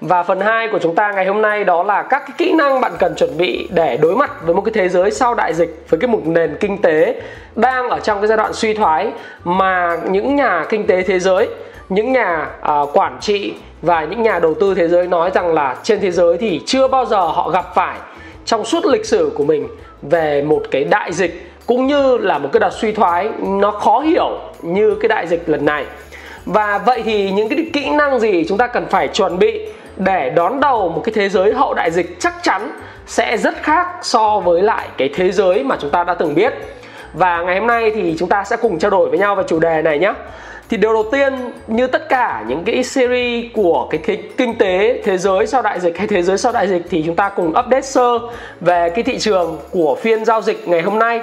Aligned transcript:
Và 0.00 0.22
phần 0.22 0.40
2 0.40 0.68
của 0.68 0.78
chúng 0.78 0.94
ta 0.94 1.12
ngày 1.12 1.26
hôm 1.26 1.42
nay 1.42 1.64
đó 1.64 1.82
là 1.82 2.02
các 2.02 2.22
cái 2.26 2.34
kỹ 2.38 2.52
năng 2.52 2.80
bạn 2.80 2.92
cần 2.98 3.14
chuẩn 3.16 3.36
bị 3.38 3.68
để 3.70 3.96
đối 3.96 4.16
mặt 4.16 4.30
với 4.44 4.54
một 4.54 4.60
cái 4.60 4.72
thế 4.74 4.88
giới 4.88 5.10
sau 5.10 5.34
đại 5.34 5.54
dịch 5.54 5.84
với 5.88 6.00
cái 6.00 6.08
một 6.08 6.20
nền 6.24 6.56
kinh 6.60 6.82
tế 6.82 7.22
đang 7.56 7.88
ở 7.88 8.00
trong 8.00 8.20
cái 8.20 8.28
giai 8.28 8.36
đoạn 8.36 8.52
suy 8.52 8.74
thoái 8.74 9.12
mà 9.44 9.96
những 10.10 10.36
nhà 10.36 10.64
kinh 10.68 10.86
tế 10.86 11.02
thế 11.02 11.18
giới, 11.18 11.48
những 11.88 12.12
nhà 12.12 12.50
uh, 12.82 12.88
quản 12.92 13.18
trị 13.20 13.54
và 13.82 14.04
những 14.04 14.22
nhà 14.22 14.38
đầu 14.38 14.54
tư 14.54 14.74
thế 14.74 14.88
giới 14.88 15.06
nói 15.06 15.30
rằng 15.34 15.54
là 15.54 15.76
trên 15.82 16.00
thế 16.00 16.10
giới 16.10 16.38
thì 16.38 16.60
chưa 16.66 16.88
bao 16.88 17.06
giờ 17.06 17.20
họ 17.20 17.50
gặp 17.50 17.74
phải 17.74 17.98
trong 18.44 18.64
suốt 18.64 18.86
lịch 18.86 19.06
sử 19.06 19.32
của 19.34 19.44
mình 19.44 19.68
về 20.02 20.42
một 20.42 20.62
cái 20.70 20.84
đại 20.84 21.12
dịch 21.12 21.50
cũng 21.66 21.86
như 21.86 22.16
là 22.16 22.38
một 22.38 22.48
cái 22.52 22.60
đợt 22.60 22.72
suy 22.72 22.92
thoái 22.92 23.28
nó 23.42 23.70
khó 23.70 24.00
hiểu 24.00 24.38
như 24.62 24.94
cái 25.00 25.08
đại 25.08 25.26
dịch 25.26 25.48
lần 25.48 25.64
này. 25.64 25.84
Và 26.44 26.78
vậy 26.86 27.02
thì 27.04 27.30
những 27.30 27.48
cái 27.48 27.70
kỹ 27.72 27.90
năng 27.90 28.20
gì 28.20 28.44
chúng 28.48 28.58
ta 28.58 28.66
cần 28.66 28.86
phải 28.86 29.08
chuẩn 29.08 29.38
bị 29.38 29.66
để 30.00 30.30
đón 30.30 30.60
đầu 30.60 30.88
một 30.88 31.02
cái 31.04 31.12
thế 31.14 31.28
giới 31.28 31.54
hậu 31.54 31.74
đại 31.74 31.90
dịch 31.90 32.20
chắc 32.20 32.34
chắn 32.42 32.70
sẽ 33.06 33.36
rất 33.36 33.54
khác 33.62 33.86
so 34.02 34.40
với 34.40 34.62
lại 34.62 34.88
cái 34.96 35.10
thế 35.14 35.32
giới 35.32 35.64
mà 35.64 35.76
chúng 35.80 35.90
ta 35.90 36.04
đã 36.04 36.14
từng 36.14 36.34
biết. 36.34 36.52
Và 37.12 37.42
ngày 37.42 37.58
hôm 37.58 37.66
nay 37.66 37.90
thì 37.94 38.16
chúng 38.18 38.28
ta 38.28 38.44
sẽ 38.44 38.56
cùng 38.56 38.78
trao 38.78 38.90
đổi 38.90 39.10
với 39.10 39.18
nhau 39.18 39.34
về 39.34 39.44
chủ 39.48 39.58
đề 39.60 39.82
này 39.82 39.98
nhé 39.98 40.12
thì 40.68 40.76
điều 40.76 40.92
đầu 40.92 41.04
tiên 41.12 41.32
như 41.66 41.86
tất 41.86 42.08
cả 42.08 42.44
những 42.48 42.64
cái 42.64 42.84
series 42.84 43.44
của 43.54 43.88
cái 43.90 44.00
cái 44.06 44.22
kinh 44.36 44.58
tế 44.58 45.02
thế 45.04 45.18
giới 45.18 45.46
sau 45.46 45.62
đại 45.62 45.80
dịch 45.80 45.98
hay 45.98 46.06
thế 46.06 46.22
giới 46.22 46.38
sau 46.38 46.52
đại 46.52 46.68
dịch 46.68 46.82
thì 46.90 47.02
chúng 47.06 47.16
ta 47.16 47.28
cùng 47.28 47.48
update 47.48 47.80
sơ 47.80 48.18
về 48.60 48.90
cái 48.90 49.04
thị 49.04 49.18
trường 49.18 49.58
của 49.70 49.96
phiên 50.02 50.24
giao 50.24 50.42
dịch 50.42 50.68
ngày 50.68 50.82
hôm 50.82 50.98
nay, 50.98 51.20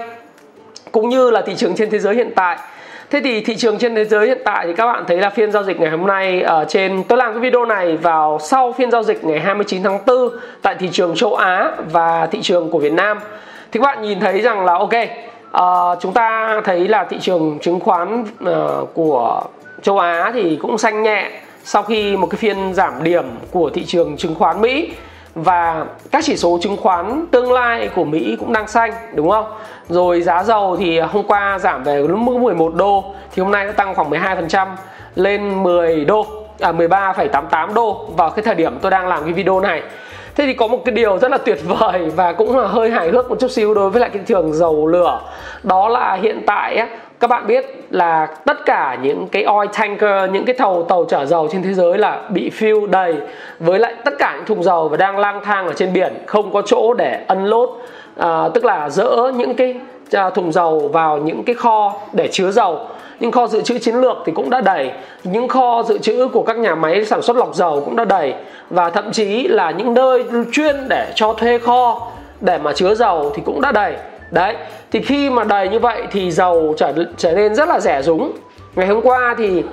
cũng 0.92 1.09
như 1.09 1.31
là 1.31 1.42
thị 1.42 1.55
trường 1.55 1.75
trên 1.75 1.89
thế 1.89 2.00
giới 2.00 2.16
hiện 2.16 2.31
tại. 2.36 2.58
Thế 3.10 3.22
thì 3.24 3.42
thị 3.42 3.56
trường 3.56 3.78
trên 3.78 3.96
thế 3.96 4.06
giới 4.06 4.28
hiện 4.28 4.42
tại 4.46 4.68
thì 4.68 4.74
các 4.74 4.86
bạn 4.86 5.04
thấy 5.08 5.18
là 5.18 5.30
phiên 5.30 5.52
giao 5.52 5.64
dịch 5.64 5.80
ngày 5.80 5.90
hôm 5.90 6.08
nay 6.08 6.42
ở 6.42 6.66
trên 6.70 7.04
tôi 7.04 7.18
làm 7.18 7.32
cái 7.34 7.40
video 7.40 7.66
này 7.66 7.98
vào 7.98 8.40
sau 8.42 8.74
phiên 8.74 8.92
giao 8.92 9.04
dịch 9.04 9.24
ngày 9.24 9.40
29 9.40 9.84
tháng 9.84 10.00
4 10.06 10.30
tại 10.62 10.76
thị 10.80 10.90
trường 10.92 11.16
châu 11.16 11.36
Á 11.36 11.72
và 11.92 12.28
thị 12.32 12.40
trường 12.42 12.70
của 12.70 12.80
Việt 12.80 12.94
Nam. 12.94 13.20
Thì 13.72 13.80
các 13.80 13.86
bạn 13.86 14.02
nhìn 14.02 14.20
thấy 14.20 14.42
rằng 14.42 14.66
là 14.66 14.74
ok, 14.74 14.94
uh, 14.94 16.00
chúng 16.02 16.14
ta 16.14 16.62
thấy 16.66 16.88
là 16.88 17.04
thị 17.04 17.18
trường 17.22 17.60
chứng 17.62 17.80
khoán 17.80 18.22
uh, 18.22 18.94
của 18.94 19.44
châu 19.82 20.00
Á 20.00 20.32
thì 20.34 20.58
cũng 20.62 20.78
xanh 20.78 21.04
nhẹ 21.04 21.32
sau 21.64 21.84
khi 21.84 22.18
một 22.18 22.28
cái 22.28 22.38
phiên 22.38 22.74
giảm 22.74 23.04
điểm 23.04 23.26
của 23.52 23.70
thị 23.70 23.86
trường 23.86 24.18
chứng 24.18 24.36
khoán 24.36 24.62
Mỹ 24.62 24.92
và 25.44 25.86
các 26.12 26.24
chỉ 26.24 26.38
số 26.38 26.58
chứng 26.62 26.78
khoán 26.78 27.26
tương 27.32 27.52
lai 27.52 27.90
của 27.96 28.04
Mỹ 28.04 28.38
cũng 28.40 28.54
đang 28.54 28.68
xanh 28.68 28.92
đúng 29.14 29.30
không? 29.30 29.46
Rồi 29.90 30.22
giá 30.22 30.44
dầu 30.44 30.78
thì 30.80 31.00
hôm 31.00 31.28
qua 31.28 31.60
giảm 31.60 31.84
về 31.84 32.02
lúc 32.08 32.20
mức 32.20 32.38
11 32.38 32.76
đô 32.76 33.04
thì 33.32 33.44
hôm 33.44 33.52
nay 33.52 33.66
nó 33.66 33.72
tăng 33.72 33.96
khoảng 33.96 34.10
12% 34.10 34.68
lên 35.16 35.64
10 35.64 36.06
đô 36.06 36.26
à 36.60 36.72
13,88 36.72 37.74
đô 37.74 38.06
vào 38.18 38.30
cái 38.30 38.44
thời 38.44 38.56
điểm 38.56 38.78
tôi 38.82 38.92
đang 38.92 39.08
làm 39.08 39.24
cái 39.24 39.34
video 39.34 39.60
này. 39.60 39.82
Thế 40.36 40.45
thì 40.45 40.54
có 40.54 40.67
một 40.67 40.86
cái 40.86 40.95
điều 40.95 41.17
rất 41.17 41.32
là 41.32 41.38
tuyệt 41.38 41.60
vời 41.64 42.11
và 42.16 42.34
cũng 42.34 42.58
là 42.58 42.67
hơi 42.67 42.92
hài 42.92 43.10
hước 43.10 43.30
một 43.30 43.40
chút 43.40 43.52
xíu 43.52 43.73
đối 43.73 43.90
với 43.90 44.02
lại 44.02 44.10
cái 44.10 44.20
thị 44.20 44.26
trường 44.28 44.54
dầu 44.54 44.88
lửa. 44.88 45.20
Đó 45.64 45.90
là 45.90 46.17
hiện 46.22 46.44
tại 46.48 46.76
á, 46.76 46.88
các 47.20 47.28
bạn 47.28 47.48
biết 47.48 47.66
là 47.89 48.28
tất 48.45 48.66
cả 48.66 48.98
những 49.02 49.28
cái 49.28 49.44
oil 49.44 49.70
tanker 49.73 50.32
những 50.32 50.45
cái 50.45 50.55
tàu 50.55 50.83
tàu 50.83 51.05
chở 51.05 51.26
dầu 51.26 51.48
trên 51.52 51.64
thế 51.64 51.73
giới 51.73 51.98
là 51.98 52.22
bị 52.30 52.52
fill 52.60 52.86
đầy 52.86 53.16
với 53.60 53.80
lại 53.80 53.94
tất 54.05 54.14
cả 54.20 54.33
những 54.36 54.45
thùng 54.45 54.64
dầu 54.64 54.89
và 54.89 54.98
đang 54.98 55.17
lang 55.17 55.42
thang 55.44 55.67
ở 55.67 55.73
trên 55.73 55.94
biển 55.94 56.14
không 56.26 56.54
có 56.54 56.61
chỗ 56.61 56.94
để 56.94 57.23
unload 57.28 57.70
à, 58.17 58.50
tức 58.54 58.66
là 58.66 58.89
dỡ 58.89 59.32
những 59.36 59.54
cái 59.55 59.76
à, 60.11 60.30
thùng 60.30 60.52
dầu 60.52 60.89
vào 60.94 61.17
những 61.17 61.44
cái 61.44 61.55
kho 61.55 61.94
để 62.14 62.28
chứa 62.32 62.52
dầu. 62.52 62.80
Những 63.20 63.32
kho 63.32 63.48
dự 63.48 63.61
trữ 63.61 63.78
chiến 63.78 63.95
lược 63.95 64.17
thì 64.26 64.32
cũng 64.32 64.49
đã 64.49 64.61
đầy 64.61 64.92
những 65.23 65.48
kho 65.48 65.84
dự 65.84 65.98
trữ 65.98 66.28
của 66.28 66.44
các 66.44 66.58
nhà 66.58 66.76
máy 66.76 67.05
sản 67.05 67.22
xuất 67.22 67.38
lọc 67.38 67.55
dầu 67.55 67.82
cũng 67.86 67.95
đã 67.95 68.05
đầy. 68.05 68.34
Và 68.70 68.89
thậm 68.89 69.11
chí 69.11 69.48
là 69.48 69.72
những 69.72 69.94
nơi 69.94 70.23
chuyên 70.52 70.76
để 70.89 71.11
cho 71.16 71.34
thuê 71.34 71.58
kho 71.58 72.08
để 72.42 72.58
mà 72.58 72.73
chứa 72.73 72.95
dầu 72.95 73.32
thì 73.36 73.42
cũng 73.45 73.61
đã 73.61 73.72
đầy 73.72 73.95
đấy 74.32 74.55
thì 74.92 75.02
khi 75.02 75.30
mà 75.30 75.43
đầy 75.43 75.70
như 75.70 75.80
vậy 75.80 76.04
thì 76.11 76.32
dầu 76.32 76.73
trở 76.77 76.93
trở 77.17 77.32
nên 77.32 77.55
rất 77.55 77.70
là 77.70 77.80
rẻ 77.80 78.02
rúng. 78.02 78.32
Ngày 78.76 78.88
hôm 78.88 79.02
qua 79.02 79.36
thì 79.38 79.64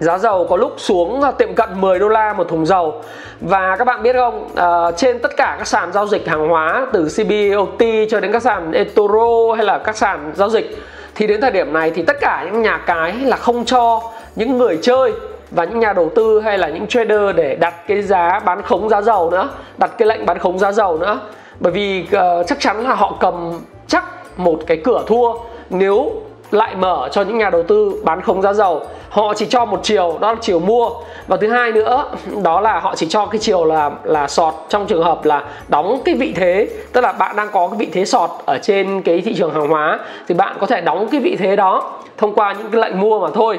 giá 0.00 0.18
dầu 0.18 0.46
có 0.50 0.56
lúc 0.56 0.74
xuống 0.76 1.22
tiệm 1.38 1.54
cận 1.54 1.80
10 1.80 1.98
đô 1.98 2.08
la 2.08 2.32
một 2.32 2.48
thùng 2.48 2.66
dầu. 2.66 3.02
Và 3.40 3.76
các 3.76 3.84
bạn 3.84 4.02
biết 4.02 4.16
không 4.16 4.48
à, 4.56 4.90
trên 4.96 5.18
tất 5.18 5.36
cả 5.36 5.54
các 5.58 5.66
sàn 5.66 5.92
giao 5.92 6.06
dịch 6.06 6.28
hàng 6.28 6.48
hóa 6.48 6.86
từ 6.92 7.08
CBOT 7.16 7.82
cho 8.10 8.20
đến 8.20 8.32
các 8.32 8.42
sàn 8.42 8.72
eToro 8.72 9.54
hay 9.56 9.66
là 9.66 9.78
các 9.78 9.96
sàn 9.96 10.32
giao 10.34 10.48
dịch 10.48 10.76
thì 11.14 11.26
đến 11.26 11.40
thời 11.40 11.50
điểm 11.50 11.72
này 11.72 11.90
thì 11.90 12.02
tất 12.02 12.16
cả 12.20 12.44
những 12.44 12.62
nhà 12.62 12.82
cái 12.86 13.14
là 13.14 13.36
không 13.36 13.64
cho 13.64 14.00
những 14.36 14.58
người 14.58 14.78
chơi 14.82 15.12
và 15.50 15.64
những 15.64 15.80
nhà 15.80 15.92
đầu 15.92 16.10
tư 16.14 16.40
hay 16.40 16.58
là 16.58 16.68
những 16.68 16.86
trader 16.86 17.36
để 17.36 17.54
đặt 17.54 17.74
cái 17.88 18.02
giá 18.02 18.40
bán 18.44 18.62
khống 18.62 18.88
giá 18.88 19.02
dầu 19.02 19.30
nữa 19.30 19.48
đặt 19.78 19.90
cái 19.98 20.08
lệnh 20.08 20.26
bán 20.26 20.38
khống 20.38 20.58
giá 20.58 20.72
dầu 20.72 20.98
nữa. 20.98 21.20
Bởi 21.60 21.72
vì 21.72 22.06
uh, 22.16 22.46
chắc 22.46 22.60
chắn 22.60 22.84
là 22.84 22.94
họ 22.94 23.16
cầm 23.20 23.60
chắc 23.88 24.04
một 24.38 24.58
cái 24.66 24.76
cửa 24.84 25.04
thua 25.06 25.32
nếu 25.70 26.12
lại 26.50 26.74
mở 26.74 27.08
cho 27.12 27.22
những 27.22 27.38
nhà 27.38 27.50
đầu 27.50 27.62
tư 27.62 28.00
bán 28.04 28.20
khống 28.20 28.42
giá 28.42 28.52
dầu. 28.52 28.82
Họ 29.08 29.34
chỉ 29.34 29.46
cho 29.46 29.64
một 29.64 29.80
chiều, 29.82 30.18
đó 30.20 30.32
là 30.32 30.38
chiều 30.40 30.58
mua. 30.58 30.90
Và 31.26 31.36
thứ 31.36 31.48
hai 31.48 31.72
nữa, 31.72 32.04
đó 32.42 32.60
là 32.60 32.80
họ 32.80 32.94
chỉ 32.96 33.06
cho 33.08 33.26
cái 33.26 33.38
chiều 33.38 33.64
là 33.64 33.90
là 34.04 34.28
sọt 34.28 34.54
trong 34.68 34.86
trường 34.86 35.02
hợp 35.02 35.24
là 35.24 35.44
đóng 35.68 36.00
cái 36.04 36.14
vị 36.14 36.32
thế, 36.36 36.68
tức 36.92 37.00
là 37.00 37.12
bạn 37.12 37.36
đang 37.36 37.48
có 37.52 37.68
cái 37.68 37.78
vị 37.78 37.88
thế 37.92 38.04
sọt 38.04 38.30
ở 38.46 38.58
trên 38.62 39.02
cái 39.02 39.20
thị 39.20 39.34
trường 39.34 39.54
hàng 39.54 39.68
hóa 39.68 39.98
thì 40.28 40.34
bạn 40.34 40.56
có 40.60 40.66
thể 40.66 40.80
đóng 40.80 41.08
cái 41.10 41.20
vị 41.20 41.36
thế 41.38 41.56
đó 41.56 42.00
thông 42.18 42.34
qua 42.34 42.52
những 42.52 42.70
cái 42.70 42.80
lệnh 42.80 43.00
mua 43.00 43.20
mà 43.20 43.28
thôi. 43.34 43.58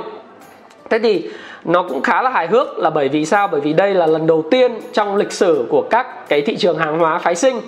Thế 0.89 0.99
thì 0.99 1.29
nó 1.65 1.83
cũng 1.89 2.01
khá 2.01 2.21
là 2.21 2.29
hài 2.29 2.47
hước 2.47 2.77
là 2.77 2.89
bởi 2.89 3.09
vì 3.09 3.25
sao? 3.25 3.47
Bởi 3.47 3.61
vì 3.61 3.73
đây 3.73 3.93
là 3.93 4.05
lần 4.05 4.27
đầu 4.27 4.43
tiên 4.51 4.79
trong 4.93 5.15
lịch 5.15 5.31
sử 5.31 5.65
của 5.69 5.83
các 5.89 6.29
cái 6.29 6.41
thị 6.41 6.57
trường 6.57 6.77
hàng 6.77 6.99
hóa 6.99 7.19
phái 7.19 7.35
sinh 7.35 7.61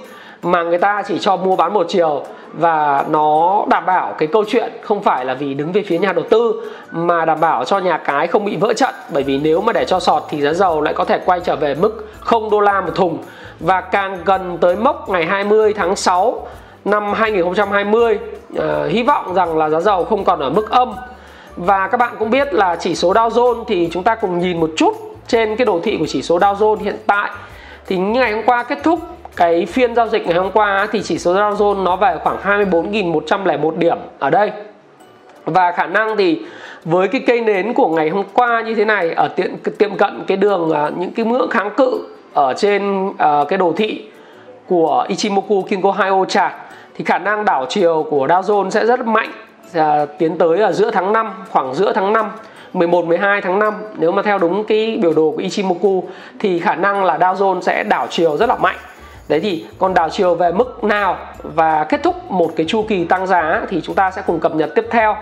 mà 0.43 0.63
người 0.63 0.77
ta 0.77 1.03
chỉ 1.07 1.19
cho 1.19 1.35
mua 1.35 1.55
bán 1.55 1.73
một 1.73 1.85
chiều. 1.89 2.23
Và 2.53 3.05
nó 3.09 3.63
đảm 3.69 3.85
bảo 3.85 4.13
cái 4.17 4.27
câu 4.27 4.43
chuyện 4.47 4.71
không 4.81 5.03
phải 5.03 5.25
là 5.25 5.33
vì 5.33 5.53
đứng 5.53 5.71
về 5.71 5.83
phía 5.87 5.97
nhà 5.97 6.13
đầu 6.13 6.25
tư 6.29 6.61
mà 6.91 7.25
đảm 7.25 7.39
bảo 7.39 7.65
cho 7.65 7.79
nhà 7.79 7.97
cái 7.97 8.27
không 8.27 8.45
bị 8.45 8.55
vỡ 8.55 8.73
trận. 8.73 8.93
Bởi 9.13 9.23
vì 9.23 9.37
nếu 9.37 9.61
mà 9.61 9.73
để 9.73 9.85
cho 9.85 9.99
sọt 9.99 10.23
thì 10.29 10.41
giá 10.41 10.53
dầu 10.53 10.81
lại 10.81 10.93
có 10.93 11.05
thể 11.05 11.19
quay 11.25 11.39
trở 11.39 11.55
về 11.55 11.75
mức 11.75 12.09
0 12.19 12.49
đô 12.49 12.59
la 12.59 12.81
một 12.81 12.91
thùng. 12.95 13.17
Và 13.59 13.81
càng 13.81 14.17
gần 14.25 14.57
tới 14.61 14.75
mốc 14.75 15.09
ngày 15.09 15.25
20 15.25 15.73
tháng 15.73 15.95
6 15.95 16.47
năm 16.85 17.13
2020 17.13 18.15
uh, 18.15 18.59
ờ, 18.59 18.87
hy 18.87 19.03
vọng 19.03 19.33
rằng 19.33 19.57
là 19.57 19.69
giá 19.69 19.79
dầu 19.79 20.05
không 20.05 20.23
còn 20.23 20.39
ở 20.39 20.49
mức 20.49 20.69
âm. 20.69 20.93
Và 21.55 21.87
các 21.87 21.97
bạn 21.97 22.15
cũng 22.19 22.29
biết 22.29 22.53
là 22.53 22.75
chỉ 22.75 22.95
số 22.95 23.13
Dow 23.13 23.29
Jones 23.29 23.63
thì 23.67 23.89
chúng 23.91 24.03
ta 24.03 24.15
cùng 24.15 24.39
nhìn 24.39 24.59
một 24.59 24.69
chút 24.77 24.93
trên 25.27 25.55
cái 25.55 25.65
đồ 25.65 25.79
thị 25.83 25.97
của 25.99 26.05
chỉ 26.07 26.21
số 26.21 26.39
Dow 26.39 26.55
Jones 26.55 26.83
hiện 26.83 26.97
tại. 27.07 27.29
Thì 27.87 27.97
ngày 27.97 28.31
hôm 28.31 28.43
qua 28.45 28.63
kết 28.63 28.77
thúc 28.83 28.99
cái 29.35 29.65
phiên 29.65 29.95
giao 29.95 30.07
dịch 30.07 30.27
ngày 30.27 30.37
hôm 30.37 30.51
qua 30.51 30.87
thì 30.91 31.01
chỉ 31.03 31.19
số 31.19 31.33
Dow 31.33 31.55
Jones 31.55 31.83
nó 31.83 31.95
về 31.95 32.17
khoảng 32.23 32.69
24.101 32.69 33.77
điểm 33.77 33.97
ở 34.19 34.29
đây. 34.29 34.51
Và 35.45 35.71
khả 35.71 35.85
năng 35.85 36.17
thì 36.17 36.41
với 36.85 37.07
cái 37.07 37.21
cây 37.27 37.41
nến 37.41 37.73
của 37.73 37.87
ngày 37.87 38.09
hôm 38.09 38.25
qua 38.33 38.61
như 38.61 38.75
thế 38.75 38.85
này 38.85 39.11
ở 39.13 39.27
tiệm 39.27 39.49
tiệm 39.77 39.97
cận 39.97 40.23
cái 40.27 40.37
đường 40.37 40.71
à, 40.71 40.89
những 40.97 41.11
cái 41.11 41.25
ngưỡng 41.25 41.49
kháng 41.49 41.69
cự 41.77 42.07
ở 42.33 42.53
trên 42.57 43.07
uh, 43.07 43.17
cái 43.47 43.57
đồ 43.57 43.73
thị 43.77 44.05
của 44.67 45.05
Ichimoku 45.07 45.61
Kinko 45.61 45.91
Hyo 45.91 46.25
chart 46.25 46.53
thì 46.95 47.05
khả 47.05 47.17
năng 47.17 47.45
đảo 47.45 47.65
chiều 47.69 48.05
của 48.09 48.27
Dow 48.27 48.41
Jones 48.41 48.69
sẽ 48.69 48.85
rất 48.85 49.05
mạnh 49.05 49.31
à, 49.73 50.05
tiến 50.19 50.37
tới 50.37 50.59
ở 50.59 50.71
giữa 50.71 50.91
tháng 50.91 51.13
5 51.13 51.33
khoảng 51.49 51.75
giữa 51.75 51.93
tháng 51.93 52.13
5 52.13 52.31
11 52.73 53.05
12 53.05 53.41
tháng 53.41 53.59
5 53.59 53.73
nếu 53.97 54.11
mà 54.11 54.21
theo 54.21 54.37
đúng 54.37 54.63
cái 54.63 54.97
biểu 55.01 55.13
đồ 55.13 55.31
của 55.31 55.41
Ichimoku 55.41 56.03
thì 56.39 56.59
khả 56.59 56.75
năng 56.75 57.03
là 57.03 57.17
Dow 57.17 57.35
Jones 57.35 57.61
sẽ 57.61 57.83
đảo 57.83 58.07
chiều 58.09 58.37
rất 58.37 58.49
là 58.49 58.55
mạnh. 58.55 58.77
Đấy 59.27 59.39
thì 59.39 59.65
còn 59.79 59.93
đảo 59.93 60.09
chiều 60.09 60.35
về 60.35 60.51
mức 60.51 60.83
nào 60.83 61.17
và 61.43 61.83
kết 61.83 62.03
thúc 62.03 62.31
một 62.31 62.51
cái 62.55 62.65
chu 62.69 62.85
kỳ 62.87 63.05
tăng 63.05 63.27
giá 63.27 63.61
thì 63.69 63.81
chúng 63.81 63.95
ta 63.95 64.11
sẽ 64.11 64.21
cùng 64.27 64.39
cập 64.39 64.55
nhật 64.55 64.69
tiếp 64.75 64.85
theo. 64.91 65.15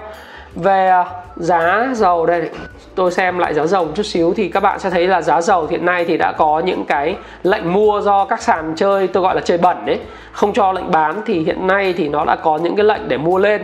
Về 0.55 0.87
à, 0.87 1.05
giá 1.35 1.87
dầu 1.93 2.25
đây 2.25 2.49
tôi 2.95 3.11
xem 3.11 3.37
lại 3.37 3.53
giá 3.53 3.65
dầu 3.65 3.85
một 3.85 3.91
chút 3.95 4.03
xíu 4.03 4.33
thì 4.37 4.49
các 4.49 4.59
bạn 4.59 4.79
sẽ 4.79 4.89
thấy 4.89 5.07
là 5.07 5.21
giá 5.21 5.41
dầu 5.41 5.67
hiện 5.69 5.85
nay 5.85 6.05
thì 6.05 6.17
đã 6.17 6.31
có 6.37 6.59
những 6.65 6.85
cái 6.85 7.15
lệnh 7.43 7.73
mua 7.73 8.01
do 8.01 8.25
các 8.25 8.41
sàn 8.41 8.73
chơi 8.75 9.07
tôi 9.07 9.23
gọi 9.23 9.35
là 9.35 9.41
chơi 9.41 9.57
bẩn 9.57 9.85
đấy 9.85 9.99
không 10.31 10.53
cho 10.53 10.71
lệnh 10.71 10.91
bán 10.91 11.21
thì 11.25 11.39
hiện 11.39 11.67
nay 11.67 11.93
thì 11.97 12.09
nó 12.09 12.25
đã 12.25 12.35
có 12.35 12.57
những 12.57 12.75
cái 12.75 12.85
lệnh 12.85 13.07
để 13.07 13.17
mua 13.17 13.37
lên. 13.37 13.61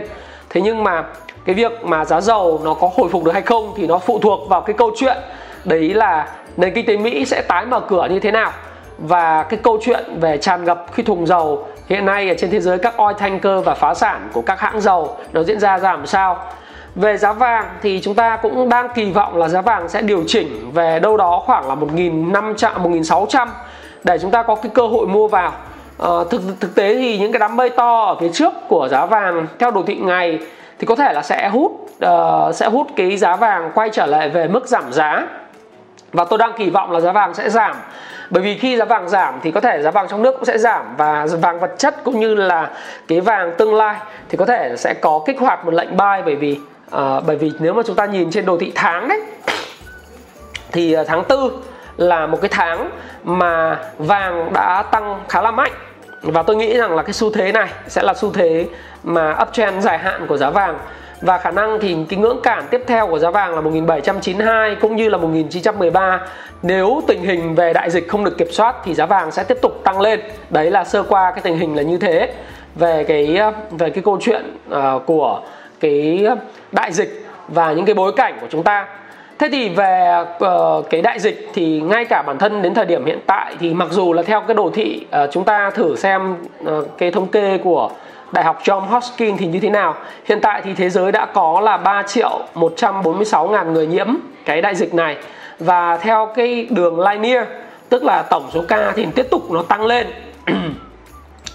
Thế 0.50 0.60
nhưng 0.60 0.84
mà 0.84 1.04
cái 1.44 1.54
việc 1.54 1.84
mà 1.84 2.04
giá 2.04 2.20
dầu 2.20 2.60
nó 2.64 2.74
có 2.74 2.90
hồi 2.96 3.08
phục 3.08 3.24
được 3.24 3.32
hay 3.32 3.42
không 3.42 3.72
thì 3.76 3.86
nó 3.86 3.98
phụ 3.98 4.18
thuộc 4.18 4.48
vào 4.48 4.60
cái 4.60 4.74
câu 4.78 4.90
chuyện, 4.96 5.16
đấy 5.64 5.94
là 5.94 6.28
nền 6.56 6.74
kinh 6.74 6.86
tế 6.86 6.96
Mỹ 6.96 7.24
sẽ 7.24 7.42
tái 7.42 7.66
mở 7.66 7.80
cửa 7.80 8.08
như 8.10 8.20
thế 8.20 8.30
nào 8.30 8.52
và 9.00 9.42
cái 9.42 9.60
câu 9.62 9.78
chuyện 9.82 10.20
về 10.20 10.38
tràn 10.38 10.64
ngập 10.64 10.86
khi 10.92 11.02
thùng 11.02 11.26
dầu 11.26 11.66
hiện 11.88 12.06
nay 12.06 12.28
ở 12.28 12.34
trên 12.38 12.50
thế 12.50 12.60
giới 12.60 12.78
các 12.78 12.96
oil 12.96 13.16
tanker 13.18 13.64
và 13.64 13.74
phá 13.74 13.94
sản 13.94 14.28
của 14.32 14.42
các 14.42 14.60
hãng 14.60 14.80
dầu 14.80 15.16
nó 15.32 15.42
diễn 15.42 15.60
ra 15.60 15.78
ra 15.78 15.92
làm 15.92 16.06
sao? 16.06 16.38
Về 16.94 17.16
giá 17.16 17.32
vàng 17.32 17.64
thì 17.82 18.00
chúng 18.02 18.14
ta 18.14 18.36
cũng 18.36 18.68
đang 18.68 18.88
kỳ 18.94 19.10
vọng 19.10 19.36
là 19.36 19.48
giá 19.48 19.60
vàng 19.60 19.88
sẽ 19.88 20.02
điều 20.02 20.24
chỉnh 20.26 20.70
về 20.72 21.00
đâu 21.00 21.16
đó 21.16 21.42
khoảng 21.46 21.68
là 21.68 21.74
1.500 21.74 22.54
1.600 22.54 23.46
để 24.04 24.18
chúng 24.18 24.30
ta 24.30 24.42
có 24.42 24.54
cái 24.54 24.70
cơ 24.74 24.86
hội 24.86 25.06
mua 25.06 25.28
vào. 25.28 25.52
À, 25.98 26.08
thực 26.30 26.40
thực 26.60 26.74
tế 26.74 26.94
thì 26.94 27.18
những 27.18 27.32
cái 27.32 27.38
đám 27.38 27.56
mây 27.56 27.70
to 27.70 28.04
ở 28.04 28.16
phía 28.20 28.28
trước 28.32 28.52
của 28.68 28.88
giá 28.90 29.06
vàng 29.06 29.46
theo 29.58 29.70
đồ 29.70 29.82
thị 29.82 29.96
ngày 29.96 30.38
thì 30.78 30.86
có 30.86 30.94
thể 30.94 31.12
là 31.12 31.22
sẽ 31.22 31.48
hút 31.48 31.72
uh, 32.04 32.54
sẽ 32.54 32.68
hút 32.68 32.86
cái 32.96 33.16
giá 33.16 33.36
vàng 33.36 33.70
quay 33.74 33.90
trở 33.92 34.06
lại 34.06 34.28
về 34.28 34.48
mức 34.48 34.68
giảm 34.68 34.92
giá 34.92 35.26
và 36.12 36.24
tôi 36.24 36.38
đang 36.38 36.52
kỳ 36.58 36.70
vọng 36.70 36.90
là 36.90 37.00
giá 37.00 37.12
vàng 37.12 37.34
sẽ 37.34 37.50
giảm. 37.50 37.76
Bởi 38.30 38.42
vì 38.42 38.58
khi 38.58 38.76
giá 38.76 38.84
vàng 38.84 39.08
giảm 39.08 39.40
thì 39.42 39.50
có 39.50 39.60
thể 39.60 39.82
giá 39.82 39.90
vàng 39.90 40.08
trong 40.08 40.22
nước 40.22 40.32
cũng 40.32 40.44
sẽ 40.44 40.58
giảm 40.58 40.96
và 40.96 41.26
vàng 41.40 41.60
vật 41.60 41.74
chất 41.78 42.04
cũng 42.04 42.20
như 42.20 42.34
là 42.34 42.70
cái 43.08 43.20
vàng 43.20 43.52
tương 43.58 43.74
lai 43.74 43.96
thì 44.28 44.36
có 44.36 44.46
thể 44.46 44.76
sẽ 44.76 44.94
có 44.94 45.20
kích 45.26 45.40
hoạt 45.40 45.64
một 45.64 45.74
lệnh 45.74 45.96
buy 45.96 46.22
bởi 46.24 46.36
vì 46.36 46.60
uh, 46.96 47.24
bởi 47.26 47.36
vì 47.36 47.52
nếu 47.58 47.74
mà 47.74 47.82
chúng 47.86 47.96
ta 47.96 48.06
nhìn 48.06 48.30
trên 48.30 48.46
đồ 48.46 48.56
thị 48.60 48.72
tháng 48.74 49.08
đấy 49.08 49.20
thì 50.72 50.92
ờ, 50.92 51.04
tháng 51.04 51.24
tư 51.24 51.52
là 51.96 52.26
một 52.26 52.38
cái 52.42 52.48
tháng 52.48 52.90
mà 53.24 53.78
vàng 53.98 54.52
đã 54.52 54.82
tăng 54.82 55.20
khá 55.28 55.42
là 55.42 55.50
mạnh. 55.50 55.72
Và 56.22 56.42
tôi 56.42 56.56
nghĩ 56.56 56.78
rằng 56.78 56.96
là 56.96 57.02
cái 57.02 57.12
xu 57.12 57.32
thế 57.32 57.52
này 57.52 57.68
sẽ 57.88 58.02
là 58.02 58.14
xu 58.14 58.32
thế 58.32 58.66
mà 59.02 59.36
uptrend 59.42 59.84
dài 59.84 59.98
hạn 59.98 60.26
của 60.26 60.36
giá 60.36 60.50
vàng 60.50 60.78
và 61.20 61.38
khả 61.38 61.50
năng 61.50 61.80
thì 61.80 61.96
cái 62.08 62.18
ngưỡng 62.18 62.40
cản 62.42 62.64
tiếp 62.70 62.82
theo 62.86 63.06
của 63.06 63.18
giá 63.18 63.30
vàng 63.30 63.54
là 63.54 63.60
1792 63.60 64.76
cũng 64.80 64.96
như 64.96 65.08
là 65.08 65.18
1913 65.18 66.20
nếu 66.62 67.02
tình 67.06 67.22
hình 67.22 67.54
về 67.54 67.72
đại 67.72 67.90
dịch 67.90 68.08
không 68.08 68.24
được 68.24 68.38
kiểm 68.38 68.50
soát 68.50 68.76
thì 68.84 68.94
giá 68.94 69.06
vàng 69.06 69.30
sẽ 69.30 69.44
tiếp 69.44 69.58
tục 69.62 69.80
tăng 69.84 70.00
lên. 70.00 70.20
Đấy 70.50 70.70
là 70.70 70.84
sơ 70.84 71.02
qua 71.02 71.30
cái 71.30 71.40
tình 71.40 71.58
hình 71.58 71.76
là 71.76 71.82
như 71.82 71.98
thế. 71.98 72.32
Về 72.74 73.04
cái 73.04 73.40
về 73.70 73.90
cái 73.90 74.02
câu 74.04 74.18
chuyện 74.20 74.56
uh, 74.70 75.06
của 75.06 75.40
cái 75.80 76.26
đại 76.72 76.92
dịch 76.92 77.26
và 77.48 77.72
những 77.72 77.84
cái 77.84 77.94
bối 77.94 78.12
cảnh 78.16 78.38
của 78.40 78.46
chúng 78.50 78.62
ta. 78.62 78.86
Thế 79.38 79.48
thì 79.52 79.68
về 79.68 80.24
uh, 80.44 80.90
cái 80.90 81.02
đại 81.02 81.18
dịch 81.18 81.48
thì 81.54 81.80
ngay 81.80 82.04
cả 82.04 82.22
bản 82.26 82.38
thân 82.38 82.62
đến 82.62 82.74
thời 82.74 82.84
điểm 82.84 83.04
hiện 83.04 83.18
tại 83.26 83.54
thì 83.60 83.74
mặc 83.74 83.88
dù 83.90 84.12
là 84.12 84.22
theo 84.22 84.40
cái 84.40 84.54
đồ 84.54 84.70
thị 84.74 85.06
uh, 85.24 85.30
chúng 85.32 85.44
ta 85.44 85.70
thử 85.70 85.96
xem 85.96 86.36
uh, 86.64 86.98
cái 86.98 87.10
thống 87.10 87.26
kê 87.26 87.58
của 87.58 87.90
Đại 88.32 88.44
học 88.44 88.60
John 88.64 88.80
Hopkins 88.80 89.38
thì 89.38 89.46
như 89.46 89.60
thế 89.60 89.70
nào? 89.70 89.94
Hiện 90.24 90.40
tại 90.40 90.62
thì 90.64 90.74
thế 90.74 90.90
giới 90.90 91.12
đã 91.12 91.26
có 91.26 91.60
là 91.60 91.76
3 91.76 92.02
triệu 92.02 92.40
146 92.54 93.48
ngàn 93.48 93.72
người 93.72 93.86
nhiễm 93.86 94.06
cái 94.44 94.62
đại 94.62 94.74
dịch 94.74 94.94
này. 94.94 95.16
Và 95.58 95.96
theo 95.96 96.32
cái 96.34 96.66
đường 96.70 97.00
linear 97.00 97.46
tức 97.88 98.04
là 98.04 98.22
tổng 98.22 98.48
số 98.52 98.62
ca 98.68 98.92
thì 98.96 99.06
tiếp 99.14 99.26
tục 99.30 99.50
nó 99.50 99.62
tăng 99.62 99.86
lên. 99.86 100.06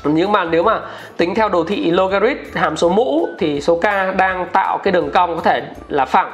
Nhưng 0.03 0.31
mà 0.31 0.43
nếu 0.43 0.63
mà 0.63 0.79
tính 1.17 1.35
theo 1.35 1.49
đồ 1.49 1.63
thị 1.63 1.91
logarit, 1.91 2.37
hàm 2.55 2.77
số 2.77 2.89
mũ, 2.89 3.27
thì 3.39 3.61
số 3.61 3.75
ca 3.75 4.11
đang 4.11 4.47
tạo 4.51 4.77
cái 4.77 4.91
đường 4.91 5.11
cong 5.11 5.35
có 5.35 5.41
thể 5.41 5.61
là 5.87 6.05
phẳng. 6.05 6.31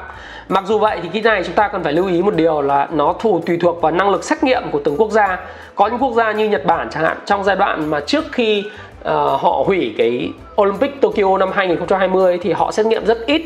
Mặc 0.50 0.64
dù 0.68 0.80
vậy 0.80 1.00
thì 1.04 1.10
cái 1.14 1.22
này 1.22 1.44
chúng 1.44 1.56
ta 1.56 1.68
cần 1.68 1.84
phải 1.84 1.94
lưu 1.94 2.08
ý 2.08 2.22
một 2.22 2.36
điều 2.36 2.62
là 2.62 2.88
nó 2.92 3.14
thù 3.20 3.42
tùy 3.46 3.58
thuộc 3.62 3.82
vào 3.82 3.92
năng 3.92 4.10
lực 4.10 4.24
xét 4.24 4.44
nghiệm 4.44 4.64
của 4.72 4.82
từng 4.84 4.98
quốc 4.98 5.12
gia. 5.12 5.40
Có 5.76 5.88
những 5.88 6.00
quốc 6.00 6.14
gia 6.14 6.32
như 6.32 6.50
Nhật 6.50 6.66
Bản 6.66 6.90
chẳng 6.90 7.04
hạn, 7.04 7.18
trong 7.26 7.44
giai 7.44 7.56
đoạn 7.56 7.90
mà 7.90 8.00
trước 8.00 8.24
khi 8.32 8.64
uh, 9.02 9.42
họ 9.42 9.64
hủy 9.66 9.94
cái 9.98 10.30
Olympic 10.62 11.02
Tokyo 11.02 11.38
năm 11.38 11.52
2020 11.52 12.40
thì 12.42 12.52
họ 12.52 12.72
xét 12.72 12.86
nghiệm 12.86 13.06
rất 13.06 13.26
ít. 13.26 13.42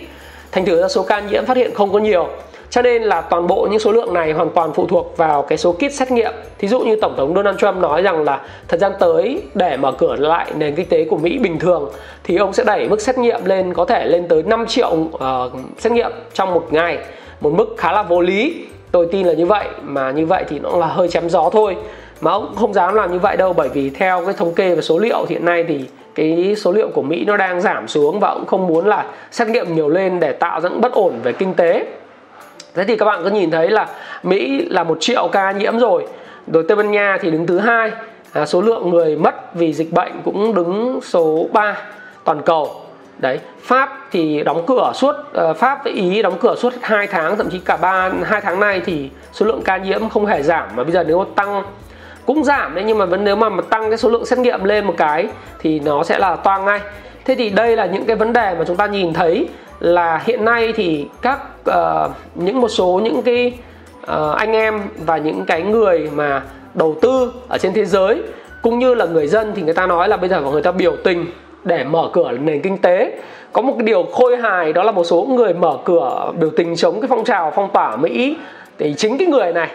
Thành 0.51 0.65
thử 0.65 0.81
ra 0.81 0.87
số 0.87 1.03
ca 1.03 1.19
nhiễm 1.19 1.45
phát 1.45 1.57
hiện 1.57 1.73
không 1.73 1.93
có 1.93 1.99
nhiều. 1.99 2.27
Cho 2.69 2.81
nên 2.81 3.03
là 3.03 3.21
toàn 3.21 3.47
bộ 3.47 3.67
những 3.71 3.79
số 3.79 3.91
lượng 3.91 4.13
này 4.13 4.31
hoàn 4.31 4.49
toàn 4.49 4.73
phụ 4.73 4.87
thuộc 4.87 5.17
vào 5.17 5.41
cái 5.41 5.57
số 5.57 5.71
kit 5.73 5.93
xét 5.93 6.11
nghiệm. 6.11 6.33
Thí 6.57 6.67
dụ 6.67 6.79
như 6.79 6.95
tổng 6.95 7.13
thống 7.17 7.35
Donald 7.35 7.57
Trump 7.57 7.77
nói 7.77 8.01
rằng 8.01 8.23
là 8.23 8.41
thời 8.67 8.79
gian 8.79 8.91
tới 8.99 9.41
để 9.53 9.77
mở 9.77 9.91
cửa 9.91 10.15
lại 10.15 10.51
nền 10.55 10.75
kinh 10.75 10.85
tế 10.85 11.05
của 11.05 11.17
Mỹ 11.17 11.37
bình 11.37 11.59
thường 11.59 11.91
thì 12.23 12.37
ông 12.37 12.53
sẽ 12.53 12.63
đẩy 12.63 12.89
mức 12.89 13.01
xét 13.01 13.17
nghiệm 13.17 13.45
lên 13.45 13.73
có 13.73 13.85
thể 13.85 14.05
lên 14.05 14.27
tới 14.27 14.43
5 14.43 14.65
triệu 14.67 14.91
uh, 14.91 15.21
xét 15.77 15.91
nghiệm 15.93 16.11
trong 16.33 16.53
một 16.53 16.73
ngày. 16.73 16.97
Một 17.41 17.53
mức 17.53 17.75
khá 17.77 17.91
là 17.91 18.03
vô 18.03 18.21
lý. 18.21 18.65
Tôi 18.91 19.07
tin 19.11 19.27
là 19.27 19.33
như 19.33 19.45
vậy 19.45 19.65
mà 19.81 20.11
như 20.11 20.25
vậy 20.25 20.43
thì 20.49 20.59
nó 20.59 20.77
là 20.77 20.87
hơi 20.87 21.07
chém 21.07 21.29
gió 21.29 21.49
thôi 21.49 21.75
mà 22.21 22.31
ông 22.31 22.55
không 22.55 22.73
dám 22.73 22.93
làm 22.93 23.11
như 23.11 23.19
vậy 23.19 23.37
đâu 23.37 23.53
bởi 23.53 23.69
vì 23.69 23.89
theo 23.89 24.25
cái 24.25 24.33
thống 24.33 24.53
kê 24.53 24.75
và 24.75 24.81
số 24.81 24.99
liệu 24.99 25.25
hiện 25.29 25.45
nay 25.45 25.65
thì 25.67 25.85
cái 26.15 26.55
số 26.57 26.71
liệu 26.71 26.89
của 26.93 27.01
Mỹ 27.01 27.25
nó 27.25 27.37
đang 27.37 27.61
giảm 27.61 27.87
xuống 27.87 28.19
và 28.19 28.33
cũng 28.33 28.45
không 28.45 28.67
muốn 28.67 28.87
là 28.87 29.05
xét 29.31 29.47
nghiệm 29.47 29.75
nhiều 29.75 29.89
lên 29.89 30.19
để 30.19 30.31
tạo 30.31 30.61
ra 30.61 30.69
bất 30.69 30.91
ổn 30.91 31.13
về 31.23 31.33
kinh 31.33 31.53
tế. 31.53 31.85
Thế 32.73 32.83
thì 32.83 32.97
các 32.97 33.05
bạn 33.05 33.23
có 33.23 33.29
nhìn 33.29 33.51
thấy 33.51 33.69
là 33.69 33.87
Mỹ 34.23 34.65
là 34.69 34.83
một 34.83 34.97
triệu 34.99 35.27
ca 35.31 35.51
nhiễm 35.51 35.79
rồi. 35.79 36.05
Rồi 36.53 36.65
Tây 36.67 36.75
Ban 36.75 36.91
Nha 36.91 37.17
thì 37.21 37.31
đứng 37.31 37.47
thứ 37.47 37.59
hai. 37.59 37.91
À, 38.33 38.45
số 38.45 38.61
lượng 38.61 38.89
người 38.89 39.17
mất 39.17 39.55
vì 39.55 39.73
dịch 39.73 39.91
bệnh 39.91 40.21
cũng 40.25 40.55
đứng 40.55 40.99
số 41.03 41.47
3 41.53 41.77
toàn 42.23 42.41
cầu. 42.41 42.81
Đấy 43.17 43.39
Pháp 43.61 44.07
thì 44.11 44.43
đóng 44.43 44.63
cửa 44.67 44.91
suốt 44.95 45.15
uh, 45.49 45.57
Pháp 45.57 45.83
với 45.83 45.93
Ý 45.93 46.21
đóng 46.21 46.37
cửa 46.39 46.55
suốt 46.55 46.73
2 46.81 47.07
tháng 47.07 47.37
thậm 47.37 47.49
chí 47.49 47.59
cả 47.59 47.77
ba 47.77 48.11
hai 48.23 48.41
tháng 48.41 48.59
nay 48.59 48.81
thì 48.85 49.09
số 49.33 49.45
lượng 49.45 49.61
ca 49.65 49.77
nhiễm 49.77 50.09
không 50.09 50.25
hề 50.25 50.43
giảm. 50.43 50.67
Mà 50.75 50.83
bây 50.83 50.91
giờ 50.91 51.03
nếu 51.07 51.25
tăng 51.35 51.63
cũng 52.25 52.43
giảm 52.43 52.75
đấy 52.75 52.83
nhưng 52.87 52.97
mà 52.97 53.05
vẫn 53.05 53.23
nếu 53.23 53.35
mà 53.35 53.49
mà 53.49 53.63
tăng 53.69 53.89
cái 53.89 53.97
số 53.97 54.09
lượng 54.09 54.25
xét 54.25 54.39
nghiệm 54.39 54.63
lên 54.63 54.85
một 54.85 54.93
cái 54.97 55.27
thì 55.59 55.79
nó 55.79 56.03
sẽ 56.03 56.19
là 56.19 56.35
toang 56.35 56.65
ngay. 56.65 56.79
Thế 57.25 57.35
thì 57.35 57.49
đây 57.49 57.75
là 57.75 57.85
những 57.85 58.05
cái 58.05 58.15
vấn 58.15 58.33
đề 58.33 58.55
mà 58.59 58.65
chúng 58.67 58.75
ta 58.75 58.85
nhìn 58.85 59.13
thấy 59.13 59.47
là 59.79 60.21
hiện 60.25 60.45
nay 60.45 60.73
thì 60.75 61.07
các 61.21 61.39
uh, 61.69 62.11
những 62.35 62.61
một 62.61 62.67
số 62.67 63.01
những 63.03 63.21
cái 63.21 63.53
uh, 64.01 64.35
anh 64.37 64.53
em 64.53 64.81
và 65.05 65.17
những 65.17 65.45
cái 65.45 65.61
người 65.61 66.09
mà 66.15 66.41
đầu 66.73 66.95
tư 67.01 67.33
ở 67.47 67.57
trên 67.57 67.73
thế 67.73 67.85
giới 67.85 68.21
cũng 68.61 68.79
như 68.79 68.93
là 68.93 69.05
người 69.05 69.27
dân 69.27 69.51
thì 69.55 69.61
người 69.61 69.73
ta 69.73 69.87
nói 69.87 70.09
là 70.09 70.17
bây 70.17 70.29
giờ 70.29 70.41
người 70.41 70.61
ta 70.61 70.71
biểu 70.71 70.95
tình 71.03 71.25
để 71.63 71.83
mở 71.83 72.09
cửa 72.13 72.31
nền 72.31 72.61
kinh 72.61 72.77
tế. 72.77 73.17
Có 73.53 73.61
một 73.61 73.73
cái 73.77 73.85
điều 73.85 74.03
khôi 74.03 74.37
hài 74.37 74.73
đó 74.73 74.83
là 74.83 74.91
một 74.91 75.03
số 75.03 75.27
người 75.29 75.53
mở 75.53 75.77
cửa 75.85 76.31
biểu 76.39 76.49
tình 76.57 76.75
chống 76.75 77.01
cái 77.01 77.07
phong 77.07 77.23
trào 77.23 77.51
phong 77.55 77.69
tỏa 77.73 77.95
Mỹ. 77.95 78.37
Thì 78.77 78.93
chính 78.97 79.17
cái 79.17 79.27
người 79.27 79.53
này 79.53 79.69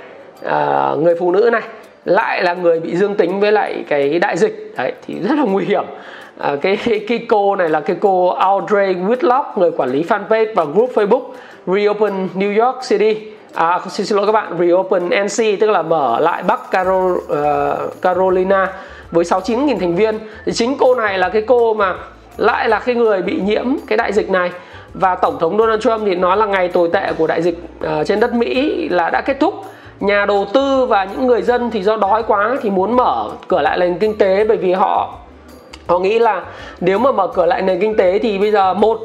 uh, 0.46 0.98
người 0.98 1.14
phụ 1.20 1.32
nữ 1.32 1.50
này 1.52 1.62
lại 2.10 2.42
là 2.42 2.54
người 2.54 2.80
bị 2.80 2.96
dương 2.96 3.14
tính 3.14 3.40
với 3.40 3.52
lại 3.52 3.84
cái 3.88 4.18
đại 4.18 4.36
dịch. 4.36 4.72
Đấy 4.76 4.92
thì 5.06 5.14
rất 5.28 5.38
là 5.38 5.44
nguy 5.44 5.64
hiểm. 5.64 5.84
À, 6.38 6.56
cái 6.62 6.78
cái 7.08 7.26
cô 7.28 7.56
này 7.56 7.68
là 7.68 7.80
cái 7.80 7.96
cô 8.00 8.28
Audrey 8.28 8.94
Whitlock 8.94 9.44
người 9.56 9.70
quản 9.70 9.90
lý 9.90 10.02
fanpage 10.02 10.54
và 10.54 10.64
group 10.64 10.90
Facebook 10.94 11.22
Reopen 11.66 12.28
New 12.34 12.64
York 12.64 12.76
City. 12.88 13.16
À 13.54 13.80
xin, 13.88 14.06
xin 14.06 14.16
lỗi 14.16 14.26
các 14.26 14.32
bạn 14.32 14.56
Reopen 14.58 15.08
NC 15.24 15.60
tức 15.60 15.70
là 15.70 15.82
mở 15.82 16.20
lại 16.20 16.42
Bắc 16.42 16.70
Carol, 16.70 17.12
uh, 17.12 17.28
ờ, 17.28 17.90
Carolina 18.02 18.72
với 19.10 19.24
69.000 19.24 19.78
thành 19.78 19.96
viên. 19.96 20.18
Thì 20.46 20.52
chính 20.52 20.76
cô 20.78 20.94
này 20.94 21.18
là 21.18 21.28
cái 21.28 21.42
cô 21.42 21.74
mà 21.74 21.94
lại 22.36 22.68
là 22.68 22.78
cái 22.78 22.94
người 22.94 23.22
bị 23.22 23.40
nhiễm 23.40 23.66
cái 23.86 23.96
đại 23.96 24.12
dịch 24.12 24.30
này. 24.30 24.50
Và 24.94 25.14
tổng 25.14 25.38
thống 25.40 25.58
Donald 25.58 25.82
Trump 25.82 26.02
thì 26.04 26.14
nói 26.14 26.36
là 26.36 26.46
ngày 26.46 26.68
tồi 26.68 26.90
tệ 26.92 27.12
của 27.18 27.26
đại 27.26 27.42
dịch 27.42 27.58
uh, 27.84 28.06
trên 28.06 28.20
đất 28.20 28.34
Mỹ 28.34 28.88
là 28.88 29.10
đã 29.10 29.20
kết 29.20 29.40
thúc 29.40 29.54
nhà 30.00 30.26
đầu 30.26 30.46
tư 30.52 30.86
và 30.86 31.04
những 31.04 31.26
người 31.26 31.42
dân 31.42 31.70
thì 31.70 31.82
do 31.82 31.96
đói 31.96 32.22
quá 32.22 32.56
thì 32.62 32.70
muốn 32.70 32.96
mở 32.96 33.30
cửa 33.48 33.60
lại 33.60 33.78
nền 33.78 33.98
kinh 33.98 34.18
tế 34.18 34.44
bởi 34.44 34.56
vì 34.56 34.72
họ 34.72 35.14
họ 35.86 35.98
nghĩ 35.98 36.18
là 36.18 36.42
nếu 36.80 36.98
mà 36.98 37.12
mở 37.12 37.26
cửa 37.26 37.46
lại 37.46 37.62
nền 37.62 37.80
kinh 37.80 37.96
tế 37.96 38.18
thì 38.18 38.38
bây 38.38 38.50
giờ 38.50 38.74
một 38.74 39.00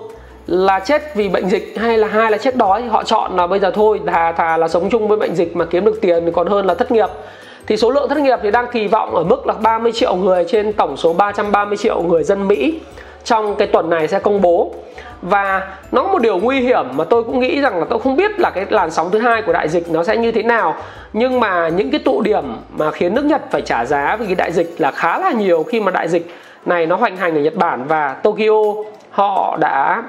là 0.48 0.80
chết 0.80 1.16
vì 1.16 1.30
bệnh 1.30 1.50
dịch 1.50 1.74
hay 1.78 1.98
là 1.98 2.08
hai 2.08 2.32
là 2.32 2.38
chết 2.38 2.56
đói 2.56 2.82
thì 2.82 2.88
họ 2.88 3.04
chọn 3.04 3.36
là 3.36 3.48
bây 3.48 3.60
giờ 3.60 3.72
thôi, 3.72 4.02
thà 4.08 4.32
thà 4.32 4.58
là 4.58 4.68
sống 4.68 4.90
chung 4.90 5.08
với 5.08 5.18
bệnh 5.18 5.36
dịch 5.36 5.56
mà 5.56 5.66
kiếm 5.66 5.86
được 5.86 6.02
tiền 6.02 6.26
thì 6.26 6.32
còn 6.32 6.48
hơn 6.48 6.66
là 6.66 6.74
thất 6.74 6.92
nghiệp. 6.92 7.10
Thì 7.68 7.78
số 7.78 7.90
lượng 7.90 8.10
thất 8.10 8.18
nghiệp 8.18 8.40
thì 8.44 8.52
đang 8.52 8.68
kỳ 8.72 8.88
vọng 8.88 9.16
ở 9.16 9.24
mức 9.24 9.48
là 9.48 9.54
30 9.54 9.92
triệu 9.92 10.16
người 10.16 10.46
trên 10.48 10.74
tổng 10.74 10.98
số 10.98 11.14
330 11.14 11.78
triệu 11.78 12.02
người 12.02 12.24
dân 12.24 12.48
Mỹ 12.48 12.80
trong 13.26 13.56
cái 13.56 13.68
tuần 13.68 13.90
này 13.90 14.08
sẽ 14.08 14.20
công 14.20 14.42
bố. 14.42 14.74
Và 15.22 15.76
nó 15.92 16.04
có 16.04 16.08
một 16.08 16.20
điều 16.22 16.38
nguy 16.38 16.60
hiểm 16.60 16.86
mà 16.96 17.04
tôi 17.04 17.24
cũng 17.24 17.40
nghĩ 17.40 17.62
rằng 17.62 17.80
là 17.80 17.86
tôi 17.90 18.00
không 18.00 18.16
biết 18.16 18.40
là 18.40 18.50
cái 18.50 18.66
làn 18.70 18.92
sóng 18.92 19.12
thứ 19.12 19.20
hai 19.20 19.42
của 19.42 19.54
đại 19.54 19.70
dịch 19.70 19.90
nó 19.90 20.04
sẽ 20.04 20.18
như 20.18 20.32
thế 20.32 20.44
nào. 20.44 20.76
Nhưng 21.14 21.40
mà 21.40 21.68
những 21.70 21.92
cái 21.92 22.00
tụ 22.06 22.22
điểm 22.22 22.44
mà 22.78 22.92
khiến 22.92 23.16
nước 23.16 23.26
Nhật 23.26 23.42
phải 23.52 23.62
trả 23.62 23.86
giá 23.86 24.16
vì 24.20 24.26
cái 24.26 24.36
đại 24.36 24.52
dịch 24.52 24.76
là 24.78 24.92
khá 24.92 25.20
là 25.20 25.32
nhiều 25.32 25.64
khi 25.64 25.80
mà 25.80 25.92
đại 25.92 26.08
dịch 26.08 26.28
này 26.66 26.86
nó 26.86 26.96
hoành 26.96 27.18
hành 27.18 27.36
ở 27.36 27.42
Nhật 27.42 27.56
Bản 27.56 27.86
và 27.88 28.14
Tokyo, 28.14 28.74
họ 29.10 29.58
đã 29.60 30.04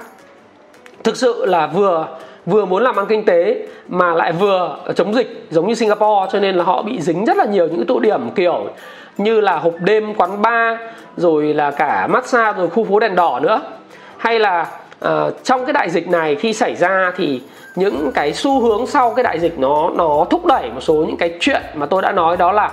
thực 1.05 1.17
sự 1.17 1.47
là 1.47 1.67
vừa 1.67 2.07
vừa 2.47 2.65
muốn 2.65 2.83
làm 2.83 2.97
ăn 2.97 3.07
kinh 3.09 3.25
tế 3.25 3.67
mà 3.89 4.15
lại 4.15 4.33
vừa 4.33 4.77
chống 4.95 5.15
dịch 5.15 5.47
giống 5.51 5.69
như 5.69 5.75
Singapore, 5.75 6.27
cho 6.33 6.41
nên 6.41 6.57
là 6.57 6.65
họ 6.65 6.83
bị 6.83 7.01
dính 7.01 7.25
rất 7.25 7.37
là 7.37 7.45
nhiều 7.45 7.69
những 7.69 7.87
tụ 7.87 8.01
điểm 8.01 8.31
kiểu 8.35 8.67
như 9.19 9.41
là 9.41 9.59
hộp 9.59 9.75
đêm 9.81 10.15
quán 10.15 10.43
bar 10.43 10.79
rồi 11.17 11.55
là 11.55 11.71
cả 11.71 12.07
massage 12.07 12.59
rồi 12.59 12.69
khu 12.69 12.85
phố 12.85 13.01
đèn 13.01 13.15
đỏ 13.15 13.41
nữa. 13.43 13.61
Hay 14.19 14.39
là 14.39 14.67
uh, 15.05 15.11
trong 15.43 15.67
cái 15.67 15.73
đại 15.73 15.91
dịch 15.91 16.09
này 16.09 16.35
khi 16.35 16.53
xảy 16.53 16.75
ra 16.75 17.13
thì 17.17 17.43
những 17.77 18.11
cái 18.15 18.33
xu 18.33 18.61
hướng 18.61 18.87
sau 18.87 19.15
cái 19.15 19.23
đại 19.23 19.39
dịch 19.39 19.59
nó 19.59 19.91
nó 19.95 20.27
thúc 20.31 20.47
đẩy 20.47 20.71
một 20.71 20.81
số 20.81 20.95
những 20.95 21.17
cái 21.17 21.35
chuyện 21.41 21.63
mà 21.75 21.87
tôi 21.87 22.03
đã 22.03 22.13
nói 22.13 22.37
đó 22.37 22.53
là 22.53 22.71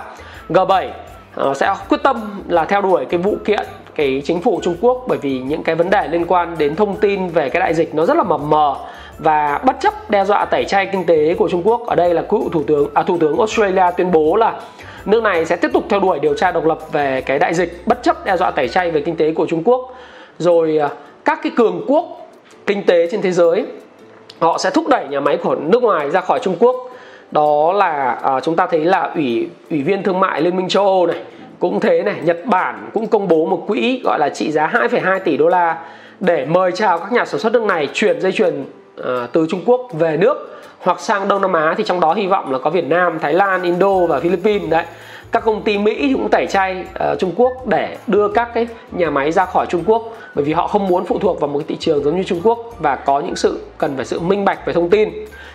G7 0.48 0.88
uh, 0.88 0.92
à, 1.36 1.54
sẽ 1.54 1.74
quyết 1.88 2.02
tâm 2.02 2.42
là 2.48 2.64
theo 2.64 2.82
đuổi 2.82 3.04
cái 3.04 3.18
vụ 3.18 3.36
kiện 3.44 3.66
cái 3.94 4.22
chính 4.24 4.40
phủ 4.40 4.60
Trung 4.62 4.76
Quốc 4.80 5.04
bởi 5.08 5.18
vì 5.18 5.38
những 5.38 5.62
cái 5.62 5.74
vấn 5.74 5.90
đề 5.90 6.08
liên 6.08 6.24
quan 6.26 6.58
đến 6.58 6.76
thông 6.76 6.96
tin 6.96 7.28
về 7.28 7.48
cái 7.48 7.60
đại 7.60 7.74
dịch 7.74 7.94
nó 7.94 8.06
rất 8.06 8.16
là 8.16 8.22
mập 8.22 8.40
mờ 8.40 8.74
và 9.18 9.60
bất 9.64 9.76
chấp 9.80 10.10
đe 10.10 10.24
dọa 10.24 10.44
tẩy 10.44 10.64
chay 10.64 10.86
kinh 10.86 11.06
tế 11.06 11.34
của 11.34 11.48
Trung 11.48 11.62
Quốc. 11.64 11.86
Ở 11.86 11.94
đây 11.94 12.14
là 12.14 12.22
cựu 12.22 12.48
thủ 12.48 12.62
tướng 12.66 12.88
à, 12.94 13.02
thủ 13.02 13.18
tướng 13.18 13.38
Australia 13.38 13.84
tuyên 13.96 14.12
bố 14.12 14.36
là 14.36 14.52
nước 15.06 15.22
này 15.22 15.44
sẽ 15.44 15.56
tiếp 15.56 15.70
tục 15.72 15.84
theo 15.88 16.00
đuổi 16.00 16.18
điều 16.18 16.34
tra 16.34 16.52
độc 16.52 16.66
lập 16.66 16.78
về 16.92 17.20
cái 17.20 17.38
đại 17.38 17.54
dịch 17.54 17.82
bất 17.86 18.02
chấp 18.02 18.24
đe 18.24 18.36
dọa 18.36 18.50
tẩy 18.50 18.68
chay 18.68 18.90
về 18.90 19.00
kinh 19.00 19.16
tế 19.16 19.32
của 19.32 19.46
Trung 19.46 19.62
Quốc. 19.64 19.94
Rồi 20.38 20.78
à, 20.78 20.88
các 21.24 21.40
cái 21.42 21.52
cường 21.56 21.84
quốc 21.88 22.28
kinh 22.66 22.86
tế 22.86 23.08
trên 23.10 23.22
thế 23.22 23.32
giới 23.32 23.66
họ 24.38 24.58
sẽ 24.58 24.70
thúc 24.70 24.88
đẩy 24.88 25.08
nhà 25.08 25.20
máy 25.20 25.36
của 25.36 25.54
nước 25.54 25.82
ngoài 25.82 26.10
ra 26.10 26.20
khỏi 26.20 26.38
Trung 26.42 26.56
Quốc. 26.58 26.76
Đó 27.30 27.72
là 27.72 28.18
à, 28.22 28.40
chúng 28.40 28.56
ta 28.56 28.66
thấy 28.66 28.84
là 28.84 29.00
ủy 29.14 29.48
ủy 29.70 29.82
viên 29.82 30.02
thương 30.02 30.20
mại 30.20 30.40
Liên 30.42 30.56
minh 30.56 30.68
châu 30.68 30.86
Âu 30.86 31.06
này 31.06 31.22
cũng 31.58 31.80
thế 31.80 32.02
này 32.02 32.14
Nhật 32.24 32.46
Bản 32.46 32.90
cũng 32.94 33.06
công 33.06 33.28
bố 33.28 33.46
một 33.46 33.64
quỹ 33.66 34.00
gọi 34.04 34.18
là 34.18 34.28
trị 34.28 34.52
giá 34.52 34.70
2,2 34.72 35.18
tỷ 35.18 35.36
đô 35.36 35.48
la 35.48 35.78
để 36.20 36.46
mời 36.46 36.72
chào 36.72 36.98
các 36.98 37.12
nhà 37.12 37.24
sản 37.24 37.40
xuất 37.40 37.52
nước 37.52 37.62
này 37.62 37.88
chuyển 37.92 38.20
dây 38.20 38.32
chuyền 38.32 38.64
à, 39.04 39.26
từ 39.32 39.46
Trung 39.50 39.62
Quốc 39.66 39.80
về 39.92 40.16
nước 40.16 40.53
hoặc 40.84 41.00
sang 41.00 41.28
Đông 41.28 41.42
Nam 41.42 41.52
Á 41.52 41.74
thì 41.78 41.84
trong 41.84 42.00
đó 42.00 42.14
hy 42.14 42.26
vọng 42.26 42.52
là 42.52 42.58
có 42.58 42.70
Việt 42.70 42.84
Nam, 42.84 43.18
Thái 43.18 43.32
Lan, 43.32 43.62
Indo 43.62 44.06
và 44.08 44.20
Philippines 44.20 44.70
đấy. 44.70 44.84
Các 45.32 45.44
công 45.44 45.62
ty 45.62 45.78
Mỹ 45.78 46.12
cũng 46.14 46.28
tẩy 46.30 46.46
chay 46.46 46.84
uh, 47.12 47.18
Trung 47.18 47.32
Quốc 47.36 47.52
để 47.66 47.96
đưa 48.06 48.28
các 48.28 48.48
cái 48.54 48.66
nhà 48.92 49.10
máy 49.10 49.32
ra 49.32 49.44
khỏi 49.44 49.66
Trung 49.66 49.84
Quốc. 49.86 50.02
Bởi 50.34 50.44
vì 50.44 50.52
họ 50.52 50.66
không 50.66 50.86
muốn 50.86 51.04
phụ 51.04 51.18
thuộc 51.18 51.40
vào 51.40 51.48
một 51.48 51.58
cái 51.58 51.66
thị 51.68 51.76
trường 51.80 52.04
giống 52.04 52.16
như 52.16 52.22
Trung 52.22 52.40
Quốc 52.44 52.58
và 52.78 52.96
có 52.96 53.20
những 53.20 53.36
sự 53.36 53.60
cần 53.78 53.96
phải 53.96 54.04
sự 54.04 54.20
minh 54.20 54.44
bạch 54.44 54.66
về 54.66 54.72
thông 54.72 54.90
tin. 54.90 55.08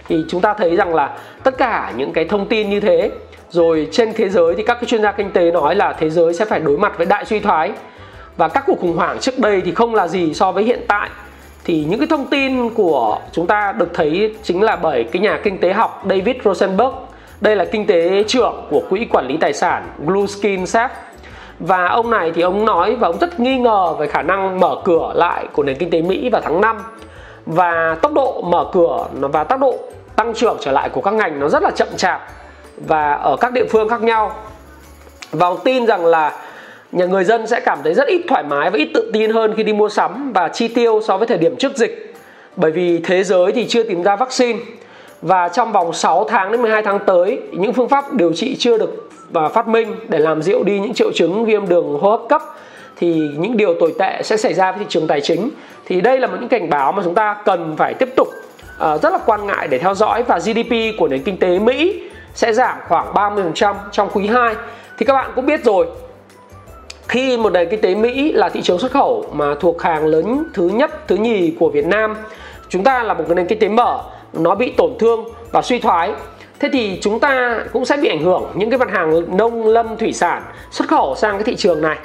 Thì 0.07 0.23
chúng 0.29 0.41
ta 0.41 0.53
thấy 0.53 0.75
rằng 0.75 0.95
là 0.95 1.17
tất 1.43 1.57
cả 1.57 1.93
những 1.97 2.13
cái 2.13 2.25
thông 2.25 2.45
tin 2.45 2.69
như 2.69 2.79
thế 2.79 3.11
rồi 3.49 3.87
trên 3.91 4.13
thế 4.13 4.29
giới 4.29 4.55
thì 4.55 4.63
các 4.63 4.73
cái 4.73 4.85
chuyên 4.85 5.01
gia 5.01 5.11
kinh 5.11 5.31
tế 5.31 5.51
nói 5.51 5.75
là 5.75 5.93
thế 5.93 6.09
giới 6.09 6.33
sẽ 6.33 6.45
phải 6.45 6.59
đối 6.59 6.77
mặt 6.77 6.97
với 6.97 7.05
đại 7.05 7.25
suy 7.25 7.39
thoái. 7.39 7.71
Và 8.37 8.47
các 8.47 8.63
cuộc 8.67 8.79
khủng 8.79 8.97
hoảng 8.97 9.19
trước 9.19 9.39
đây 9.39 9.61
thì 9.65 9.71
không 9.71 9.95
là 9.95 10.07
gì 10.07 10.33
so 10.33 10.51
với 10.51 10.63
hiện 10.63 10.85
tại 10.87 11.09
thì 11.63 11.85
những 11.89 11.99
cái 11.99 12.07
thông 12.07 12.27
tin 12.27 12.69
của 12.69 13.19
chúng 13.31 13.47
ta 13.47 13.71
được 13.71 13.89
thấy 13.93 14.35
chính 14.43 14.61
là 14.61 14.75
bởi 14.75 15.03
cái 15.03 15.21
nhà 15.21 15.39
kinh 15.43 15.57
tế 15.57 15.73
học 15.73 16.03
David 16.09 16.35
Rosenberg. 16.45 16.91
Đây 17.41 17.55
là 17.55 17.65
kinh 17.65 17.85
tế 17.85 18.23
trưởng 18.27 18.67
của 18.69 18.81
quỹ 18.89 19.07
quản 19.11 19.27
lý 19.27 19.37
tài 19.37 19.53
sản 19.53 19.87
Blueskin 19.97 20.63
Saf 20.63 20.89
và 21.59 21.87
ông 21.87 22.09
này 22.09 22.31
thì 22.35 22.41
ông 22.41 22.65
nói 22.65 22.95
và 22.95 23.07
ông 23.07 23.17
rất 23.19 23.39
nghi 23.39 23.57
ngờ 23.57 23.93
về 23.99 24.07
khả 24.07 24.21
năng 24.21 24.59
mở 24.59 24.75
cửa 24.83 25.11
lại 25.15 25.47
của 25.53 25.63
nền 25.63 25.77
kinh 25.77 25.89
tế 25.89 26.01
Mỹ 26.01 26.29
vào 26.29 26.41
tháng 26.41 26.61
5 26.61 26.77
và 27.45 27.97
tốc 28.01 28.13
độ 28.13 28.41
mở 28.41 28.65
cửa 28.71 29.07
và 29.13 29.43
tốc 29.43 29.59
độ 29.59 29.75
tăng 30.15 30.33
trưởng 30.33 30.57
trở 30.61 30.71
lại 30.71 30.89
của 30.89 31.01
các 31.01 31.13
ngành 31.13 31.39
nó 31.39 31.49
rất 31.49 31.63
là 31.63 31.71
chậm 31.71 31.87
chạp 31.97 32.21
và 32.77 33.13
ở 33.13 33.35
các 33.35 33.53
địa 33.53 33.65
phương 33.69 33.89
khác 33.89 34.01
nhau. 34.01 34.31
Và 35.31 35.47
ông 35.47 35.59
tin 35.63 35.85
rằng 35.85 36.05
là 36.05 36.33
nhà 36.91 37.05
người 37.05 37.23
dân 37.23 37.47
sẽ 37.47 37.59
cảm 37.59 37.79
thấy 37.83 37.93
rất 37.93 38.07
ít 38.07 38.21
thoải 38.27 38.43
mái 38.43 38.69
và 38.69 38.77
ít 38.77 38.89
tự 38.93 39.11
tin 39.13 39.31
hơn 39.31 39.53
khi 39.57 39.63
đi 39.63 39.73
mua 39.73 39.89
sắm 39.89 40.33
và 40.33 40.47
chi 40.47 40.67
tiêu 40.67 41.01
so 41.07 41.17
với 41.17 41.27
thời 41.27 41.37
điểm 41.37 41.55
trước 41.55 41.77
dịch. 41.77 42.13
Bởi 42.55 42.71
vì 42.71 42.97
thế 42.97 43.23
giới 43.23 43.51
thì 43.51 43.67
chưa 43.67 43.83
tìm 43.83 44.03
ra 44.03 44.15
vaccine. 44.15 44.59
Và 45.21 45.49
trong 45.49 45.71
vòng 45.71 45.93
6 45.93 46.23
tháng 46.29 46.51
đến 46.51 46.61
12 46.61 46.81
tháng 46.81 46.99
tới 47.05 47.39
những 47.51 47.73
phương 47.73 47.89
pháp 47.89 48.13
điều 48.13 48.33
trị 48.33 48.55
chưa 48.59 48.77
được 48.77 49.09
và 49.29 49.49
phát 49.49 49.67
minh 49.67 49.95
để 50.09 50.19
làm 50.19 50.41
dịu 50.41 50.63
đi 50.63 50.79
những 50.79 50.93
triệu 50.93 51.11
chứng 51.11 51.45
viêm 51.45 51.67
đường 51.67 51.99
hô 52.01 52.09
hấp 52.09 52.21
cấp 52.29 52.41
thì 52.97 53.29
những 53.37 53.57
điều 53.57 53.73
tồi 53.79 53.93
tệ 53.99 54.21
sẽ 54.23 54.37
xảy 54.37 54.53
ra 54.53 54.71
với 54.71 54.79
thị 54.79 54.85
trường 54.89 55.07
tài 55.07 55.21
chính. 55.21 55.49
Thì 55.85 56.01
đây 56.01 56.19
là 56.19 56.27
một 56.27 56.37
những 56.39 56.49
cảnh 56.49 56.69
báo 56.69 56.91
mà 56.91 57.03
chúng 57.03 57.15
ta 57.15 57.35
cần 57.45 57.75
phải 57.77 57.93
tiếp 57.93 58.09
tục 58.15 58.27
uh, 58.27 59.01
rất 59.01 59.13
là 59.13 59.19
quan 59.25 59.47
ngại 59.47 59.67
để 59.67 59.77
theo 59.77 59.95
dõi 59.95 60.23
và 60.23 60.39
GDP 60.39 60.97
của 60.97 61.07
nền 61.07 61.23
kinh 61.23 61.37
tế 61.37 61.59
Mỹ 61.59 62.01
sẽ 62.33 62.53
giảm 62.53 62.77
khoảng 62.87 63.13
30% 63.13 63.75
trong 63.91 64.09
quý 64.13 64.27
2 64.27 64.55
thì 64.97 65.05
các 65.05 65.13
bạn 65.13 65.31
cũng 65.35 65.45
biết 65.45 65.63
rồi 65.63 65.87
khi 67.09 67.37
một 67.37 67.49
nền 67.49 67.69
kinh 67.69 67.81
tế 67.81 67.95
Mỹ 67.95 68.31
là 68.31 68.49
thị 68.49 68.61
trường 68.61 68.79
xuất 68.79 68.91
khẩu 68.91 69.25
mà 69.33 69.55
thuộc 69.59 69.81
hàng 69.81 70.05
lớn 70.05 70.43
thứ 70.53 70.67
nhất, 70.67 71.07
thứ 71.07 71.15
nhì 71.15 71.53
của 71.59 71.69
Việt 71.69 71.85
Nam, 71.85 72.15
chúng 72.69 72.83
ta 72.83 73.03
là 73.03 73.13
một 73.13 73.23
nền 73.29 73.47
kinh 73.47 73.59
tế 73.59 73.69
mở, 73.69 74.03
nó 74.33 74.55
bị 74.55 74.73
tổn 74.77 74.91
thương 74.99 75.25
và 75.51 75.61
suy 75.61 75.79
thoái. 75.79 76.11
Thế 76.59 76.69
thì 76.73 76.99
chúng 77.01 77.19
ta 77.19 77.59
cũng 77.73 77.85
sẽ 77.85 77.97
bị 77.97 78.09
ảnh 78.09 78.23
hưởng 78.23 78.43
những 78.55 78.69
cái 78.69 78.79
mặt 78.79 78.89
hàng 78.91 79.37
nông 79.37 79.67
lâm 79.67 79.97
thủy 79.97 80.13
sản 80.13 80.43
xuất 80.71 80.87
khẩu 80.87 81.15
sang 81.15 81.35
cái 81.35 81.43
thị 81.43 81.55
trường 81.55 81.81
này. 81.81 81.97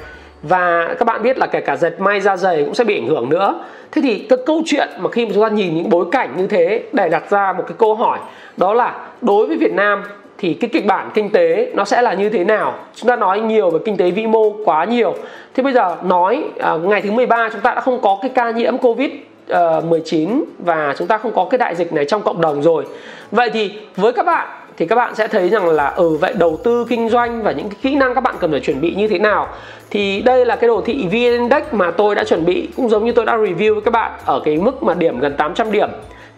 Và 0.42 0.94
các 0.98 1.04
bạn 1.04 1.22
biết 1.22 1.38
là 1.38 1.46
kể 1.46 1.60
cả 1.60 1.76
dệt 1.76 2.00
may, 2.00 2.20
da 2.20 2.36
dày 2.36 2.64
cũng 2.64 2.74
sẽ 2.74 2.84
bị 2.84 2.98
ảnh 2.98 3.06
hưởng 3.06 3.28
nữa. 3.28 3.64
Thế 3.92 4.02
thì 4.02 4.18
cái 4.18 4.38
câu 4.46 4.62
chuyện 4.66 4.88
mà 4.98 5.10
khi 5.10 5.26
mà 5.26 5.32
chúng 5.34 5.42
ta 5.42 5.48
nhìn 5.48 5.74
những 5.76 5.90
bối 5.90 6.06
cảnh 6.12 6.34
như 6.36 6.46
thế 6.46 6.82
để 6.92 7.08
đặt 7.08 7.30
ra 7.30 7.52
một 7.52 7.64
cái 7.66 7.76
câu 7.78 7.94
hỏi, 7.94 8.18
đó 8.56 8.74
là 8.74 9.08
đối 9.20 9.46
với 9.46 9.56
Việt 9.56 9.72
Nam 9.72 10.02
thì 10.38 10.54
cái 10.54 10.70
kịch 10.72 10.86
bản 10.86 11.10
kinh 11.14 11.30
tế 11.30 11.70
nó 11.74 11.84
sẽ 11.84 12.02
là 12.02 12.14
như 12.14 12.28
thế 12.30 12.44
nào? 12.44 12.74
Chúng 12.94 13.08
ta 13.08 13.16
nói 13.16 13.40
nhiều 13.40 13.70
về 13.70 13.78
kinh 13.84 13.96
tế 13.96 14.10
vĩ 14.10 14.26
mô 14.26 14.50
quá 14.64 14.84
nhiều. 14.84 15.14
Thế 15.54 15.62
bây 15.62 15.72
giờ 15.72 15.96
nói 16.02 16.44
à, 16.60 16.74
ngày 16.82 17.02
thứ 17.02 17.10
13 17.10 17.48
chúng 17.52 17.60
ta 17.60 17.74
đã 17.74 17.80
không 17.80 18.00
có 18.00 18.18
cái 18.22 18.30
ca 18.34 18.50
nhiễm 18.50 18.78
covid 18.78 19.10
ờ, 19.48 19.82
19 19.88 20.44
và 20.58 20.94
chúng 20.98 21.08
ta 21.08 21.18
không 21.18 21.32
có 21.34 21.46
cái 21.50 21.58
đại 21.58 21.74
dịch 21.74 21.92
này 21.92 22.04
trong 22.04 22.22
cộng 22.22 22.40
đồng 22.40 22.62
rồi. 22.62 22.84
Vậy 23.30 23.50
thì 23.50 23.72
với 23.96 24.12
các 24.12 24.26
bạn 24.26 24.48
thì 24.76 24.86
các 24.86 24.96
bạn 24.96 25.14
sẽ 25.14 25.28
thấy 25.28 25.48
rằng 25.48 25.68
là 25.68 25.86
ở 25.86 26.04
ừ, 26.04 26.16
vậy 26.16 26.32
đầu 26.38 26.58
tư 26.64 26.86
kinh 26.88 27.08
doanh 27.08 27.42
và 27.42 27.52
những 27.52 27.68
cái 27.68 27.78
kỹ 27.82 27.94
năng 27.94 28.14
các 28.14 28.20
bạn 28.20 28.34
cần 28.40 28.50
phải 28.50 28.60
chuẩn 28.60 28.80
bị 28.80 28.94
như 28.94 29.08
thế 29.08 29.18
nào? 29.18 29.48
Thì 29.90 30.22
đây 30.22 30.46
là 30.46 30.56
cái 30.56 30.68
đồ 30.68 30.80
thị 30.80 31.06
VN 31.06 31.12
Index 31.12 31.62
mà 31.72 31.90
tôi 31.90 32.14
đã 32.14 32.24
chuẩn 32.24 32.44
bị 32.44 32.68
cũng 32.76 32.88
giống 32.88 33.04
như 33.04 33.12
tôi 33.12 33.24
đã 33.24 33.36
review 33.36 33.74
với 33.74 33.82
các 33.84 33.90
bạn 33.90 34.12
ở 34.24 34.40
cái 34.44 34.56
mức 34.56 34.82
mà 34.82 34.94
điểm 34.94 35.20
gần 35.20 35.34
800 35.36 35.72
điểm. 35.72 35.88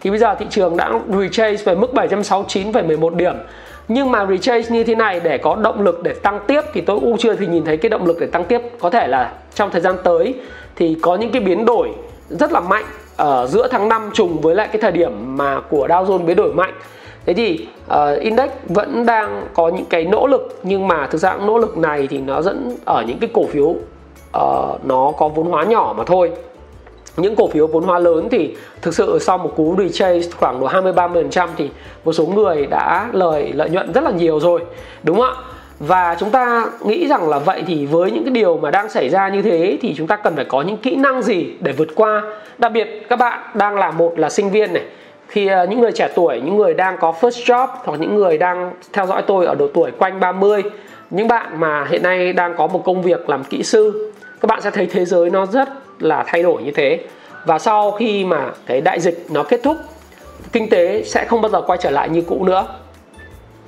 Thì 0.01 0.09
bây 0.09 0.19
giờ 0.19 0.35
thị 0.35 0.45
trường 0.49 0.77
đã 0.77 0.91
retrace 1.07 1.63
về 1.65 1.75
mức 1.75 1.93
769,11 1.93 3.15
điểm 3.15 3.35
nhưng 3.87 4.11
mà 4.11 4.25
retrace 4.25 4.69
như 4.69 4.83
thế 4.83 4.95
này 4.95 5.19
để 5.19 5.37
có 5.37 5.55
động 5.55 5.81
lực 5.81 6.03
để 6.03 6.13
tăng 6.13 6.39
tiếp 6.47 6.61
thì 6.73 6.81
tôi 6.81 6.99
cũng 6.99 7.17
chưa 7.17 7.35
thì 7.35 7.47
nhìn 7.47 7.65
thấy 7.65 7.77
cái 7.77 7.89
động 7.89 8.05
lực 8.05 8.17
để 8.19 8.27
tăng 8.27 8.45
tiếp. 8.45 8.61
Có 8.79 8.89
thể 8.89 9.07
là 9.07 9.33
trong 9.53 9.71
thời 9.71 9.81
gian 9.81 9.95
tới 10.03 10.35
thì 10.75 10.97
có 11.01 11.15
những 11.15 11.31
cái 11.31 11.41
biến 11.41 11.65
đổi 11.65 11.89
rất 12.29 12.51
là 12.51 12.59
mạnh 12.59 12.85
ở 13.15 13.47
giữa 13.47 13.67
tháng 13.71 13.89
5 13.89 14.09
trùng 14.13 14.41
với 14.41 14.55
lại 14.55 14.67
cái 14.71 14.81
thời 14.81 14.91
điểm 14.91 15.37
mà 15.37 15.59
của 15.69 15.87
Dow 15.87 16.05
Jones 16.05 16.25
biến 16.25 16.37
đổi 16.37 16.53
mạnh. 16.53 16.73
Thế 17.25 17.33
thì 17.33 17.67
uh, 17.87 18.19
index 18.19 18.49
vẫn 18.67 19.05
đang 19.05 19.47
có 19.53 19.69
những 19.69 19.85
cái 19.85 20.05
nỗ 20.05 20.27
lực 20.27 20.59
nhưng 20.63 20.87
mà 20.87 21.07
thực 21.07 21.17
ra 21.17 21.37
nỗ 21.37 21.57
lực 21.57 21.77
này 21.77 22.07
thì 22.07 22.17
nó 22.17 22.41
dẫn 22.41 22.75
ở 22.85 23.03
những 23.07 23.17
cái 23.19 23.29
cổ 23.33 23.45
phiếu 23.45 23.65
uh, 23.65 24.85
nó 24.85 25.11
có 25.17 25.27
vốn 25.27 25.45
hóa 25.45 25.63
nhỏ 25.63 25.93
mà 25.97 26.03
thôi 26.03 26.31
những 27.17 27.35
cổ 27.35 27.47
phiếu 27.47 27.67
vốn 27.67 27.83
hóa 27.83 27.99
lớn 27.99 28.27
thì 28.31 28.55
thực 28.81 28.93
sự 28.93 29.19
sau 29.19 29.37
một 29.37 29.53
cú 29.55 29.75
retrace 29.77 30.29
khoảng 30.37 30.59
độ 30.59 30.67
20 30.67 30.93
30% 30.93 31.47
thì 31.57 31.69
một 32.05 32.13
số 32.13 32.25
người 32.25 32.65
đã 32.65 33.09
lời, 33.13 33.51
lợi 33.55 33.69
nhuận 33.69 33.93
rất 33.93 34.03
là 34.03 34.11
nhiều 34.11 34.39
rồi, 34.39 34.61
đúng 35.03 35.17
không 35.17 35.25
ạ? 35.25 35.43
Và 35.79 36.15
chúng 36.19 36.29
ta 36.29 36.65
nghĩ 36.85 37.07
rằng 37.07 37.29
là 37.29 37.39
vậy 37.39 37.63
thì 37.67 37.85
với 37.85 38.11
những 38.11 38.23
cái 38.23 38.31
điều 38.31 38.57
mà 38.57 38.71
đang 38.71 38.89
xảy 38.89 39.09
ra 39.09 39.29
như 39.29 39.41
thế 39.41 39.77
thì 39.81 39.93
chúng 39.97 40.07
ta 40.07 40.15
cần 40.15 40.35
phải 40.35 40.45
có 40.45 40.61
những 40.61 40.77
kỹ 40.77 40.95
năng 40.95 41.21
gì 41.21 41.53
để 41.59 41.71
vượt 41.71 41.87
qua? 41.95 42.21
Đặc 42.57 42.71
biệt, 42.71 43.05
các 43.09 43.19
bạn 43.19 43.39
đang 43.53 43.75
là 43.75 43.91
một 43.91 44.19
là 44.19 44.29
sinh 44.29 44.49
viên 44.49 44.73
này, 44.73 44.83
khi 45.27 45.47
ờ, 45.47 45.67
những 45.67 45.81
người 45.81 45.91
trẻ 45.91 46.09
tuổi, 46.15 46.41
những 46.45 46.57
người 46.57 46.73
đang 46.73 46.97
có 46.97 47.13
first 47.21 47.45
job 47.45 47.67
hoặc 47.83 47.99
những 47.99 48.15
người 48.15 48.37
đang 48.37 48.71
theo 48.93 49.05
dõi 49.05 49.21
tôi 49.27 49.45
ở 49.45 49.55
độ 49.55 49.67
tuổi 49.73 49.91
quanh 49.91 50.19
30 50.19 50.63
những 51.09 51.27
bạn 51.27 51.59
mà 51.59 51.85
hiện 51.89 52.03
nay 52.03 52.33
đang 52.33 52.55
có 52.57 52.67
một 52.67 52.81
công 52.85 53.01
việc 53.01 53.29
làm 53.29 53.43
kỹ 53.43 53.63
sư, 53.63 54.11
các 54.41 54.47
bạn 54.47 54.61
sẽ 54.61 54.71
thấy 54.71 54.85
thế 54.85 55.05
giới 55.05 55.29
nó 55.29 55.45
rất 55.45 55.69
là 55.99 56.23
thay 56.27 56.43
đổi 56.43 56.63
như 56.63 56.71
thế. 56.71 56.99
Và 57.45 57.59
sau 57.59 57.91
khi 57.91 58.25
mà 58.25 58.51
cái 58.65 58.81
đại 58.81 58.99
dịch 58.99 59.25
nó 59.29 59.43
kết 59.43 59.59
thúc, 59.63 59.77
kinh 60.51 60.69
tế 60.69 61.03
sẽ 61.03 61.25
không 61.25 61.41
bao 61.41 61.51
giờ 61.51 61.61
quay 61.61 61.79
trở 61.81 61.89
lại 61.89 62.09
như 62.09 62.21
cũ 62.21 62.43
nữa. 62.43 62.65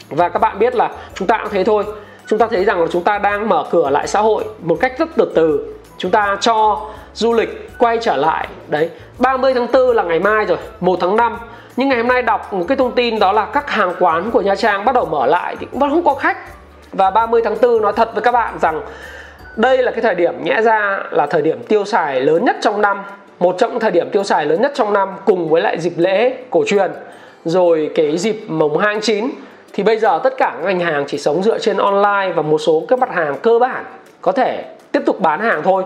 Và 0.10 0.30
các 0.30 0.40
bạn 0.40 0.60
biết 0.60 0.76
là 0.76 0.92
chúng 1.14 1.28
ta 1.28 1.40
cũng 1.44 1.52
thế 1.52 1.64
thôi. 1.64 1.84
Chúng 2.28 2.40
ta 2.40 2.48
thấy 2.48 2.66
rằng 2.66 2.82
là 2.82 2.88
chúng 2.92 3.04
ta 3.04 3.18
đang 3.18 3.50
mở 3.50 3.64
cửa 3.72 3.90
lại 3.90 4.08
xã 4.08 4.22
hội 4.22 4.44
một 4.62 4.78
cách 4.82 5.00
rất 5.00 5.10
từ 5.16 5.32
từ. 5.36 5.76
Chúng 5.98 6.12
ta 6.12 6.38
cho 6.42 6.86
du 7.14 7.34
lịch 7.34 7.70
quay 7.80 7.98
trở 8.02 8.16
lại. 8.16 8.48
Đấy 8.68 8.90
30 9.18 9.54
tháng 9.54 9.68
4 9.74 9.96
là 9.96 10.04
ngày 10.04 10.20
mai 10.20 10.46
rồi 10.46 10.58
1 10.80 10.98
tháng 11.02 11.16
5 11.16 11.38
nhưng 11.78 11.90
ngày 11.90 11.98
hôm 11.98 12.08
nay 12.08 12.22
đọc 12.22 12.54
một 12.54 12.66
cái 12.68 12.78
thông 12.78 12.92
tin 12.92 13.20
đó 13.20 13.32
là 13.32 13.46
các 13.46 13.70
hàng 13.70 13.94
quán 14.00 14.32
của 14.32 14.42
Nha 14.42 14.56
Trang 14.56 14.86
bắt 14.86 14.96
đầu 14.96 15.06
mở 15.06 15.26
lại 15.26 15.56
thì 15.60 15.68
cũng 15.72 15.80
vẫn 15.80 15.90
không 15.90 16.04
có 16.04 16.14
khách. 16.14 16.38
Và 16.92 17.10
30 17.10 17.42
tháng 17.44 17.56
4 17.62 17.82
nói 17.82 17.94
thật 17.96 18.10
với 18.14 18.22
các 18.22 18.32
bạn 18.32 18.58
rằng 18.62 18.82
đây 19.60 19.78
là 19.78 19.92
cái 19.92 20.02
thời 20.02 20.16
điểm 20.16 20.44
nhẽ 20.44 20.62
ra 20.62 21.04
là 21.12 21.26
thời 21.26 21.42
điểm 21.42 21.64
tiêu 21.68 21.86
xài 21.86 22.22
lớn 22.22 22.46
nhất 22.46 22.56
trong 22.62 22.82
năm 22.82 23.04
một 23.40 23.56
trong 23.58 23.72
những 23.72 23.80
thời 23.80 23.92
điểm 23.92 24.10
tiêu 24.10 24.24
xài 24.24 24.46
lớn 24.46 24.62
nhất 24.62 24.72
trong 24.76 24.94
năm 24.94 25.10
cùng 25.26 25.50
với 25.50 25.62
lại 25.62 25.80
dịp 25.80 25.94
lễ 25.98 26.38
cổ 26.50 26.64
truyền. 26.68 26.92
Rồi 27.46 27.92
cái 27.96 28.18
dịp 28.18 28.44
mồng 28.48 28.78
hai 28.78 28.94
tháng 28.94 29.02
9 29.02 29.30
thì 29.74 29.84
bây 29.84 29.98
giờ 29.98 30.20
tất 30.24 30.34
cả 30.38 30.54
các 30.58 30.64
ngành 30.64 30.80
hàng 30.80 31.04
chỉ 31.08 31.18
sống 31.18 31.44
dựa 31.44 31.60
trên 31.60 31.78
online 31.78 32.34
và 32.36 32.42
một 32.42 32.58
số 32.58 32.84
các 32.88 33.00
mặt 33.00 33.10
hàng 33.14 33.36
cơ 33.42 33.60
bản 33.60 33.86
có 34.22 34.32
thể 34.32 34.66
tiếp 34.92 35.02
tục 35.06 35.20
bán 35.20 35.40
hàng 35.40 35.62
thôi. 35.64 35.84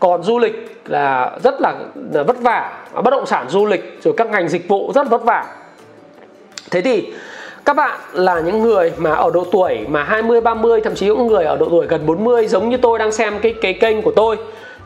Còn 0.00 0.22
du 0.22 0.38
lịch 0.38 0.82
là 0.86 1.38
rất 1.42 1.60
là, 1.60 1.74
vất 2.12 2.40
vả 2.40 2.84
bất 2.94 3.10
động 3.10 3.26
sản 3.26 3.48
du 3.48 3.66
lịch 3.66 3.98
rồi 4.02 4.14
các 4.16 4.30
ngành 4.30 4.48
dịch 4.48 4.68
vụ 4.68 4.92
rất 4.94 5.10
vất 5.10 5.24
vả. 5.24 5.44
Thế 6.70 6.80
thì 6.80 7.12
các 7.66 7.76
bạn 7.76 8.00
là 8.12 8.40
những 8.40 8.62
người 8.62 8.92
mà 8.96 9.12
ở 9.12 9.30
độ 9.34 9.44
tuổi 9.52 9.78
mà 9.88 10.02
20 10.02 10.40
30 10.40 10.80
thậm 10.80 10.94
chí 10.94 11.06
những 11.06 11.26
người 11.26 11.44
ở 11.44 11.56
độ 11.56 11.66
tuổi 11.70 11.86
gần 11.86 12.06
40 12.06 12.46
giống 12.46 12.68
như 12.68 12.76
tôi 12.76 12.98
đang 12.98 13.12
xem 13.12 13.38
cái 13.42 13.54
cái 13.62 13.72
kênh 13.72 14.02
của 14.02 14.12
tôi. 14.16 14.36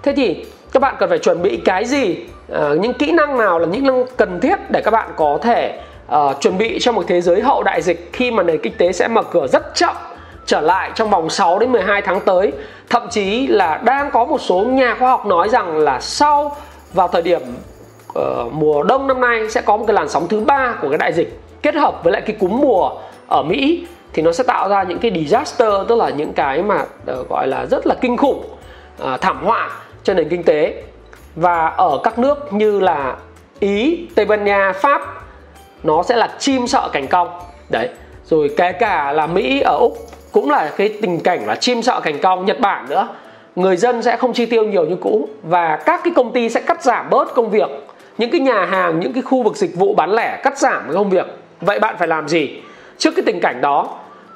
Thế 0.02 0.12
thì 0.16 0.44
các 0.72 0.80
bạn 0.80 0.94
cần 0.99 1.08
phải 1.08 1.18
chuẩn 1.18 1.42
bị 1.42 1.56
cái 1.64 1.84
gì? 1.84 2.16
À, 2.52 2.68
những 2.80 2.94
kỹ 2.94 3.12
năng 3.12 3.38
nào 3.38 3.58
là 3.58 3.66
những 3.66 3.87
năng 3.87 4.04
cần 4.16 4.40
thiết 4.40 4.56
để 4.70 4.80
các 4.84 4.90
bạn 4.90 5.10
có 5.16 5.38
thể 5.42 5.80
uh, 6.14 6.40
chuẩn 6.40 6.58
bị 6.58 6.78
cho 6.80 6.92
một 6.92 7.04
thế 7.08 7.20
giới 7.20 7.40
hậu 7.40 7.62
đại 7.62 7.82
dịch 7.82 8.10
khi 8.12 8.30
mà 8.30 8.42
nền 8.42 8.58
kinh 8.62 8.72
tế 8.78 8.92
sẽ 8.92 9.08
mở 9.08 9.22
cửa 9.22 9.46
rất 9.46 9.75
chậm 9.75 9.94
trở 10.46 10.60
lại 10.60 10.90
trong 10.94 11.10
vòng 11.10 11.30
6 11.30 11.58
đến 11.58 11.72
12 11.72 12.02
tháng 12.02 12.20
tới. 12.20 12.52
Thậm 12.90 13.08
chí 13.10 13.46
là 13.46 13.80
đang 13.84 14.10
có 14.10 14.25
một 14.25 14.40
số 14.40 14.58
nhà 14.58 14.96
khoa 14.99 15.10
học 15.10 15.26
nói 15.26 15.49
rằng 15.49 15.78
là 15.78 16.00
sau 16.00 16.56
vào 16.92 17.08
thời 17.08 17.22
điểm 17.22 17.40
uh, 18.18 18.52
mùa 18.52 18.82
đông 18.82 19.06
năm 19.06 19.20
nay 19.20 19.50
sẽ 19.50 19.60
có 19.60 19.76
một 19.76 19.84
cái 19.87 19.94
làn 19.94 20.08
sóng 20.08 20.28
thứ 20.28 20.40
ba 20.40 20.75
của 20.82 20.88
cái 20.88 20.99
đại 20.99 21.12
dịch 21.12 21.40
kết 21.62 21.74
hợp 21.74 22.04
với 22.04 22.12
lại 22.12 22.22
cái 22.26 22.36
cúm 22.40 22.60
mùa 22.60 22.90
ở 23.28 23.42
Mỹ 23.42 23.86
thì 24.12 24.22
nó 24.22 24.32
sẽ 24.32 24.44
tạo 24.44 24.68
ra 24.68 24.82
những 24.82 24.98
cái 24.98 25.12
disaster 25.14 25.72
tức 25.88 25.98
là 25.98 26.10
những 26.10 26.32
cái 26.32 26.62
mà 26.62 26.84
ờ, 27.06 27.24
gọi 27.28 27.46
là 27.46 27.66
rất 27.66 27.86
là 27.86 27.94
kinh 28.00 28.16
khủng 28.16 28.44
ờ, 28.98 29.16
thảm 29.16 29.44
họa 29.44 29.70
cho 30.02 30.14
nền 30.14 30.28
kinh 30.28 30.42
tế. 30.42 30.82
Và 31.34 31.66
ở 31.66 31.98
các 32.02 32.18
nước 32.18 32.52
như 32.52 32.80
là 32.80 33.16
Ý, 33.60 34.08
Tây 34.14 34.24
Ban 34.24 34.44
Nha, 34.44 34.72
Pháp 34.72 35.02
nó 35.82 36.02
sẽ 36.02 36.16
là 36.16 36.34
chim 36.38 36.66
sợ 36.66 36.88
cảnh 36.92 37.06
cong. 37.06 37.28
Đấy 37.68 37.88
rồi 38.24 38.50
kể 38.56 38.72
cả 38.72 39.12
là 39.12 39.26
Mỹ 39.26 39.60
ở 39.60 39.76
Úc 39.80 39.98
cũng 40.32 40.50
là 40.50 40.70
cái 40.76 40.98
tình 41.02 41.20
cảnh 41.20 41.46
là 41.46 41.54
chim 41.54 41.82
sợ 41.82 42.00
cảnh 42.00 42.18
cong. 42.22 42.46
Nhật 42.46 42.60
Bản 42.60 42.86
nữa 42.88 43.08
người 43.56 43.76
dân 43.76 44.02
sẽ 44.02 44.16
không 44.16 44.32
chi 44.32 44.46
tiêu 44.46 44.64
nhiều 44.64 44.84
như 44.84 44.96
cũ 44.96 45.28
và 45.42 45.76
các 45.76 46.00
cái 46.04 46.12
công 46.16 46.32
ty 46.32 46.48
sẽ 46.48 46.60
cắt 46.60 46.82
giảm 46.82 47.10
bớt 47.10 47.34
công 47.34 47.50
việc. 47.50 47.70
Những 48.18 48.30
cái 48.30 48.40
nhà 48.40 48.66
hàng 48.66 49.00
những 49.00 49.12
cái 49.12 49.22
khu 49.22 49.42
vực 49.42 49.56
dịch 49.56 49.74
vụ 49.74 49.94
bán 49.94 50.10
lẻ 50.10 50.40
cắt 50.42 50.58
giảm 50.58 50.82
cái 50.84 50.94
công 50.94 51.10
việc 51.10 51.26
vậy 51.60 51.78
bạn 51.78 51.94
phải 51.98 52.08
làm 52.08 52.28
gì 52.28 52.62
trước 52.98 53.10
cái 53.16 53.22
tình 53.26 53.40
cảnh 53.40 53.60
đó? 53.60 53.88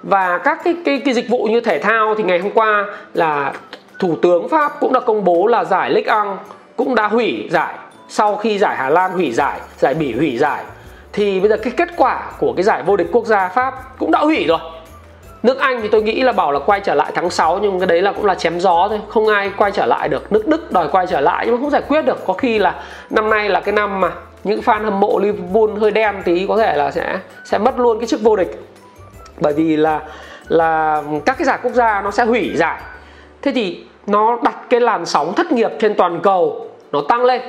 Và 0.03 0.39
các 0.39 0.59
cái 0.65 0.77
cái, 0.85 1.03
cái 1.05 1.15
dịch 1.15 1.29
vụ 1.29 1.45
như 1.45 1.61
thể 1.61 1.79
thao 1.79 2.15
thì 2.15 2.25
ngày 2.25 2.39
hôm 2.39 2.51
qua 2.51 2.85
là 3.15 3.53
thủ 3.99 4.17
tướng 4.23 4.49
pháp 4.49 4.73
cũng 4.81 4.93
đã 4.93 5.01
công 5.01 5.25
bố 5.25 5.47
là 5.47 5.65
giải 5.65 5.91
Ligue 5.91 6.25
1 6.25 6.37
cũng 6.77 6.95
đã 6.95 7.07
hủy 7.07 7.49
giải. 7.51 7.75
Sau 8.09 8.37
khi 8.37 8.59
giải 8.59 8.77
Hà 8.77 8.91
Lan 8.91 9.13
hủy 9.13 9.33
giải 9.33 9.61
giải 9.79 9.95
Bỉ 9.95 10.13
hủy 10.13 10.39
giải 10.39 10.65
thì 11.13 11.41
bây 11.41 11.49
giờ 11.49 11.57
cái 11.57 11.73
kết 11.77 11.89
quả 11.97 12.23
của 12.39 12.53
cái 12.57 12.63
giải 12.63 12.83
vô 12.83 12.97
địch 12.97 13.09
quốc 13.13 13.27
gia 13.27 13.49
Pháp 13.49 13.99
cũng 13.99 14.11
đã 14.11 14.19
hủy 14.19 14.45
rồi. 14.45 14.59
Nước 15.43 15.59
Anh 15.59 15.83
thì 15.83 15.89
tôi 15.89 16.03
nghĩ 16.03 16.23
là 16.23 16.33
bảo 16.33 16.53
là 16.53 16.59
quay 16.59 16.81
trở 16.81 16.95
lại 16.95 17.13
tháng 17.15 17.31
6 17.31 17.59
nhưng 17.63 17.81
cái 17.81 17.87
đấy 17.87 18.03
là 18.03 18.13
cũng 18.13 18.25
là 18.25 18.35
chém 18.35 18.61
gió 18.61 18.87
thôi. 18.89 19.01
Không 19.09 19.29
ai 19.29 19.51
quay 19.57 19.71
trở 19.71 19.87
lại 19.87 20.09
được. 20.09 20.33
Nước 20.33 20.47
Đức 20.47 20.73
đòi 20.73 20.89
quay 20.89 21.07
trở 21.07 21.21
lại 21.21 21.47
nhưng 21.47 21.55
mà 21.55 21.61
không 21.61 21.71
giải 21.71 21.83
quyết 21.89 22.03
được. 22.03 22.27
Có 22.27 22.35
khi 22.35 22.59
là 22.59 22.75
năm 23.11 23.31
nay 23.31 23.49
là 23.49 23.61
cái 23.61 23.73
năm 23.73 24.01
mà 24.01 24.11
những 24.45 24.61
fan 24.61 24.85
hâm 24.85 25.01
mộ 25.01 25.19
Liverpool 25.19 25.79
hơi 25.81 25.91
đen 25.91 26.23
tí 26.25 26.47
có 26.49 26.57
thể 26.57 26.77
là 26.77 26.91
sẽ 26.91 27.19
sẽ 27.45 27.59
mất 27.59 27.79
luôn 27.79 27.99
cái 27.99 28.07
chức 28.07 28.23
vô 28.23 28.37
địch. 28.37 28.61
Bởi 29.41 29.53
vì 29.53 29.77
là 29.77 30.01
là 30.49 31.03
các 31.27 31.39
cái 31.39 31.45
giải 31.45 31.59
quốc 31.63 31.73
gia 31.73 32.03
nó 32.03 32.11
sẽ 32.11 32.25
hủy 32.25 32.53
giải. 32.57 32.81
Thế 33.43 33.53
thì 33.55 33.85
nó 34.07 34.39
đặt 34.43 34.55
cái 34.71 34.81
làn 34.81 35.07
sóng 35.07 35.35
thất 35.35 35.53
nghiệp 35.53 35.71
trên 35.81 35.95
toàn 35.95 36.21
cầu, 36.23 36.67
nó 36.93 37.01
tăng 37.09 37.25
lên. 37.25 37.43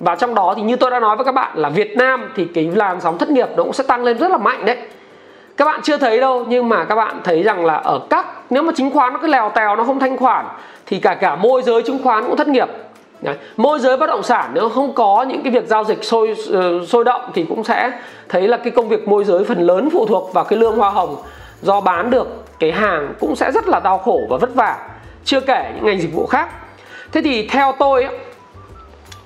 Và 0.00 0.16
trong 0.16 0.34
đó 0.34 0.54
thì 0.56 0.62
như 0.62 0.76
tôi 0.76 0.90
đã 0.90 1.00
nói 1.00 1.16
với 1.16 1.24
các 1.24 1.32
bạn 1.32 1.58
là 1.58 1.68
Việt 1.68 1.96
Nam 1.96 2.32
thì 2.36 2.46
cái 2.54 2.70
làn 2.74 3.00
sóng 3.00 3.18
thất 3.18 3.30
nghiệp 3.30 3.48
nó 3.56 3.62
cũng 3.62 3.72
sẽ 3.72 3.84
tăng 3.84 4.04
lên 4.04 4.18
rất 4.18 4.30
là 4.30 4.38
mạnh 4.38 4.64
đấy. 4.64 4.76
Các 5.56 5.64
bạn 5.64 5.80
chưa 5.82 5.96
thấy 5.96 6.20
đâu, 6.20 6.44
nhưng 6.48 6.68
mà 6.68 6.84
các 6.84 6.94
bạn 6.94 7.20
thấy 7.24 7.42
rằng 7.42 7.64
là 7.64 7.74
ở 7.74 8.00
các, 8.10 8.26
nếu 8.50 8.62
mà 8.62 8.72
chứng 8.76 8.90
khoán 8.90 9.12
nó 9.12 9.18
cứ 9.22 9.26
lèo 9.26 9.50
tèo, 9.54 9.76
nó 9.76 9.84
không 9.84 10.00
thanh 10.00 10.16
khoản, 10.16 10.46
thì 10.86 10.98
cả 11.00 11.14
cả 11.14 11.36
môi 11.36 11.62
giới 11.62 11.82
chứng 11.82 12.02
khoán 12.04 12.24
cũng 12.26 12.36
thất 12.36 12.48
nghiệp. 12.48 12.68
Đấy. 13.22 13.36
môi 13.56 13.78
giới 13.78 13.96
bất 13.96 14.06
động 14.06 14.22
sản 14.22 14.50
nếu 14.54 14.68
không 14.68 14.92
có 14.92 15.24
những 15.28 15.42
cái 15.42 15.52
việc 15.52 15.66
giao 15.66 15.84
dịch 15.84 16.04
sôi 16.04 16.30
uh, 16.32 16.88
sôi 16.88 17.04
động 17.04 17.20
thì 17.34 17.44
cũng 17.48 17.64
sẽ 17.64 17.92
thấy 18.28 18.48
là 18.48 18.56
cái 18.56 18.70
công 18.70 18.88
việc 18.88 19.08
môi 19.08 19.24
giới 19.24 19.44
phần 19.44 19.60
lớn 19.60 19.88
phụ 19.92 20.06
thuộc 20.06 20.32
vào 20.32 20.44
cái 20.44 20.58
lương 20.58 20.76
hoa 20.76 20.90
hồng. 20.90 21.16
Do 21.62 21.80
bán 21.80 22.10
được 22.10 22.28
cái 22.58 22.72
hàng 22.72 23.14
cũng 23.20 23.36
sẽ 23.36 23.50
rất 23.52 23.68
là 23.68 23.80
đau 23.80 23.98
khổ 23.98 24.20
và 24.28 24.36
vất 24.36 24.54
vả 24.54 24.78
chưa 25.24 25.40
kể 25.40 25.72
những 25.74 25.86
ngành 25.86 26.00
dịch 26.00 26.14
vụ 26.14 26.26
khác. 26.26 26.48
Thế 27.12 27.20
thì 27.24 27.48
theo 27.48 27.72
tôi 27.78 28.08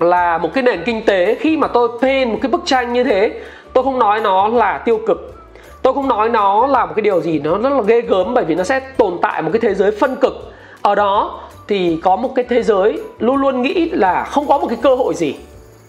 là 0.01 0.39
một 0.39 0.51
cái 0.55 0.63
nền 0.63 0.83
kinh 0.85 1.05
tế 1.05 1.37
khi 1.41 1.57
mà 1.57 1.69
tôi 1.69 1.89
paint 2.03 2.31
một 2.31 2.39
cái 2.43 2.51
bức 2.51 2.63
tranh 2.65 2.93
như 2.93 3.05
thế 3.05 3.41
tôi 3.73 3.85
không 3.85 3.99
nói 3.99 4.21
nó 4.21 4.49
là 4.49 4.79
tiêu 4.79 5.01
cực. 5.07 5.35
Tôi 5.83 5.95
không 5.95 6.09
nói 6.09 6.29
nó 6.29 6.67
là 6.67 6.87
một 6.87 6.93
cái 6.97 7.03
điều 7.03 7.21
gì 7.21 7.39
nó 7.39 7.59
rất 7.59 7.71
là 7.71 7.83
ghê 7.87 8.01
gớm 8.01 8.35
bởi 8.35 8.45
vì 8.45 8.55
nó 8.55 8.65
sẽ 8.65 8.81
tồn 8.81 9.19
tại 9.23 9.43
một 9.43 9.51
cái 9.53 9.61
thế 9.61 9.75
giới 9.75 9.91
phân 9.91 10.17
cực. 10.17 10.53
Ở 10.83 10.95
đó 10.95 11.41
thì 11.69 11.99
có 12.03 12.17
một 12.17 12.33
cái 12.35 12.45
thế 12.49 12.63
giới 12.63 13.01
luôn 13.19 13.37
luôn 13.37 13.63
nghĩ 13.63 13.91
là 13.91 14.25
không 14.25 14.47
có 14.49 14.59
một 14.59 14.67
cái 14.67 14.79
cơ 14.83 14.95
hội 14.95 15.15
gì. 15.15 15.35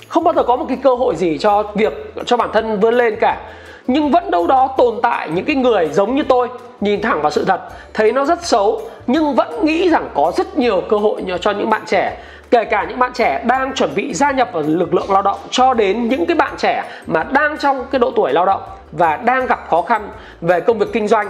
Không 0.07 0.23
bao 0.23 0.33
giờ 0.33 0.43
có 0.43 0.55
một 0.55 0.65
cái 0.67 0.77
cơ 0.83 0.95
hội 0.95 1.15
gì 1.15 1.37
cho 1.37 1.63
việc, 1.75 2.13
cho 2.25 2.37
bản 2.37 2.49
thân 2.53 2.79
vươn 2.79 2.93
lên 2.93 3.15
cả. 3.21 3.41
Nhưng 3.87 4.11
vẫn 4.11 4.31
đâu 4.31 4.47
đó 4.47 4.75
tồn 4.77 4.99
tại 5.03 5.29
những 5.29 5.45
cái 5.45 5.55
người 5.55 5.89
giống 5.93 6.15
như 6.15 6.23
tôi, 6.23 6.47
nhìn 6.81 7.01
thẳng 7.01 7.21
vào 7.21 7.31
sự 7.31 7.45
thật, 7.45 7.61
thấy 7.93 8.11
nó 8.11 8.25
rất 8.25 8.45
xấu, 8.45 8.81
nhưng 9.07 9.35
vẫn 9.35 9.65
nghĩ 9.65 9.89
rằng 9.89 10.09
có 10.13 10.31
rất 10.37 10.57
nhiều 10.57 10.81
cơ 10.89 10.97
hội 10.97 11.21
cho 11.41 11.51
những 11.51 11.69
bạn 11.69 11.81
trẻ. 11.85 12.17
Kể 12.51 12.63
cả 12.63 12.85
những 12.89 12.99
bạn 12.99 13.11
trẻ 13.13 13.43
đang 13.45 13.73
chuẩn 13.73 13.95
bị 13.95 14.13
gia 14.13 14.31
nhập 14.31 14.49
vào 14.53 14.63
lực 14.67 14.93
lượng 14.93 15.11
lao 15.11 15.21
động 15.21 15.37
cho 15.49 15.73
đến 15.73 16.09
những 16.09 16.25
cái 16.25 16.35
bạn 16.35 16.53
trẻ 16.57 16.83
mà 17.07 17.23
đang 17.23 17.57
trong 17.57 17.85
cái 17.91 17.99
độ 17.99 18.11
tuổi 18.15 18.33
lao 18.33 18.45
động 18.45 18.61
và 18.91 19.17
đang 19.17 19.45
gặp 19.45 19.69
khó 19.69 19.81
khăn 19.81 20.09
về 20.41 20.59
công 20.59 20.79
việc 20.79 20.93
kinh 20.93 21.07
doanh 21.07 21.29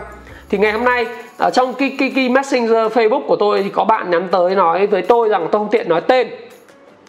thì 0.50 0.58
ngày 0.58 0.72
hôm 0.72 0.84
nay 0.84 1.06
ở 1.38 1.50
trong 1.50 1.74
cái 1.74 1.96
cái 2.00 2.12
cái 2.16 2.30
messenger 2.30 2.92
facebook 2.94 3.22
của 3.28 3.36
tôi 3.36 3.64
thì 3.64 3.70
có 3.70 3.84
bạn 3.84 4.12
nhắn 4.12 4.28
tới 4.32 4.56
nói 4.56 4.88
với 4.88 5.02
tôi 5.02 5.30
rằng 5.30 5.48
tôi 5.52 5.60
không 5.60 5.70
tiện 5.72 5.90
nói 5.90 6.02
tên. 6.02 6.28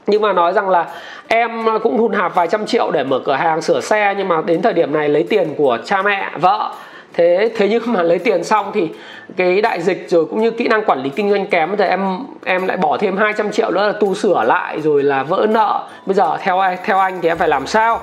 Nhưng 0.06 0.22
mà 0.22 0.32
nói 0.32 0.52
rằng 0.52 0.68
là 0.68 0.86
em 1.28 1.66
cũng 1.82 1.98
hùn 1.98 2.12
hạp 2.12 2.34
vài 2.34 2.48
trăm 2.48 2.66
triệu 2.66 2.90
để 2.90 3.04
mở 3.04 3.20
cửa 3.24 3.34
hàng 3.34 3.62
sửa 3.62 3.80
xe, 3.80 4.14
nhưng 4.18 4.28
mà 4.28 4.42
đến 4.46 4.62
thời 4.62 4.72
điểm 4.72 4.92
này 4.92 5.08
lấy 5.08 5.22
tiền 5.22 5.54
của 5.56 5.78
cha 5.84 6.02
mẹ, 6.02 6.30
vợ. 6.40 6.72
Thế 7.14 7.50
thế 7.56 7.68
nhưng 7.68 7.82
mà 7.86 8.02
lấy 8.02 8.18
tiền 8.18 8.44
xong 8.44 8.70
thì 8.74 8.88
cái 9.36 9.60
đại 9.60 9.82
dịch 9.82 10.06
rồi 10.08 10.24
cũng 10.24 10.40
như 10.40 10.50
kỹ 10.50 10.68
năng 10.68 10.84
quản 10.84 11.02
lý 11.02 11.10
kinh 11.10 11.30
doanh 11.30 11.46
kém 11.46 11.76
thì 11.76 11.84
em 11.84 12.18
em 12.44 12.66
lại 12.66 12.76
bỏ 12.76 12.96
thêm 12.96 13.16
200 13.16 13.52
triệu 13.52 13.70
nữa 13.70 13.86
là 13.86 13.92
tu 14.00 14.14
sửa 14.14 14.44
lại 14.46 14.80
rồi 14.80 15.02
là 15.02 15.22
vỡ 15.22 15.46
nợ. 15.50 15.88
Bây 16.06 16.14
giờ 16.14 16.36
theo 16.40 16.62
theo 16.84 16.98
anh 16.98 17.18
thì 17.22 17.28
em 17.28 17.38
phải 17.38 17.48
làm 17.48 17.66
sao? 17.66 18.00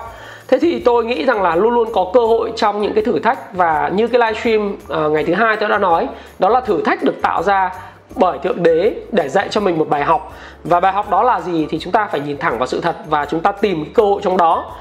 Thế 0.53 0.59
thì 0.59 0.79
tôi 0.79 1.05
nghĩ 1.05 1.25
rằng 1.25 1.41
là 1.41 1.55
luôn 1.55 1.73
luôn 1.73 1.89
có 1.93 2.11
cơ 2.13 2.19
hội 2.19 2.51
trong 2.55 2.81
những 2.81 2.93
cái 2.93 3.03
thử 3.03 3.19
thách 3.19 3.53
và 3.53 3.91
như 3.93 4.07
cái 4.07 4.19
livestream 4.19 4.73
uh, 4.73 4.87
ờ, 4.87 5.09
ngày 5.09 5.23
thứ 5.23 5.33
hai 5.33 5.57
tôi 5.57 5.69
đã 5.69 5.77
nói 5.77 6.07
đó 6.39 6.49
là 6.49 6.61
thử 6.61 6.81
thách 6.81 7.03
được 7.03 7.21
tạo 7.21 7.43
ra 7.43 7.71
bởi 8.15 8.37
thượng 8.37 8.63
đế 8.63 8.93
để 9.11 9.29
dạy 9.29 9.47
cho 9.51 9.61
mình 9.61 9.77
một 9.77 9.89
bài 9.89 10.03
học. 10.03 10.33
Và 10.63 10.79
bài 10.79 10.93
học 10.93 11.09
đó 11.09 11.23
là 11.23 11.41
gì 11.41 11.67
thì 11.69 11.79
chúng 11.79 11.93
ta 11.93 12.07
phải 12.11 12.19
nhìn 12.19 12.37
thẳng 12.37 12.57
vào 12.57 12.67
sự 12.67 12.81
thật 12.81 12.95
và 13.09 13.25
chúng 13.25 13.41
ta 13.41 13.51
tìm 13.51 13.93
cơ 13.93 14.03
hội 14.03 14.21
trong 14.23 14.37
đó 14.37 14.71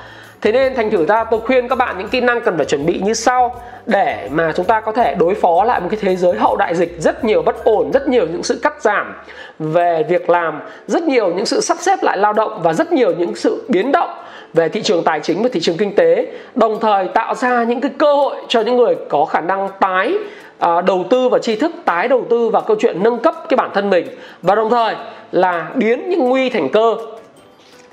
thế 0.42 0.52
nên 0.52 0.74
thành 0.74 0.90
thử 0.90 1.07
ra 1.07 1.24
tôi 1.24 1.40
khuyên 1.40 1.68
các 1.68 1.76
bạn 1.78 1.98
những 1.98 2.09
kỹ 2.09 2.20
năng 2.20 2.40
cần 2.40 2.57
phải 2.57 2.66
chuẩn 2.66 2.87
bị 2.87 3.00
như 3.05 3.14
sau. 3.14 3.61
Để 3.87 4.28
mà 4.33 4.52
chúng 4.57 4.66
ta 4.66 4.81
có 4.81 4.92
thể 4.92 5.14
đối 5.14 5.35
phó 5.35 5.64
lại 5.64 5.81
một 5.81 5.88
cái 5.90 5.98
thế 6.02 6.16
giới 6.16 6.37
hậu 6.38 6.57
đại 6.57 6.74
dịch 6.74 6.96
rất 6.98 7.24
nhiều 7.24 7.42
bất 7.42 7.64
ổn 7.64 7.90
rất 7.92 8.09
nhiều 8.09 8.26
những 8.33 8.42
sự 8.42 8.59
cắt 8.62 8.83
giảm 8.83 9.14
về 9.59 10.02
việc 10.09 10.31
làm 10.31 10.61
rất 10.87 11.02
nhiều 11.02 11.35
những 11.35 11.46
sự 11.46 11.61
sắp 11.61 11.76
xếp 11.81 11.98
lại 12.02 12.18
lao 12.18 12.33
động 12.33 12.61
và 12.62 12.72
rất 12.72 12.92
nhiều 12.92 13.14
những 13.18 13.35
sự 13.35 13.64
biến 13.68 13.92
động 13.92 14.11
về 14.55 14.68
thị 14.68 14.83
trường 14.83 15.05
tài 15.05 15.20
chính 15.20 15.42
và 15.42 15.48
thị 15.52 15.61
trường 15.61 15.76
kinh 15.76 15.94
tế 15.94 16.26
đồng 16.55 16.81
thời 16.81 17.09
tạo 17.09 17.35
ra 17.35 17.64
những 17.64 17.81
cái 17.81 17.90
cơ 17.98 18.14
hội 18.14 18.37
cho 18.48 18.61
những 18.61 18.76
người 18.76 18.96
có 19.09 19.24
khả 19.24 19.40
năng 19.40 19.68
tái 19.81 20.14
à, 20.59 20.81
đầu 20.81 21.05
tư 21.11 21.28
và 21.28 21.38
tri 21.38 21.57
thức 21.57 21.72
tái 21.85 22.09
đầu 22.09 22.26
tư 22.31 22.48
vào 22.48 22.62
câu 22.62 22.76
chuyện 22.81 23.02
nâng 23.02 23.18
cấp 23.18 23.35
cái 23.48 23.57
bản 23.57 23.70
thân 23.74 23.90
mình 23.90 24.07
và 24.42 24.55
đồng 24.55 24.70
thời 24.70 24.94
là 25.33 25.70
biến 25.74 26.11
những 26.11 26.28
nguy 26.28 26.50
thành 26.50 26.68
cơ 26.68 26.96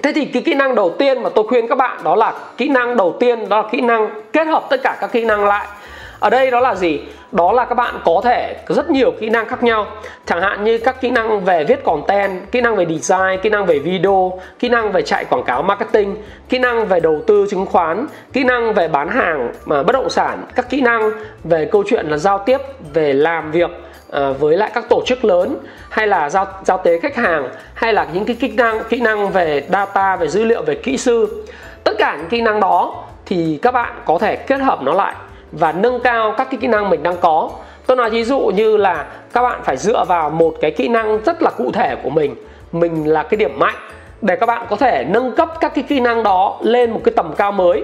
thế 0.03 0.11
thì 0.15 0.25
cái 0.25 0.41
kỹ 0.45 0.53
năng 0.53 0.75
đầu 0.75 0.95
tiên 0.99 1.23
mà 1.23 1.29
tôi 1.35 1.47
khuyên 1.47 1.67
các 1.67 1.77
bạn 1.77 1.99
đó 2.03 2.15
là 2.15 2.33
kỹ 2.57 2.67
năng 2.69 2.97
đầu 2.97 3.17
tiên 3.19 3.49
đó 3.49 3.61
là 3.61 3.67
kỹ 3.71 3.81
năng 3.81 4.09
kết 4.33 4.47
hợp 4.47 4.63
tất 4.69 4.79
cả 4.83 4.97
các 5.01 5.11
kỹ 5.11 5.25
năng 5.25 5.45
lại 5.45 5.67
ở 6.19 6.29
đây 6.29 6.51
đó 6.51 6.59
là 6.59 6.75
gì 6.75 6.99
đó 7.31 7.51
là 7.51 7.65
các 7.65 7.75
bạn 7.75 7.95
có 8.05 8.21
thể 8.23 8.55
có 8.65 8.75
rất 8.75 8.89
nhiều 8.89 9.11
kỹ 9.19 9.29
năng 9.29 9.47
khác 9.47 9.63
nhau 9.63 9.85
chẳng 10.25 10.41
hạn 10.41 10.63
như 10.63 10.77
các 10.77 11.01
kỹ 11.01 11.09
năng 11.09 11.45
về 11.45 11.63
viết 11.63 11.83
content 11.83 12.51
kỹ 12.51 12.61
năng 12.61 12.75
về 12.75 12.85
design 12.85 13.39
kỹ 13.43 13.49
năng 13.49 13.65
về 13.65 13.79
video 13.79 14.39
kỹ 14.59 14.69
năng 14.69 14.91
về 14.91 15.01
chạy 15.01 15.25
quảng 15.25 15.43
cáo 15.43 15.61
marketing 15.61 16.15
kỹ 16.49 16.59
năng 16.59 16.85
về 16.87 16.99
đầu 16.99 17.21
tư 17.27 17.45
chứng 17.51 17.65
khoán 17.65 18.07
kỹ 18.33 18.43
năng 18.43 18.73
về 18.73 18.87
bán 18.87 19.09
hàng 19.09 19.51
mà 19.65 19.83
bất 19.83 19.93
động 19.93 20.09
sản 20.09 20.43
các 20.55 20.69
kỹ 20.69 20.81
năng 20.81 21.11
về 21.43 21.65
câu 21.71 21.83
chuyện 21.89 22.07
là 22.07 22.17
giao 22.17 22.37
tiếp 22.37 22.57
về 22.93 23.13
làm 23.13 23.51
việc 23.51 23.69
À, 24.11 24.29
với 24.39 24.57
lại 24.57 24.71
các 24.73 24.89
tổ 24.89 25.01
chức 25.05 25.25
lớn, 25.25 25.57
hay 25.89 26.07
là 26.07 26.29
giao 26.29 26.45
giao 26.63 26.77
tế 26.77 26.99
khách 26.99 27.15
hàng, 27.15 27.49
hay 27.73 27.93
là 27.93 28.07
những 28.13 28.25
cái 28.25 28.35
kỹ 28.39 28.51
năng 28.57 28.83
kỹ 28.89 29.01
năng 29.01 29.29
về 29.29 29.63
data, 29.69 30.15
về 30.15 30.27
dữ 30.27 30.43
liệu, 30.43 30.61
về 30.61 30.75
kỹ 30.75 30.97
sư. 30.97 31.45
Tất 31.83 31.91
cả 31.97 32.15
những 32.17 32.29
kỹ 32.29 32.41
năng 32.41 32.59
đó 32.59 33.03
thì 33.25 33.59
các 33.61 33.73
bạn 33.73 33.93
có 34.05 34.17
thể 34.17 34.35
kết 34.35 34.57
hợp 34.57 34.81
nó 34.81 34.93
lại 34.93 35.15
và 35.51 35.71
nâng 35.71 35.99
cao 35.99 36.33
các 36.37 36.47
cái 36.51 36.57
kỹ 36.61 36.67
năng 36.67 36.89
mình 36.89 37.03
đang 37.03 37.17
có. 37.17 37.49
Tôi 37.87 37.97
nói 37.97 38.09
ví 38.09 38.23
dụ 38.23 38.39
như 38.39 38.77
là 38.77 39.05
các 39.33 39.41
bạn 39.41 39.61
phải 39.63 39.77
dựa 39.77 40.05
vào 40.07 40.29
một 40.29 40.55
cái 40.61 40.71
kỹ 40.71 40.87
năng 40.87 41.19
rất 41.25 41.41
là 41.41 41.49
cụ 41.57 41.71
thể 41.71 41.95
của 42.03 42.09
mình. 42.09 42.35
Mình 42.71 43.05
là 43.05 43.23
cái 43.23 43.37
điểm 43.37 43.59
mạnh. 43.59 43.75
Để 44.21 44.35
các 44.35 44.45
bạn 44.45 44.65
có 44.69 44.75
thể 44.75 45.05
nâng 45.09 45.35
cấp 45.35 45.49
các 45.59 45.75
cái 45.75 45.83
kỹ 45.87 45.99
năng 45.99 46.23
đó 46.23 46.59
lên 46.61 46.91
một 46.91 47.01
cái 47.03 47.13
tầm 47.15 47.33
cao 47.37 47.51
mới. 47.51 47.83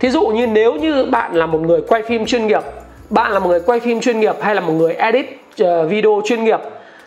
Thí 0.00 0.10
dụ 0.10 0.26
như 0.26 0.46
nếu 0.46 0.74
như 0.74 1.04
bạn 1.04 1.34
là 1.34 1.46
một 1.46 1.60
người 1.60 1.80
quay 1.88 2.02
phim 2.02 2.26
chuyên 2.26 2.46
nghiệp 2.46 2.62
bạn 3.10 3.32
là 3.32 3.38
một 3.38 3.48
người 3.48 3.60
quay 3.60 3.80
phim 3.80 4.00
chuyên 4.00 4.20
nghiệp 4.20 4.36
hay 4.40 4.54
là 4.54 4.60
một 4.60 4.72
người 4.72 4.94
edit 4.94 5.26
ờ, 5.58 5.86
video 5.86 6.20
chuyên 6.24 6.44
nghiệp? 6.44 6.60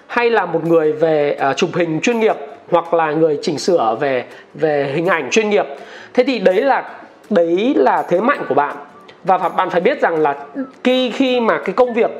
Hay 0.07 0.29
là 0.29 0.45
một 0.45 0.65
người 0.65 0.91
về 0.91 1.37
uh, 1.49 1.57
chụp 1.57 1.69
hình 1.75 1.99
chuyên 2.01 2.19
nghiệp 2.19 2.35
hoặc 2.71 2.93
là 2.93 3.11
người 3.11 3.39
chỉnh 3.41 3.59
sửa 3.59 3.97
về 3.99 4.25
về 4.53 4.91
hình 4.95 5.07
ảnh 5.07 5.29
chuyên 5.31 5.49
nghiệp? 5.49 5.65
Thế 6.13 6.23
thì 6.23 6.39
đấy 6.39 6.61
là 6.61 6.89
đấy 7.29 7.73
là 7.77 8.03
thế 8.09 8.19
mạnh 8.21 8.45
của 8.49 8.55
bạn. 8.55 8.75
Và 9.23 9.37
bạn 9.37 9.69
phải 9.69 9.81
biết 9.81 10.01
rằng 10.01 10.19
là 10.19 10.35
khi 10.83 11.11
khi 11.11 11.39
mà 11.39 11.59
cái 11.65 11.73
công 11.73 11.93
việc 11.93 12.11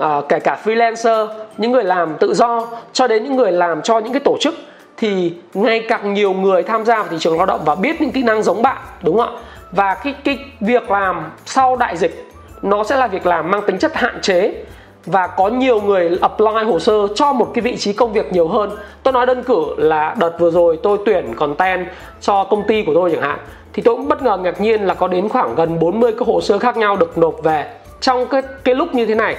uh, 0.00 0.28
kể 0.28 0.38
cả 0.38 0.58
freelancer 0.64 1.28
những 1.58 1.72
người 1.72 1.84
làm 1.84 2.16
tự 2.20 2.34
do 2.34 2.68
cho 2.92 3.06
đến 3.06 3.24
những 3.24 3.36
người 3.36 3.52
làm 3.52 3.82
cho 3.82 3.98
những 3.98 4.12
cái 4.12 4.20
tổ 4.20 4.36
chức 4.40 4.54
thì 4.96 5.32
ngày 5.54 5.84
càng 5.88 6.14
nhiều 6.14 6.32
người 6.32 6.62
tham 6.62 6.84
gia 6.84 6.96
vào 6.96 7.06
thị 7.10 7.16
trường 7.20 7.36
lao 7.36 7.46
động 7.46 7.60
và 7.64 7.74
biết 7.74 8.00
những 8.00 8.12
kỹ 8.12 8.22
năng 8.22 8.42
giống 8.42 8.62
bạn 8.62 8.76
đúng 9.02 9.16
không 9.18 9.36
ạ? 9.36 9.40
Và 9.72 9.94
cái 9.94 10.14
cái 10.24 10.38
việc 10.60 10.90
làm 10.90 11.30
sau 11.46 11.76
đại 11.76 11.96
dịch 11.96 12.31
nó 12.62 12.84
sẽ 12.84 12.96
là 12.96 13.06
việc 13.06 13.26
làm 13.26 13.50
mang 13.50 13.62
tính 13.66 13.78
chất 13.78 13.94
hạn 13.94 14.18
chế 14.22 14.64
và 15.06 15.26
có 15.26 15.48
nhiều 15.48 15.80
người 15.80 16.18
apply 16.20 16.64
hồ 16.66 16.78
sơ 16.78 17.06
cho 17.14 17.32
một 17.32 17.50
cái 17.54 17.62
vị 17.62 17.76
trí 17.76 17.92
công 17.92 18.12
việc 18.12 18.32
nhiều 18.32 18.48
hơn. 18.48 18.70
Tôi 19.02 19.12
nói 19.12 19.26
đơn 19.26 19.42
cử 19.42 19.64
là 19.76 20.14
đợt 20.18 20.38
vừa 20.38 20.50
rồi 20.50 20.78
tôi 20.82 20.98
tuyển 21.06 21.34
content 21.36 21.86
cho 22.20 22.44
công 22.44 22.62
ty 22.66 22.82
của 22.82 22.94
tôi 22.94 23.10
chẳng 23.10 23.22
hạn 23.22 23.38
thì 23.72 23.82
tôi 23.82 23.96
cũng 23.96 24.08
bất 24.08 24.22
ngờ 24.22 24.36
ngạc 24.36 24.60
nhiên 24.60 24.86
là 24.86 24.94
có 24.94 25.08
đến 25.08 25.28
khoảng 25.28 25.54
gần 25.54 25.78
40 25.78 26.12
cái 26.12 26.24
hồ 26.26 26.40
sơ 26.40 26.58
khác 26.58 26.76
nhau 26.76 26.96
được 26.96 27.18
nộp 27.18 27.42
về. 27.42 27.74
Trong 28.00 28.26
cái 28.26 28.42
cái 28.64 28.74
lúc 28.74 28.94
như 28.94 29.06
thế 29.06 29.14
này 29.14 29.36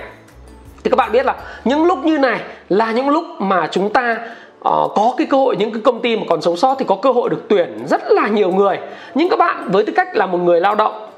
thì 0.83 0.89
các 0.89 0.95
bạn 0.95 1.11
biết 1.11 1.25
là 1.25 1.35
những 1.65 1.85
lúc 1.85 1.99
như 2.05 2.17
này 2.17 2.39
là 2.69 2.91
những 2.91 3.09
lúc 3.09 3.23
mà 3.39 3.67
chúng 3.71 3.89
ta 3.89 4.17
uh, 4.59 4.91
có 4.95 5.13
cái 5.17 5.27
cơ 5.29 5.37
hội 5.37 5.55
những 5.55 5.71
cái 5.71 5.81
công 5.81 5.99
ty 5.99 6.17
mà 6.17 6.23
còn 6.29 6.41
sống 6.41 6.57
sót 6.57 6.75
thì 6.79 6.85
có 6.87 6.95
cơ 6.95 7.11
hội 7.11 7.29
được 7.29 7.45
tuyển 7.49 7.83
rất 7.87 8.01
là 8.11 8.27
nhiều 8.27 8.51
người. 8.51 8.77
Nhưng 9.15 9.29
các 9.29 9.39
bạn 9.39 9.67
với 9.71 9.85
tư 9.85 9.93
cách 9.95 10.15
là 10.15 10.25
một 10.25 10.37
người 10.37 10.61
lao 10.61 10.75
động 10.75 11.12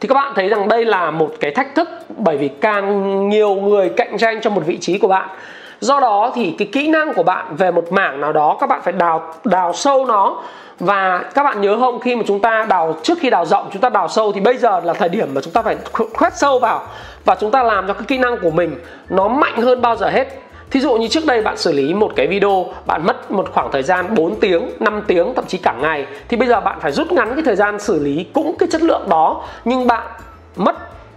thì 0.00 0.08
các 0.08 0.14
bạn 0.14 0.32
thấy 0.36 0.48
rằng 0.48 0.68
đây 0.68 0.84
là 0.84 1.10
một 1.10 1.30
cái 1.40 1.50
thách 1.50 1.74
thức, 1.74 1.88
bởi 2.16 2.36
vì 2.36 2.48
càng 2.48 3.28
nhiều 3.28 3.54
người 3.54 3.88
cạnh 3.88 4.18
tranh 4.18 4.40
cho 4.40 4.50
một 4.50 4.62
vị 4.66 4.78
trí 4.80 4.98
của 4.98 5.08
bạn. 5.08 5.28
Do 5.80 6.00
đó 6.00 6.32
thì 6.34 6.54
cái 6.58 6.68
kỹ 6.72 6.88
năng 6.88 7.14
của 7.14 7.22
bạn 7.22 7.56
về 7.56 7.70
một 7.70 7.92
mảng 7.92 8.20
nào 8.20 8.32
đó, 8.32 8.56
các 8.60 8.66
bạn 8.66 8.80
phải 8.82 8.92
đào 8.92 9.34
đào 9.44 9.72
sâu 9.72 10.06
nó. 10.06 10.42
Và 10.80 11.24
các 11.34 11.42
bạn 11.42 11.60
nhớ 11.60 11.76
không, 11.80 12.00
khi 12.00 12.16
mà 12.16 12.22
chúng 12.26 12.40
ta 12.40 12.66
đào, 12.68 12.96
trước 13.02 13.18
khi 13.20 13.30
đào 13.30 13.46
rộng, 13.46 13.68
chúng 13.72 13.82
ta 13.82 13.88
đào 13.88 14.08
sâu 14.08 14.32
thì 14.32 14.40
bây 14.40 14.56
giờ 14.56 14.80
là 14.84 14.94
thời 14.94 15.08
điểm 15.08 15.28
mà 15.34 15.40
chúng 15.40 15.52
ta 15.52 15.62
phải 15.62 15.76
khoét 16.14 16.32
sâu 16.36 16.58
vào. 16.58 16.82
Và 17.24 17.34
chúng 17.34 17.50
ta 17.50 17.62
làm 17.62 17.86
cho 17.86 17.92
cái 17.92 18.04
kỹ 18.08 18.18
năng 18.18 18.38
của 18.38 18.50
mình 18.50 18.76
nó 19.08 19.28
mạnh 19.28 19.56
hơn 19.56 19.82
bao 19.82 19.96
giờ 19.96 20.08
hết. 20.08 20.40
Thí 20.70 20.80
dụ 20.80 20.94
như 20.94 21.08
trước 21.08 21.26
đây 21.26 21.42
bạn 21.42 21.56
xử 21.56 21.72
lý 21.72 21.94
một 21.94 22.12
cái 22.16 22.26
video 22.26 22.66
bạn 22.86 23.06
mất 23.06 23.30
một 23.30 23.48
khoảng 23.52 23.72
thời 23.72 23.82
gian 23.82 24.14
4 24.14 24.40
tiếng, 24.40 24.70
5 24.80 25.02
tiếng 25.06 25.34
thậm 25.34 25.44
chí 25.48 25.58
cả 25.58 25.74
ngày 25.80 26.06
thì 26.28 26.36
bây 26.36 26.48
giờ 26.48 26.60
bạn 26.60 26.78
phải 26.80 26.92
rút 26.92 27.12
ngắn 27.12 27.34
cái 27.34 27.42
thời 27.44 27.56
gian 27.56 27.78
xử 27.78 28.04
lý 28.04 28.26
cũng 28.34 28.56
cái 28.58 28.68
chất 28.72 28.82
lượng 28.82 29.06
đó. 29.08 29.44
Nhưng 29.64 29.86
bạn 29.86 30.06
mất 30.56 30.76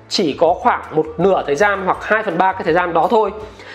chỉ 0.09 0.33
có 0.39 0.53
khoảng 0.53 0.81
một 0.91 1.05
nửa 1.17 1.43
thời 1.45 1.55
gian 1.55 1.81
hoặc 1.85 1.97
2 2.01 2.23
phần 2.23 2.37
ba 2.37 2.53
cái 2.53 2.63
thời 2.63 2.73
gian 2.73 2.93
đó 2.93 3.07
thôi. 3.09 3.31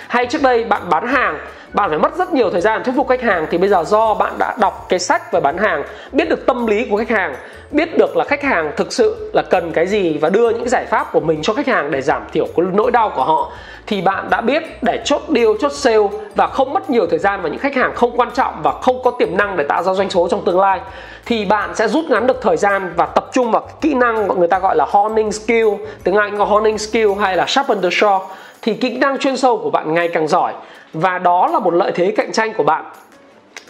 Hay 0.08 0.26
trước 0.26 0.42
đây 0.42 0.64
bạn 0.64 0.82
bán 0.90 1.06
hàng 1.06 1.38
bạn 1.72 1.90
phải 1.90 1.98
mất 1.98 2.16
rất 2.16 2.32
nhiều 2.32 2.50
thời 2.50 2.60
gian 2.60 2.84
thuyết 2.84 2.92
phục 2.96 3.08
khách 3.08 3.22
hàng 3.22 3.46
thì 3.50 3.58
bây 3.58 3.68
giờ 3.68 3.84
do 3.86 4.14
bạn 4.14 4.32
đã 4.38 4.56
đọc 4.60 4.86
cái 4.88 4.98
sách 4.98 5.32
về 5.32 5.40
bán 5.40 5.58
hàng 5.58 5.84
biết 6.12 6.28
được 6.28 6.46
tâm 6.46 6.66
lý 6.66 6.86
của 6.90 6.96
khách 6.96 7.10
hàng 7.10 7.34
biết 7.70 7.98
được 7.98 8.16
là 8.16 8.24
khách 8.24 8.42
hàng 8.42 8.72
thực 8.76 8.92
sự 8.92 9.30
là 9.34 9.42
cần 9.42 9.72
cái 9.72 9.86
gì 9.86 10.18
và 10.18 10.28
đưa 10.28 10.50
những 10.50 10.60
cái 10.60 10.68
giải 10.68 10.86
pháp 10.86 11.12
của 11.12 11.20
mình 11.20 11.42
cho 11.42 11.52
khách 11.52 11.66
hàng 11.66 11.90
để 11.90 12.02
giảm 12.02 12.22
thiểu 12.32 12.46
cái 12.56 12.66
nỗi 12.72 12.90
đau 12.90 13.12
của 13.16 13.24
họ 13.24 13.52
thì 13.88 14.00
bạn 14.00 14.30
đã 14.30 14.40
biết 14.40 14.62
để 14.82 15.00
chốt 15.04 15.22
deal, 15.28 15.46
chốt 15.60 15.72
sale 15.72 16.08
và 16.34 16.46
không 16.46 16.72
mất 16.72 16.90
nhiều 16.90 17.06
thời 17.06 17.18
gian 17.18 17.42
vào 17.42 17.50
những 17.50 17.60
khách 17.60 17.74
hàng 17.74 17.94
không 17.94 18.16
quan 18.16 18.30
trọng 18.34 18.54
và 18.62 18.72
không 18.82 19.02
có 19.02 19.10
tiềm 19.10 19.36
năng 19.36 19.56
để 19.56 19.64
tạo 19.64 19.82
ra 19.82 19.92
doanh 19.92 20.10
số 20.10 20.28
trong 20.30 20.44
tương 20.44 20.60
lai, 20.60 20.80
thì 21.26 21.44
bạn 21.44 21.74
sẽ 21.74 21.88
rút 21.88 22.04
ngắn 22.04 22.26
được 22.26 22.42
thời 22.42 22.56
gian 22.56 22.92
và 22.96 23.06
tập 23.06 23.26
trung 23.32 23.50
vào 23.50 23.68
kỹ 23.80 23.94
năng 23.94 24.28
mà 24.28 24.34
người 24.34 24.48
ta 24.48 24.58
gọi 24.58 24.76
là 24.76 24.86
honing 24.88 25.32
skill, 25.32 25.68
tiếng 26.04 26.16
Anh 26.16 26.38
là 26.38 26.44
honing 26.44 26.78
skill 26.78 27.12
hay 27.20 27.36
là 27.36 27.44
sharpen 27.48 27.82
the 27.82 27.88
saw. 27.88 28.20
Thì 28.62 28.74
kỹ 28.74 28.98
năng 28.98 29.18
chuyên 29.18 29.36
sâu 29.36 29.56
của 29.56 29.70
bạn 29.70 29.94
ngày 29.94 30.08
càng 30.08 30.28
giỏi 30.28 30.52
và 30.92 31.18
đó 31.18 31.48
là 31.52 31.58
một 31.58 31.74
lợi 31.74 31.92
thế 31.94 32.12
cạnh 32.16 32.32
tranh 32.32 32.54
của 32.54 32.62
bạn. 32.62 32.84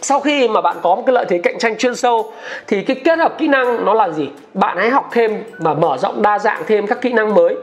Sau 0.01 0.19
khi 0.19 0.47
mà 0.47 0.61
bạn 0.61 0.75
có 0.81 0.95
một 0.95 1.03
cái 1.05 1.13
lợi 1.13 1.25
thế 1.29 1.37
cạnh 1.43 1.59
tranh 1.59 1.77
chuyên 1.77 1.95
sâu, 1.95 2.31
thì 2.67 2.81
cái 2.81 2.95
kết 3.05 3.19
hợp 3.19 3.37
kỹ 3.37 3.47
năng 3.47 3.85
nó 3.85 3.93
là 3.93 4.09
gì? 4.09 4.29
Bạn 4.53 4.77
hãy 4.77 4.89
học 4.89 5.09
thêm 5.11 5.43
và 5.57 5.73
mở 5.73 5.97
rộng 5.97 6.21
đa 6.21 6.39
dạng 6.39 6.61
thêm 6.67 6.87
các 6.87 7.01
kỹ 7.01 7.13
năng 7.13 7.33
mới 7.35 7.55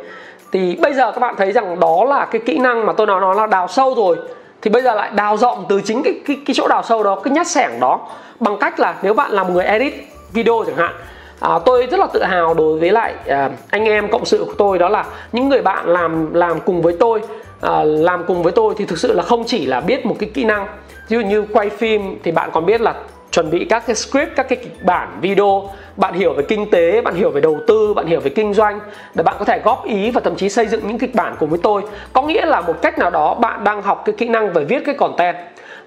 thì 0.53 0.77
bây 0.77 0.95
giờ 0.95 1.13
các 1.13 1.21
bạn 1.21 1.35
thấy 1.39 1.53
rằng 1.53 1.81
đó 1.81 2.05
là 2.05 2.25
cái 2.25 2.43
kỹ 2.47 2.59
năng 2.59 2.87
mà 2.87 2.93
tôi 2.93 3.07
nói 3.07 3.21
nó 3.21 3.33
là 3.33 3.47
đào 3.47 3.69
sâu 3.69 3.95
rồi. 3.95 4.17
Thì 4.63 4.71
bây 4.71 4.83
giờ 4.83 4.95
lại 4.95 5.11
đào 5.15 5.37
rộng 5.37 5.65
từ 5.69 5.81
chính 5.85 6.03
cái 6.03 6.21
cái, 6.27 6.37
cái 6.47 6.55
chỗ 6.55 6.69
đào 6.69 6.83
sâu 6.83 7.03
đó 7.03 7.15
cái 7.15 7.33
nhát 7.33 7.47
sẻng 7.47 7.81
đó 7.81 8.01
bằng 8.41 8.57
cách 8.61 8.81
là 8.81 8.95
nếu 9.03 9.15
bạn 9.15 9.31
là 9.33 9.43
một 9.43 9.51
người 9.53 9.65
edit 9.65 9.95
video 10.33 10.65
chẳng 10.67 10.77
hạn 10.77 10.95
à, 11.41 11.59
tôi 11.65 11.87
rất 11.91 12.01
là 12.01 12.07
tự 12.13 12.23
hào 12.23 12.55
đối 12.55 12.79
với 12.79 12.93
lại 12.93 13.15
à, 13.27 13.51
anh 13.71 13.85
em 13.85 14.11
cộng 14.11 14.25
sự 14.25 14.45
của 14.47 14.55
tôi 14.59 14.79
đó 14.79 14.89
là 14.89 15.05
những 15.33 15.49
người 15.49 15.63
bạn 15.63 15.89
làm 15.89 16.35
làm 16.35 16.61
cùng 16.61 16.83
với 16.83 16.97
tôi 17.01 17.21
à, 17.61 17.85
làm 17.85 18.25
cùng 18.25 18.43
với 18.43 18.53
tôi 18.53 18.75
thì 18.79 18.85
thực 18.85 18.99
sự 18.99 19.13
là 19.13 19.23
không 19.23 19.45
chỉ 19.47 19.67
là 19.67 19.81
biết 19.81 20.07
một 20.07 20.17
cái 20.19 20.31
kỹ 20.35 20.45
năng. 20.45 20.67
Ví 21.09 21.17
dụ 21.17 21.29
như 21.29 21.47
quay 21.53 21.71
phim 21.71 22.19
thì 22.23 22.33
bạn 22.33 22.51
còn 22.53 22.67
biết 22.67 22.81
là 22.81 22.95
chuẩn 23.31 23.51
bị 23.51 23.65
các 23.65 23.87
cái 23.87 23.97
script 23.97 24.37
các 24.37 24.49
cái 24.49 24.59
kịch 24.63 24.85
bản 24.85 25.19
video. 25.21 25.71
Bạn 25.97 26.15
hiểu 26.15 26.33
về 26.33 26.45
kinh 26.49 26.71
tế 26.71 27.01
bạn 27.01 27.15
hiểu 27.15 27.31
về 27.31 27.41
đầu 27.41 27.61
tư 27.67 27.95
bạn 27.95 28.07
hiểu 28.07 28.21
về 28.21 28.31
kinh 28.31 28.55
doanh 28.55 28.81
để 29.15 29.23
bạn 29.23 29.37
có 29.39 29.45
thể 29.45 29.61
góp 29.65 29.85
ý 29.85 30.11
và 30.11 30.21
thậm 30.21 30.37
chí 30.37 30.49
xây 30.49 30.67
dựng 30.67 30.81
những 30.87 30.99
kịch 30.99 31.15
bản 31.15 31.37
cùng 31.39 31.51
với 31.51 31.59
tôi. 31.63 31.83
Có 32.13 32.23
nghĩa 32.23 32.47
là 32.47 32.61
một 32.61 32.83
cách 32.83 32.99
nào 32.99 33.11
đó 33.11 33.35
bạn 33.35 33.65
đang 33.65 33.83
học 33.83 34.03
cái 34.05 34.15
kỹ 34.19 34.29
năng 34.29 34.53
về 34.53 34.65
viết 34.65 34.83
cái 34.87 34.95
content. 34.95 35.37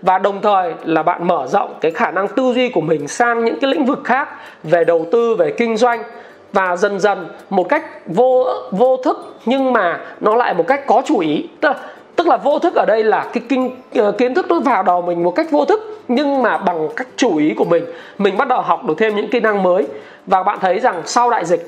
Và 0.02 0.18
đồng 0.18 0.42
thời 0.42 0.74
là 0.84 1.04
bạn 1.04 1.28
mở 1.28 1.48
rộng 1.48 1.78
cái 1.82 1.92
khả 1.92 2.12
năng 2.12 2.28
tư 2.28 2.54
duy 2.56 2.70
của 2.70 2.82
mình 2.82 3.08
sang 3.08 3.46
những 3.46 3.60
cái 3.62 3.72
lĩnh 3.72 3.86
vực 3.86 4.00
khác 4.04 4.30
về 4.64 4.84
đầu 4.84 5.06
tư 5.12 5.36
về 5.36 5.52
kinh 5.58 5.78
doanh. 5.78 6.04
Và 6.54 6.76
dần 6.76 7.00
dần 7.00 7.28
một 7.50 7.70
cách 7.70 7.86
vô 8.06 8.48
vô 8.72 8.98
thức 8.98 9.36
nhưng 9.46 9.74
mà 9.74 10.00
nó 10.20 10.36
lại 10.36 10.54
một 10.54 10.68
cách 10.68 10.88
có 10.88 11.02
chủ 11.06 11.20
ý. 11.20 11.48
Tức 11.62 11.70
là, 11.70 11.76
tức 12.20 12.28
là 12.28 12.38
vô 12.38 12.60
thức 12.60 12.76
ở 12.76 12.86
đây 12.86 13.04
là 13.04 13.30
cái 13.34 13.44
kinh 13.50 13.82
ờ, 13.96 14.12
kiến 14.12 14.34
thức 14.34 14.46
nó 14.50 14.60
vào 14.60 14.84
đầu 14.84 15.02
mình 15.02 15.24
một 15.24 15.32
cách 15.32 15.52
vô 15.52 15.66
thức, 15.66 16.02
nhưng 16.08 16.44
mà 16.44 16.58
bằng 16.58 16.90
cách 16.96 17.08
chủ 17.16 17.38
ý 17.38 17.54
của 17.54 17.66
mình 17.66 17.86
mình 18.18 18.38
bắt 18.38 18.48
đầu 18.48 18.62
học 18.62 18.86
được 18.86 18.94
thêm 18.98 19.16
những 19.16 19.30
kỹ 19.30 19.40
năng 19.40 19.64
mới. 19.64 19.88
Và 20.26 20.44
bạn 20.44 20.58
thấy 20.62 20.80
rằng 20.80 21.02
sau 21.06 21.30
đại 21.30 21.46
dịch, 21.46 21.68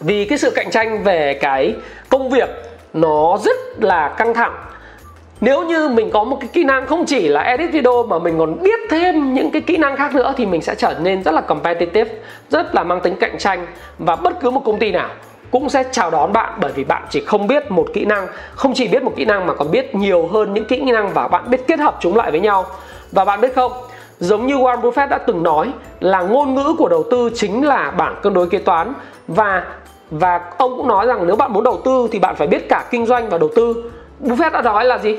vì 0.00 0.24
cái 0.24 0.38
sự 0.38 0.50
cạnh 0.50 0.70
tranh 0.70 1.02
về 1.02 1.34
cái 1.34 1.74
công 2.08 2.30
việc 2.30 2.48
nó 2.92 3.38
rất 3.44 3.56
là 3.80 4.08
căng 4.08 4.34
thẳng. 4.34 4.54
Nếu 5.40 5.62
như 5.62 5.88
mình 5.88 6.10
có 6.10 6.24
một 6.24 6.36
cái 6.40 6.50
kỹ 6.52 6.64
năng 6.64 6.86
không 6.86 7.04
chỉ 7.06 7.28
là 7.28 7.40
edit 7.40 7.70
video 7.70 8.06
mà 8.06 8.18
mình 8.18 8.38
còn 8.38 8.62
biết 8.62 8.80
thêm 8.90 9.34
những 9.34 9.50
cái 9.50 9.62
kỹ 9.62 9.76
năng 9.76 9.96
khác 9.96 10.14
nữa 10.14 10.34
thì 10.36 10.46
mình 10.46 10.62
sẽ 10.62 10.74
trở 10.74 10.94
nên 11.02 11.22
rất 11.22 11.34
là 11.34 11.40
competitive, 11.40 12.10
rất 12.48 12.74
là 12.74 12.84
mang 12.84 13.00
tính 13.00 13.16
cạnh 13.20 13.38
tranh 13.38 13.66
và 13.98 14.16
bất 14.16 14.40
cứ 14.40 14.50
một 14.50 14.62
công 14.64 14.78
ty 14.78 14.92
nào 14.92 15.08
cũng 15.50 15.68
sẽ 15.68 15.84
chào 15.92 16.10
đón 16.10 16.32
bạn 16.32 16.52
bởi 16.60 16.72
vì 16.72 16.84
bạn 16.84 17.02
chỉ 17.10 17.20
không 17.20 17.46
biết 17.46 17.70
một 17.70 17.86
kỹ 17.94 18.04
năng, 18.04 18.26
không 18.54 18.72
chỉ 18.74 18.88
biết 18.88 19.02
một 19.02 19.12
kỹ 19.16 19.24
năng 19.24 19.46
mà 19.46 19.54
còn 19.54 19.70
biết 19.70 19.94
nhiều 19.94 20.26
hơn 20.26 20.54
những 20.54 20.64
kỹ 20.64 20.80
năng 20.80 21.12
và 21.14 21.28
bạn 21.28 21.50
biết 21.50 21.66
kết 21.66 21.80
hợp 21.80 21.96
chúng 22.00 22.16
lại 22.16 22.30
với 22.30 22.40
nhau. 22.40 22.66
Và 23.12 23.24
bạn 23.24 23.40
biết 23.40 23.54
không, 23.54 23.72
giống 24.18 24.46
như 24.46 24.54
Warren 24.54 24.80
Buffett 24.80 25.08
đã 25.08 25.18
từng 25.18 25.42
nói 25.42 25.72
là 26.00 26.22
ngôn 26.22 26.54
ngữ 26.54 26.74
của 26.78 26.88
đầu 26.88 27.04
tư 27.10 27.30
chính 27.34 27.66
là 27.66 27.90
bảng 27.90 28.16
cân 28.22 28.34
đối 28.34 28.48
kế 28.48 28.58
toán. 28.58 28.92
Và 29.28 29.64
và 30.10 30.40
ông 30.58 30.76
cũng 30.76 30.88
nói 30.88 31.06
rằng 31.06 31.26
nếu 31.26 31.36
bạn 31.36 31.52
muốn 31.52 31.64
đầu 31.64 31.80
tư 31.84 32.08
thì 32.12 32.18
bạn 32.18 32.36
phải 32.36 32.46
biết 32.46 32.68
cả 32.68 32.84
kinh 32.90 33.06
doanh 33.06 33.28
và 33.28 33.38
đầu 33.38 33.50
tư. 33.56 33.90
Buffett 34.20 34.50
đã 34.52 34.62
nói 34.62 34.84
là 34.84 34.98
gì? 34.98 35.16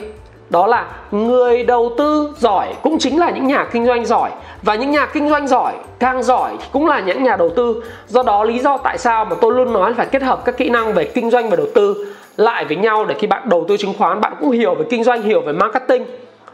Đó 0.52 0.68
là 0.68 0.86
người 1.12 1.64
đầu 1.64 1.92
tư 1.98 2.30
giỏi 2.38 2.68
cũng 2.84 3.00
chính 3.00 3.20
là 3.20 3.30
những 3.30 3.48
nhà 3.48 3.68
kinh 3.72 3.86
doanh 3.86 4.06
giỏi. 4.06 4.30
Và 4.62 4.76
những 4.76 4.92
nhà 4.92 5.06
kinh 5.06 5.30
doanh 5.30 5.48
giỏi, 5.48 5.74
càng 6.00 6.24
giỏi 6.24 6.52
cũng 6.72 6.88
là 6.88 7.00
những 7.00 7.24
nhà 7.24 7.36
đầu 7.36 7.50
tư. 7.50 7.84
Do 8.08 8.24
đó, 8.24 8.44
lý 8.44 8.60
do 8.60 8.78
tại 8.78 8.98
sao 8.98 9.26
mà 9.26 9.36
tôi 9.42 9.54
luôn 9.54 9.74
nói 9.74 9.94
phải 9.94 10.06
kết 10.06 10.22
hợp 10.22 10.46
các 10.46 10.58
kỹ 10.58 10.70
năng 10.70 10.94
về 10.94 11.04
kinh 11.04 11.30
doanh 11.30 11.50
và 11.50 11.56
đầu 11.56 11.68
tư 11.76 12.14
lại 12.38 12.66
với 12.66 12.78
nhau 12.78 13.06
để 13.06 13.16
khi 13.20 13.28
bạn 13.28 13.50
đầu 13.50 13.66
tư 13.68 13.78
chứng 13.78 13.94
khoán, 13.98 14.22
bạn 14.22 14.34
cũng 14.40 14.52
hiểu 14.52 14.76
về 14.76 14.86
kinh 14.90 15.04
doanh, 15.04 15.22
hiểu 15.22 15.42
về 15.42 15.54
marketing 15.54 16.06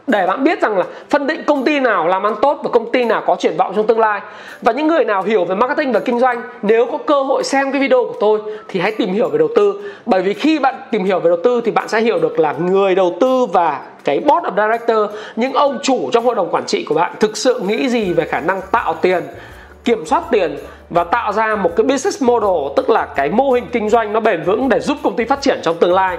để 0.08 0.26
bạn 0.26 0.44
biết 0.44 0.62
rằng 0.62 0.78
là 0.78 0.84
phân 1.10 1.26
định 1.26 1.42
công 1.46 1.64
ty 1.64 1.80
nào 1.80 2.08
làm 2.08 2.26
ăn 2.26 2.34
tốt 2.42 2.60
và 2.62 2.70
công 2.72 2.92
ty 2.92 3.04
nào 3.04 3.22
có 3.26 3.36
triển 3.38 3.56
vọng 3.56 3.72
trong 3.76 3.86
tương 3.86 4.00
lai. 4.00 4.20
Và 4.62 4.72
những 4.72 4.86
người 4.86 5.04
nào 5.04 5.22
hiểu 5.22 5.44
về 5.44 5.54
marketing 5.54 5.92
và 5.92 6.00
kinh 6.00 6.18
doanh, 6.18 6.42
nếu 6.62 6.86
có 6.86 6.98
cơ 7.06 7.22
hội 7.22 7.44
xem 7.44 7.72
cái 7.72 7.80
video 7.80 8.04
của 8.04 8.16
tôi 8.20 8.40
thì 8.68 8.80
hãy 8.80 8.92
tìm 8.92 9.12
hiểu 9.12 9.28
về 9.28 9.38
đầu 9.38 9.48
tư. 9.56 9.92
Bởi 10.06 10.22
vì 10.22 10.34
khi 10.34 10.58
bạn 10.58 10.74
tìm 10.90 11.04
hiểu 11.04 11.20
về 11.20 11.28
đầu 11.28 11.38
tư 11.44 11.60
thì 11.64 11.70
bạn 11.70 11.88
sẽ 11.88 12.00
hiểu 12.00 12.18
được 12.18 12.38
là 12.38 12.52
người 12.52 12.94
đầu 12.94 13.16
tư 13.20 13.46
và 13.52 13.80
cái 14.04 14.20
board 14.20 14.46
of 14.46 14.66
director, 14.66 15.16
những 15.36 15.52
ông 15.52 15.78
chủ 15.82 16.10
trong 16.12 16.24
hội 16.24 16.34
đồng 16.34 16.50
quản 16.50 16.66
trị 16.66 16.84
của 16.88 16.94
bạn 16.94 17.12
thực 17.20 17.36
sự 17.36 17.60
nghĩ 17.60 17.88
gì 17.88 18.12
về 18.12 18.24
khả 18.24 18.40
năng 18.40 18.60
tạo 18.72 18.94
tiền, 18.94 19.22
kiểm 19.84 20.06
soát 20.06 20.22
tiền 20.30 20.58
và 20.90 21.04
tạo 21.04 21.32
ra 21.32 21.56
một 21.56 21.70
cái 21.76 21.84
business 21.84 22.22
model, 22.22 22.72
tức 22.76 22.90
là 22.90 23.06
cái 23.16 23.30
mô 23.30 23.50
hình 23.50 23.66
kinh 23.72 23.88
doanh 23.88 24.12
nó 24.12 24.20
bền 24.20 24.42
vững 24.42 24.68
để 24.68 24.80
giúp 24.80 24.96
công 25.02 25.16
ty 25.16 25.24
phát 25.24 25.40
triển 25.40 25.58
trong 25.62 25.76
tương 25.76 25.94
lai 25.94 26.18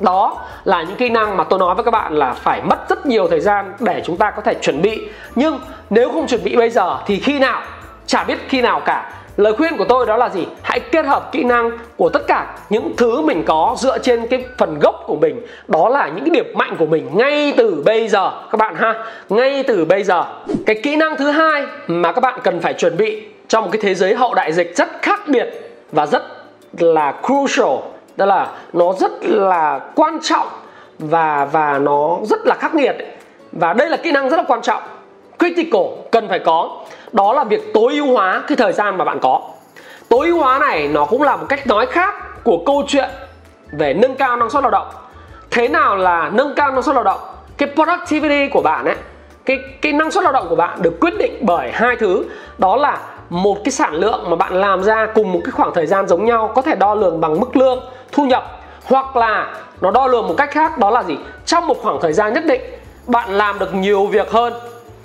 đó 0.00 0.40
là 0.64 0.82
những 0.82 0.96
kỹ 0.96 1.08
năng 1.08 1.36
mà 1.36 1.44
tôi 1.44 1.58
nói 1.58 1.74
với 1.74 1.84
các 1.84 1.90
bạn 1.90 2.12
là 2.12 2.32
phải 2.32 2.62
mất 2.62 2.88
rất 2.88 3.06
nhiều 3.06 3.28
thời 3.28 3.40
gian 3.40 3.72
để 3.80 4.02
chúng 4.04 4.16
ta 4.16 4.30
có 4.30 4.42
thể 4.42 4.54
chuẩn 4.54 4.82
bị. 4.82 5.08
Nhưng 5.34 5.60
nếu 5.90 6.12
không 6.12 6.26
chuẩn 6.26 6.44
bị 6.44 6.56
bây 6.56 6.70
giờ 6.70 6.98
thì 7.06 7.20
khi 7.20 7.38
nào? 7.38 7.62
Chả 8.06 8.24
biết 8.24 8.38
khi 8.48 8.60
nào 8.60 8.80
cả. 8.84 9.12
Lời 9.36 9.52
khuyên 9.52 9.76
của 9.76 9.84
tôi 9.88 10.06
đó 10.06 10.16
là 10.16 10.28
gì? 10.28 10.46
Hãy 10.62 10.80
kết 10.80 11.06
hợp 11.06 11.32
kỹ 11.32 11.44
năng 11.44 11.70
của 11.96 12.08
tất 12.08 12.26
cả 12.26 12.56
những 12.70 12.92
thứ 12.96 13.20
mình 13.20 13.44
có 13.46 13.74
dựa 13.78 13.98
trên 13.98 14.26
cái 14.26 14.44
phần 14.58 14.78
gốc 14.78 15.02
của 15.06 15.16
mình. 15.16 15.46
Đó 15.68 15.88
là 15.88 16.06
những 16.06 16.24
cái 16.24 16.30
điểm 16.30 16.52
mạnh 16.54 16.76
của 16.78 16.86
mình 16.86 17.10
ngay 17.14 17.54
từ 17.56 17.82
bây 17.84 18.08
giờ. 18.08 18.30
Các 18.50 18.58
bạn 18.58 18.74
ha? 18.76 19.04
Ngay 19.28 19.62
từ 19.62 19.84
bây 19.84 20.02
giờ. 20.02 20.24
Cái 20.66 20.80
kỹ 20.82 20.96
năng 20.96 21.16
thứ 21.16 21.30
hai 21.30 21.66
mà 21.86 22.12
các 22.12 22.20
bạn 22.20 22.38
cần 22.42 22.60
phải 22.60 22.72
chuẩn 22.72 22.96
bị 22.96 23.22
trong 23.48 23.64
một 23.64 23.70
cái 23.72 23.82
thế 23.82 23.94
giới 23.94 24.14
hậu 24.14 24.34
đại 24.34 24.52
dịch 24.52 24.76
rất 24.76 24.88
khác 25.02 25.20
biệt 25.28 25.48
và 25.92 26.06
rất 26.06 26.22
là 26.78 27.14
crucial 27.26 27.93
đó 28.16 28.26
là 28.26 28.48
nó 28.72 28.92
rất 28.92 29.12
là 29.22 29.80
quan 29.94 30.18
trọng 30.22 30.46
và 30.98 31.48
và 31.52 31.78
nó 31.78 32.18
rất 32.22 32.46
là 32.46 32.54
khắc 32.54 32.74
nghiệt 32.74 32.96
và 33.52 33.72
đây 33.72 33.90
là 33.90 33.96
kỹ 33.96 34.12
năng 34.12 34.28
rất 34.28 34.36
là 34.36 34.44
quan 34.48 34.62
trọng, 34.62 34.82
critical 35.38 35.82
cần 36.10 36.28
phải 36.28 36.38
có. 36.38 36.84
Đó 37.12 37.32
là 37.32 37.44
việc 37.44 37.74
tối 37.74 37.92
ưu 37.94 38.12
hóa 38.12 38.42
cái 38.46 38.56
thời 38.56 38.72
gian 38.72 38.98
mà 38.98 39.04
bạn 39.04 39.18
có. 39.22 39.40
Tối 40.08 40.26
ưu 40.26 40.38
hóa 40.38 40.58
này 40.58 40.88
nó 40.88 41.04
cũng 41.04 41.22
là 41.22 41.36
một 41.36 41.46
cách 41.48 41.66
nói 41.66 41.86
khác 41.86 42.14
của 42.44 42.58
câu 42.66 42.84
chuyện 42.88 43.08
về 43.72 43.94
nâng 43.94 44.14
cao 44.14 44.36
năng 44.36 44.50
suất 44.50 44.62
lao 44.62 44.70
động. 44.70 44.86
Thế 45.50 45.68
nào 45.68 45.96
là 45.96 46.30
nâng 46.34 46.54
cao 46.56 46.70
năng 46.70 46.82
suất 46.82 46.94
lao 46.94 47.04
động? 47.04 47.20
Cái 47.56 47.68
productivity 47.74 48.48
của 48.48 48.62
bạn 48.62 48.84
ấy, 48.84 48.96
cái 49.44 49.58
cái 49.82 49.92
năng 49.92 50.10
suất 50.10 50.24
lao 50.24 50.32
động 50.32 50.46
của 50.48 50.56
bạn 50.56 50.82
được 50.82 51.00
quyết 51.00 51.18
định 51.18 51.38
bởi 51.40 51.70
hai 51.72 51.96
thứ. 51.96 52.24
Đó 52.58 52.76
là 52.76 52.98
một 53.34 53.64
cái 53.64 53.72
sản 53.72 53.94
lượng 53.94 54.30
mà 54.30 54.36
bạn 54.36 54.54
làm 54.54 54.82
ra 54.82 55.06
cùng 55.14 55.32
một 55.32 55.40
cái 55.44 55.52
khoảng 55.52 55.74
thời 55.74 55.86
gian 55.86 56.08
giống 56.08 56.24
nhau 56.24 56.52
có 56.54 56.62
thể 56.62 56.74
đo 56.74 56.94
lường 56.94 57.20
bằng 57.20 57.40
mức 57.40 57.56
lương 57.56 57.80
thu 58.12 58.24
nhập 58.24 58.60
hoặc 58.84 59.16
là 59.16 59.54
nó 59.80 59.90
đo 59.90 60.06
lường 60.06 60.28
một 60.28 60.34
cách 60.36 60.50
khác 60.50 60.78
đó 60.78 60.90
là 60.90 61.02
gì? 61.02 61.16
Trong 61.46 61.66
một 61.66 61.76
khoảng 61.82 62.00
thời 62.00 62.12
gian 62.12 62.34
nhất 62.34 62.44
định 62.46 62.60
bạn 63.06 63.30
làm 63.30 63.58
được 63.58 63.74
nhiều 63.74 64.06
việc 64.06 64.30
hơn 64.30 64.52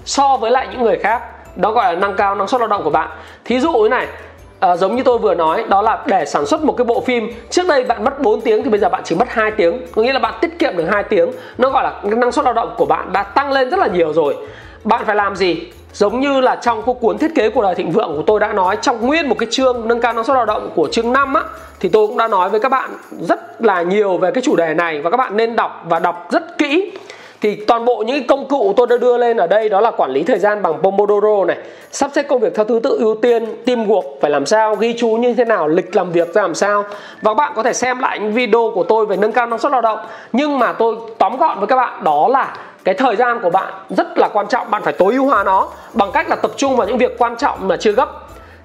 so 0.06 0.38
với 0.38 0.52
lại 0.52 0.68
những 0.72 0.84
người 0.84 0.98
khác. 0.98 1.22
Đó 1.56 1.72
gọi 1.72 1.94
là 1.94 2.00
nâng 2.00 2.16
cao 2.16 2.36
năng 2.36 2.48
suất 2.48 2.62
lao 2.62 2.68
động 2.68 2.84
của 2.84 2.90
bạn. 2.90 3.10
Thí 3.46 3.60
dụ 3.60 3.74
như 3.74 3.90
này 3.90 4.08
à, 4.60 4.76
giống 4.76 4.96
như 4.96 5.04
tôi 5.04 5.18
vừa 5.18 5.36
nói 5.36 5.66
đó 5.70 5.82
là 5.82 6.04
để 6.06 6.26
sản 6.26 6.46
xuất 6.46 6.64
một 6.64 6.74
cái 6.78 6.86
bộ 6.86 7.02
phim. 7.02 7.32
Trước 7.50 7.68
đây 7.68 7.84
bạn 7.84 8.04
mất 8.04 8.22
4 8.22 8.42
tiếng 8.42 8.64
thì 8.64 8.70
bây 8.70 8.80
giờ 8.80 8.90
bạn 8.90 9.02
chỉ 9.06 9.16
mất 9.16 9.30
2 9.30 9.52
tiếng. 9.52 9.82
Có 9.96 10.02
nghĩa 10.02 10.14
là 10.14 10.20
bạn 10.20 10.34
tiết 10.42 10.60
kiệm 10.60 10.78
được 10.78 10.86
2 10.92 11.04
tiếng. 11.04 11.32
Nó 11.58 11.70
gọi 11.70 11.84
là 11.84 11.94
năng 12.04 12.32
suất 12.32 12.46
lao 12.46 12.54
động 12.54 12.74
của 12.78 12.86
bạn 12.86 13.14
đã 13.14 13.24
tăng 13.24 13.52
lên 13.52 13.70
rất 13.70 13.80
là 13.80 13.88
nhiều 13.88 14.14
rồi. 14.14 14.36
Bạn 14.84 15.06
phải 15.06 15.16
làm 15.16 15.36
gì? 15.36 15.72
Giống 15.94 16.20
như 16.20 16.42
là 16.42 16.56
trong 16.56 16.82
cái 16.86 16.96
cuốn 17.02 17.18
thiết 17.18 17.36
kế 17.36 17.50
của 17.50 17.62
đời 17.62 17.76
thịnh 17.76 17.92
vượng 17.92 18.14
của 18.16 18.24
tôi 18.28 18.40
đã 18.40 18.54
nói, 18.54 18.78
trong 18.82 19.08
nguyên 19.08 19.30
một 19.30 19.36
cái 19.40 19.48
chương 19.52 19.88
nâng 19.88 20.02
cao 20.02 20.14
năng 20.14 20.24
suất 20.24 20.36
lao 20.36 20.46
động 20.46 20.70
của 20.76 20.88
chương 20.92 21.14
5 21.14 21.34
á, 21.34 21.44
thì 21.80 21.90
tôi 21.90 22.08
cũng 22.08 22.18
đã 22.18 22.28
nói 22.28 22.50
với 22.50 22.60
các 22.60 22.70
bạn 22.70 22.90
rất 23.20 23.62
là 23.62 23.82
nhiều 23.82 24.18
về 24.18 24.32
cái 24.32 24.42
chủ 24.46 24.56
đề 24.56 24.74
này 24.74 25.02
và 25.02 25.10
các 25.10 25.18
bạn 25.18 25.38
nên 25.38 25.56
đọc 25.56 25.84
và 25.90 26.00
đọc 26.00 26.28
rất 26.32 26.58
kỹ. 26.58 26.92
Thì 27.42 27.56
toàn 27.56 27.86
bộ 27.86 28.04
những 28.08 28.28
công 28.28 28.48
cụ 28.48 28.74
tôi 28.78 28.88
đã 28.88 28.98
đưa 28.98 29.18
lên 29.18 29.38
ở 29.38 29.48
đây 29.48 29.70
đó 29.70 29.82
là 29.82 29.92
quản 29.92 30.12
lý 30.12 30.24
thời 30.24 30.40
gian 30.40 30.62
bằng 30.62 30.74
Pomodoro 30.82 31.46
này, 31.46 31.58
sắp 31.92 32.12
xếp 32.16 32.24
công 32.24 32.40
việc 32.40 32.56
theo 32.56 32.66
thứ 32.66 32.80
tự 32.84 32.98
ưu 33.00 33.16
tiên 33.16 33.46
teamwork 33.66 34.04
phải 34.22 34.32
làm 34.32 34.46
sao, 34.46 34.76
ghi 34.76 34.96
chú 34.98 35.10
như 35.10 35.34
thế 35.34 35.46
nào, 35.46 35.68
lịch 35.68 35.96
làm 35.96 36.12
việc 36.12 36.34
ra 36.34 36.42
làm 36.42 36.56
sao. 36.56 36.84
Và 37.22 37.32
các 37.32 37.34
bạn 37.34 37.52
có 37.56 37.64
thể 37.64 37.74
xem 37.74 38.00
lại 38.00 38.20
những 38.20 38.34
video 38.34 38.72
của 38.76 38.84
tôi 38.84 39.06
về 39.06 39.18
nâng 39.18 39.32
cao 39.32 39.46
năng 39.46 39.60
suất 39.60 39.72
lao 39.72 39.82
động, 39.82 40.00
nhưng 40.34 40.60
mà 40.60 40.74
tôi 40.74 40.96
tóm 41.18 41.38
gọn 41.38 41.60
với 41.60 41.68
các 41.68 41.76
bạn 41.76 42.04
đó 42.04 42.28
là 42.28 42.56
cái 42.84 42.96
thời 42.96 43.16
gian 43.16 43.40
của 43.42 43.50
bạn 43.50 43.74
rất 43.90 44.18
là 44.18 44.30
quan 44.34 44.48
trọng 44.48 44.72
bạn 44.72 44.82
phải 44.84 44.94
tối 44.94 45.14
ưu 45.14 45.26
hóa 45.26 45.44
nó 45.44 45.68
bằng 45.94 46.12
cách 46.12 46.30
là 46.30 46.36
tập 46.36 46.52
trung 46.58 46.76
vào 46.76 46.88
những 46.88 46.98
việc 46.98 47.18
quan 47.18 47.36
trọng 47.38 47.68
mà 47.68 47.78
chưa 47.78 47.92
gấp. 47.92 48.10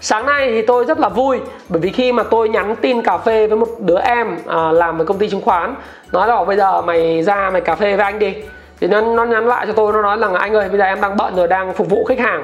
Sáng 0.01 0.27
nay 0.27 0.49
thì 0.51 0.63
tôi 0.63 0.85
rất 0.85 0.99
là 1.01 1.09
vui 1.09 1.41
bởi 1.69 1.81
vì 1.81 1.91
khi 1.91 2.13
mà 2.13 2.23
tôi 2.23 2.49
nhắn 2.49 2.77
tin 2.77 3.03
cà 3.03 3.19
phê 3.19 3.47
với 3.47 3.59
một 3.59 3.67
đứa 3.79 3.99
em 3.99 4.39
à, 4.47 4.73
làm 4.73 4.97
với 4.97 5.07
công 5.07 5.19
ty 5.19 5.31
chứng 5.31 5.41
khoán 5.41 5.75
nói 6.13 6.29
là 6.29 6.45
bây 6.45 6.57
giờ 6.57 6.83
mày 6.83 7.23
ra 7.23 7.51
mày 7.51 7.61
cà 7.61 7.75
phê 7.75 7.97
với 7.97 8.05
anh 8.05 8.19
đi. 8.19 8.35
Thì 8.81 8.87
nó, 8.87 9.01
nó 9.01 9.25
nhắn 9.25 9.47
lại 9.47 9.67
cho 9.67 9.73
tôi 9.73 9.93
nó 9.93 10.03
nói 10.03 10.19
rằng 10.19 10.35
anh 10.35 10.55
ơi 10.55 10.69
bây 10.69 10.79
giờ 10.79 10.85
em 10.85 11.01
đang 11.01 11.17
bận 11.17 11.37
rồi 11.37 11.49
đang 11.49 11.73
phục 11.73 11.91
vụ 11.91 12.05
khách 12.05 12.19
hàng. 12.19 12.43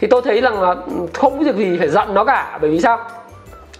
Thì 0.00 0.06
tôi 0.06 0.22
thấy 0.22 0.40
rằng 0.40 0.62
là 0.62 0.74
không 1.14 1.38
có 1.38 1.44
việc 1.44 1.56
gì 1.56 1.78
phải 1.78 1.88
giận 1.88 2.14
nó 2.14 2.24
cả 2.24 2.58
bởi 2.60 2.70
vì 2.70 2.80
sao? 2.80 2.98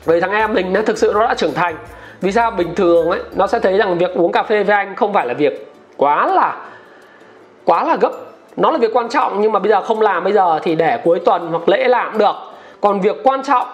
Bởi 0.07 0.21
thằng 0.21 0.33
em 0.33 0.55
mình 0.55 0.73
nó 0.73 0.83
thực 0.83 0.99
sự 0.99 1.13
nó 1.15 1.27
đã 1.27 1.35
trưởng 1.35 1.55
thành. 1.55 1.77
Vì 2.21 2.33
sao? 2.33 2.51
Bình 2.51 2.75
thường 2.75 3.11
ấy 3.11 3.21
nó 3.35 3.47
sẽ 3.47 3.59
thấy 3.59 3.79
rằng 3.79 3.99
việc 3.99 4.15
uống 4.15 4.33
cà 4.33 4.43
phê 4.43 4.63
với 4.63 4.77
anh 4.77 4.97
không 4.97 5.13
phải 5.13 5.27
là 5.27 5.35
việc 5.35 5.73
quá 5.97 6.27
là 6.27 6.57
quá 7.65 7.85
là 7.85 7.97
gấp. 7.97 8.13
Nó 8.57 8.71
là 8.71 8.79
việc 8.79 8.97
quan 8.97 9.09
trọng, 9.09 9.41
nhưng 9.41 9.53
mà 9.53 9.59
bây 9.59 9.71
giờ 9.71 9.83
không 9.83 10.01
làm 10.01 10.25
bây 10.25 10.33
giờ 10.33 10.61
thì 10.63 10.75
để 10.75 10.99
cuối 11.05 11.21
tuần 11.25 11.49
hoặc 11.51 11.69
lễ 11.69 11.89
làm 11.89 12.13
cũng 12.13 12.19
được. 12.19 12.35
Còn 12.81 13.01
việc 13.01 13.17
quan 13.23 13.43
trọng 13.43 13.67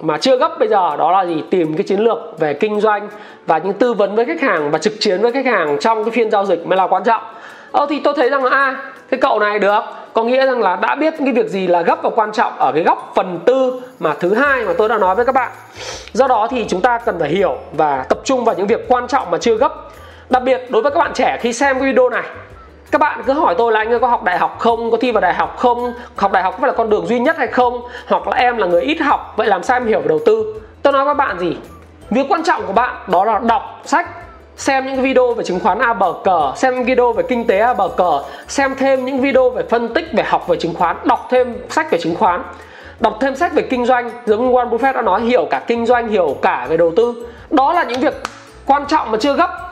mà 0.00 0.18
chưa 0.18 0.36
gấp 0.36 0.58
bây 0.58 0.68
giờ 0.68 0.96
đó 0.96 1.12
là 1.12 1.26
gì? 1.26 1.44
Tìm 1.50 1.76
cái 1.76 1.84
chiến 1.88 2.00
lược 2.00 2.18
về 2.38 2.54
kinh 2.54 2.80
doanh 2.80 3.08
và 3.46 3.58
những 3.58 3.72
tư 3.72 3.94
vấn 3.94 4.16
với 4.16 4.24
khách 4.24 4.40
hàng 4.40 4.70
và 4.70 4.78
trực 4.78 4.92
chiến 5.00 5.22
với 5.22 5.32
khách 5.32 5.46
hàng 5.46 5.76
trong 5.80 6.04
cái 6.04 6.10
phiên 6.10 6.30
giao 6.30 6.46
dịch 6.46 6.66
mới 6.66 6.76
là 6.76 6.86
quan 6.86 7.04
trọng. 7.04 7.22
Ờ 7.72 7.86
thì 7.90 8.00
tôi 8.00 8.14
thấy 8.16 8.30
rằng 8.30 8.44
là 8.44 8.50
a 8.50 8.76
cái 9.10 9.20
cậu 9.20 9.38
này 9.38 9.58
được. 9.58 9.80
Có 10.12 10.22
nghĩa 10.22 10.46
rằng 10.46 10.62
là 10.62 10.76
đã 10.76 10.94
biết 10.94 11.14
cái 11.18 11.32
việc 11.32 11.48
gì 11.48 11.66
là 11.66 11.82
gấp 11.82 11.98
và 12.02 12.10
quan 12.10 12.32
trọng 12.32 12.52
ở 12.58 12.72
cái 12.72 12.82
góc 12.82 13.12
phần 13.14 13.38
tư 13.44 13.80
mà 13.98 14.14
thứ 14.20 14.34
hai 14.34 14.64
mà 14.64 14.72
tôi 14.78 14.88
đã 14.88 14.98
nói 14.98 15.14
với 15.14 15.24
các 15.24 15.34
bạn. 15.34 15.50
Do 16.12 16.28
đó 16.28 16.48
thì 16.50 16.64
chúng 16.68 16.80
ta 16.80 16.98
cần 16.98 17.16
phải 17.20 17.28
hiểu 17.28 17.56
và 17.72 18.04
tập 18.08 18.18
trung 18.24 18.44
vào 18.44 18.54
những 18.54 18.66
việc 18.66 18.88
quan 18.88 19.06
trọng 19.06 19.30
mà 19.30 19.38
chưa 19.38 19.54
gấp. 19.54 19.72
Đặc 20.30 20.42
biệt 20.42 20.66
đối 20.70 20.82
với 20.82 20.90
các 20.90 20.98
bạn 20.98 21.12
trẻ 21.14 21.38
khi 21.40 21.52
xem 21.52 21.78
cái 21.78 21.86
video 21.86 22.08
này 22.08 22.22
các 22.90 22.98
bạn 22.98 23.22
cứ 23.26 23.32
hỏi 23.32 23.54
tôi 23.58 23.72
là 23.72 23.80
anh 23.80 23.92
ơi 23.92 24.00
có 24.00 24.06
học 24.06 24.24
đại 24.24 24.38
học 24.38 24.56
không? 24.58 24.90
Có 24.90 24.96
thi 25.00 25.12
vào 25.12 25.20
đại 25.20 25.34
học 25.34 25.56
không? 25.58 25.92
Học 26.16 26.32
đại 26.32 26.42
học 26.42 26.54
có 26.54 26.58
phải 26.60 26.68
là 26.68 26.76
con 26.76 26.90
đường 26.90 27.06
duy 27.06 27.18
nhất 27.18 27.38
hay 27.38 27.46
không? 27.46 27.80
Hoặc 28.08 28.28
là 28.28 28.36
em 28.36 28.56
là 28.56 28.66
người 28.66 28.82
ít 28.82 29.00
học 29.00 29.34
vậy 29.36 29.46
làm 29.46 29.62
sao 29.62 29.76
em 29.76 29.86
hiểu 29.86 30.00
về 30.00 30.08
đầu 30.08 30.20
tư? 30.26 30.60
Tôi 30.82 30.92
nói 30.92 31.04
với 31.04 31.14
bạn 31.14 31.38
gì? 31.38 31.56
Việc 32.10 32.26
quan 32.28 32.44
trọng 32.44 32.66
của 32.66 32.72
bạn 32.72 32.94
đó 33.06 33.24
là 33.24 33.38
đọc 33.38 33.80
sách 33.84 34.08
xem 34.56 34.86
những 34.86 35.02
video 35.02 35.34
về 35.34 35.44
chứng 35.44 35.60
khoán 35.60 35.78
A 35.78 35.92
bờ 35.92 36.14
cờ, 36.24 36.52
xem 36.56 36.84
video 36.84 37.12
về 37.12 37.22
kinh 37.28 37.46
tế 37.46 37.58
A 37.58 37.74
bờ 37.74 37.88
cờ, 37.88 38.22
xem 38.48 38.74
thêm 38.78 39.04
những 39.04 39.20
video 39.20 39.50
về 39.50 39.62
phân 39.70 39.94
tích 39.94 40.04
về 40.12 40.22
học 40.22 40.48
về 40.48 40.56
chứng 40.56 40.74
khoán, 40.74 40.96
đọc 41.04 41.26
thêm 41.30 41.56
sách 41.68 41.90
về 41.90 41.98
chứng 41.98 42.14
khoán, 42.14 42.42
đọc 43.00 43.16
thêm 43.20 43.36
sách 43.36 43.52
về 43.54 43.62
kinh 43.62 43.86
doanh, 43.86 44.10
giống 44.26 44.46
như 44.46 44.54
Warren 44.54 44.68
Buffett 44.70 44.92
đã 44.92 45.02
nói 45.02 45.20
hiểu 45.20 45.46
cả 45.50 45.62
kinh 45.66 45.86
doanh, 45.86 46.08
hiểu 46.08 46.36
cả 46.42 46.66
về 46.68 46.76
đầu 46.76 46.92
tư. 46.96 47.26
Đó 47.50 47.72
là 47.72 47.84
những 47.84 48.00
việc 48.00 48.14
quan 48.66 48.86
trọng 48.86 49.10
mà 49.10 49.18
chưa 49.20 49.32
gấp 49.34 49.67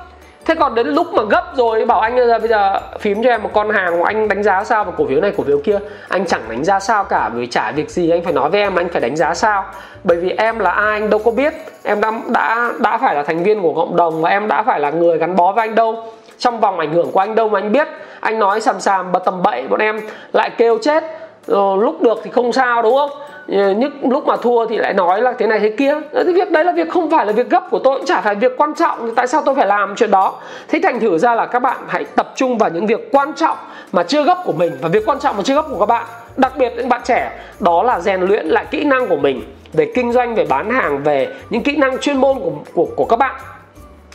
thế 0.46 0.54
còn 0.54 0.74
đến 0.74 0.86
lúc 0.86 1.14
mà 1.14 1.22
gấp 1.30 1.44
rồi, 1.56 1.84
bảo 1.84 2.00
anh 2.00 2.16
là 2.16 2.38
bây 2.38 2.48
giờ 2.48 2.80
phím 3.00 3.22
cho 3.22 3.30
em 3.30 3.42
một 3.42 3.50
con 3.52 3.70
hàng, 3.70 4.02
anh 4.02 4.28
đánh 4.28 4.42
giá 4.42 4.64
sao 4.64 4.84
vào 4.84 4.94
cổ 4.98 5.06
phiếu 5.08 5.20
này, 5.20 5.32
cổ 5.36 5.44
phiếu 5.44 5.58
kia? 5.64 5.78
Anh 6.08 6.26
chẳng 6.26 6.40
đánh 6.48 6.64
giá 6.64 6.80
sao 6.80 7.04
cả, 7.04 7.30
vì 7.34 7.46
chả 7.46 7.72
việc 7.72 7.90
gì 7.90 8.10
anh 8.10 8.24
phải 8.24 8.32
nói 8.32 8.50
với 8.50 8.60
em 8.60 8.74
anh 8.74 8.88
phải 8.88 9.00
đánh 9.00 9.16
giá 9.16 9.34
sao. 9.34 9.64
Bởi 10.04 10.16
vì 10.16 10.30
em 10.30 10.58
là 10.58 10.70
ai 10.70 11.00
anh 11.00 11.10
đâu 11.10 11.20
có 11.24 11.30
biết. 11.30 11.54
Em 11.82 12.00
đã 12.00 12.12
đã 12.28 12.72
đã 12.78 12.98
phải 12.98 13.14
là 13.14 13.22
thành 13.22 13.42
viên 13.42 13.62
của 13.62 13.74
cộng 13.74 13.96
đồng 13.96 14.22
và 14.22 14.30
em 14.30 14.48
đã 14.48 14.62
phải 14.62 14.80
là 14.80 14.90
người 14.90 15.18
gắn 15.18 15.36
bó 15.36 15.52
với 15.52 15.68
anh 15.68 15.74
đâu. 15.74 16.04
Trong 16.38 16.60
vòng 16.60 16.78
ảnh 16.78 16.92
hưởng 16.92 17.12
của 17.12 17.20
anh 17.20 17.34
đâu 17.34 17.48
mà 17.48 17.58
anh 17.58 17.72
biết. 17.72 17.88
Anh 18.20 18.38
nói 18.38 18.60
sàm 18.60 18.80
sàm 18.80 19.12
bật 19.12 19.24
tầm 19.24 19.42
bậy, 19.42 19.62
bọn 19.68 19.80
em 19.80 20.00
lại 20.32 20.50
kêu 20.58 20.78
chết. 20.82 21.04
Rồi 21.46 21.78
lúc 21.84 22.02
được 22.02 22.20
thì 22.24 22.30
không 22.30 22.52
sao, 22.52 22.82
đúng 22.82 22.96
không? 22.96 23.10
Ờ, 23.48 23.70
những 23.70 24.10
lúc 24.10 24.26
mà 24.26 24.36
thua 24.36 24.66
thì 24.66 24.76
lại 24.76 24.94
nói 24.94 25.22
là 25.22 25.32
thế 25.38 25.46
này 25.46 25.58
thế 25.58 25.70
kia. 25.78 25.94
Ờ, 26.12 26.24
cái 26.24 26.32
việc 26.32 26.50
đấy 26.50 26.64
là 26.64 26.72
việc 26.72 26.88
không 26.90 27.10
phải 27.10 27.26
là 27.26 27.32
việc 27.32 27.50
gấp 27.50 27.70
của 27.70 27.78
tôi 27.78 27.98
cũng 27.98 28.06
chả 28.06 28.20
phải 28.20 28.34
việc 28.34 28.52
quan 28.56 28.74
trọng. 28.74 29.06
Thì 29.06 29.12
tại 29.16 29.26
sao 29.26 29.42
tôi 29.44 29.54
phải 29.54 29.66
làm 29.66 29.94
chuyện 29.96 30.10
đó? 30.10 30.34
Thế 30.68 30.80
thành 30.82 31.00
thử 31.00 31.18
ra 31.18 31.34
là 31.34 31.46
các 31.46 31.62
bạn 31.62 31.76
hãy 31.88 32.04
tập 32.04 32.32
trung 32.36 32.58
vào 32.58 32.70
những 32.70 32.86
việc 32.86 33.12
quan 33.12 33.32
trọng 33.32 33.56
mà 33.92 34.02
chưa 34.02 34.24
gấp 34.24 34.38
của 34.44 34.52
mình 34.52 34.72
và 34.80 34.88
việc 34.88 35.06
quan 35.06 35.18
trọng 35.18 35.36
mà 35.36 35.42
chưa 35.42 35.54
gấp 35.54 35.64
của 35.70 35.78
các 35.78 35.86
bạn. 35.86 36.06
Đặc 36.36 36.52
biệt 36.58 36.72
những 36.76 36.88
bạn 36.88 37.00
trẻ 37.04 37.32
đó 37.60 37.82
là 37.82 38.00
rèn 38.00 38.20
luyện 38.20 38.46
lại 38.46 38.64
kỹ 38.70 38.84
năng 38.84 39.06
của 39.06 39.16
mình 39.16 39.42
về 39.72 39.92
kinh 39.94 40.12
doanh 40.12 40.34
về 40.34 40.46
bán 40.48 40.70
hàng 40.70 41.02
về 41.02 41.28
những 41.50 41.62
kỹ 41.62 41.76
năng 41.76 41.98
chuyên 41.98 42.16
môn 42.16 42.38
của 42.38 42.52
của, 42.74 42.86
của 42.96 43.04
các 43.04 43.16
bạn. 43.16 43.34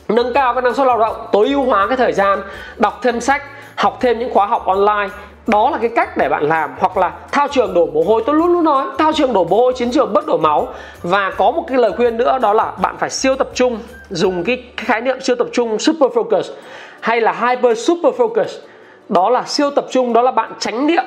Nâng 0.09 0.33
cao 0.33 0.53
cái 0.53 0.61
năng 0.61 0.73
suất 0.73 0.87
lao 0.87 0.99
động 0.99 1.15
tối 1.31 1.47
ưu 1.47 1.63
hóa 1.63 1.87
cái 1.87 1.97
thời 1.97 2.13
gian 2.13 2.41
đọc 2.77 2.99
thêm 3.01 3.21
sách 3.21 3.43
học 3.75 3.97
thêm 4.01 4.19
những 4.19 4.33
khóa 4.33 4.45
học 4.45 4.65
online 4.65 5.09
đó 5.47 5.69
là 5.69 5.77
cái 5.77 5.89
cách 5.95 6.17
để 6.17 6.29
bạn 6.29 6.43
làm, 6.43 6.75
hoặc 6.79 6.97
là 6.97 7.11
thao 7.31 7.47
trường 7.47 7.73
đổ 7.73 7.85
mồ 7.85 8.03
hôi, 8.07 8.23
tôi 8.25 8.35
luôn 8.35 8.53
luôn 8.53 8.63
nói, 8.63 8.85
thao 8.97 9.13
trường 9.13 9.33
đổ 9.33 9.43
mồ 9.43 9.57
hôi 9.57 9.73
chiến 9.73 9.91
trường 9.91 10.13
bất 10.13 10.25
đổ 10.25 10.37
máu. 10.37 10.67
Và 11.03 11.31
có 11.37 11.51
một 11.51 11.63
cái 11.67 11.77
lời 11.77 11.91
khuyên 11.97 12.17
nữa, 12.17 12.37
đó 12.41 12.53
là 12.53 12.71
bạn 12.81 12.95
phải 12.99 13.09
siêu 13.09 13.35
tập 13.35 13.49
trung, 13.53 13.79
dùng 14.09 14.43
cái 14.43 14.63
khái 14.77 15.01
niệm 15.01 15.21
siêu 15.21 15.35
tập 15.35 15.47
trung 15.51 15.79
super 15.79 16.11
focus, 16.11 16.43
hay 16.99 17.21
là 17.21 17.31
hyper 17.31 17.87
super 17.87 18.13
focus. 18.15 18.59
Đó 19.09 19.29
là 19.29 19.43
siêu 19.43 19.69
tập 19.69 19.85
trung, 19.91 20.13
đó 20.13 20.21
là 20.21 20.31
bạn 20.31 20.51
tránh 20.59 20.87
niệm, 20.87 21.03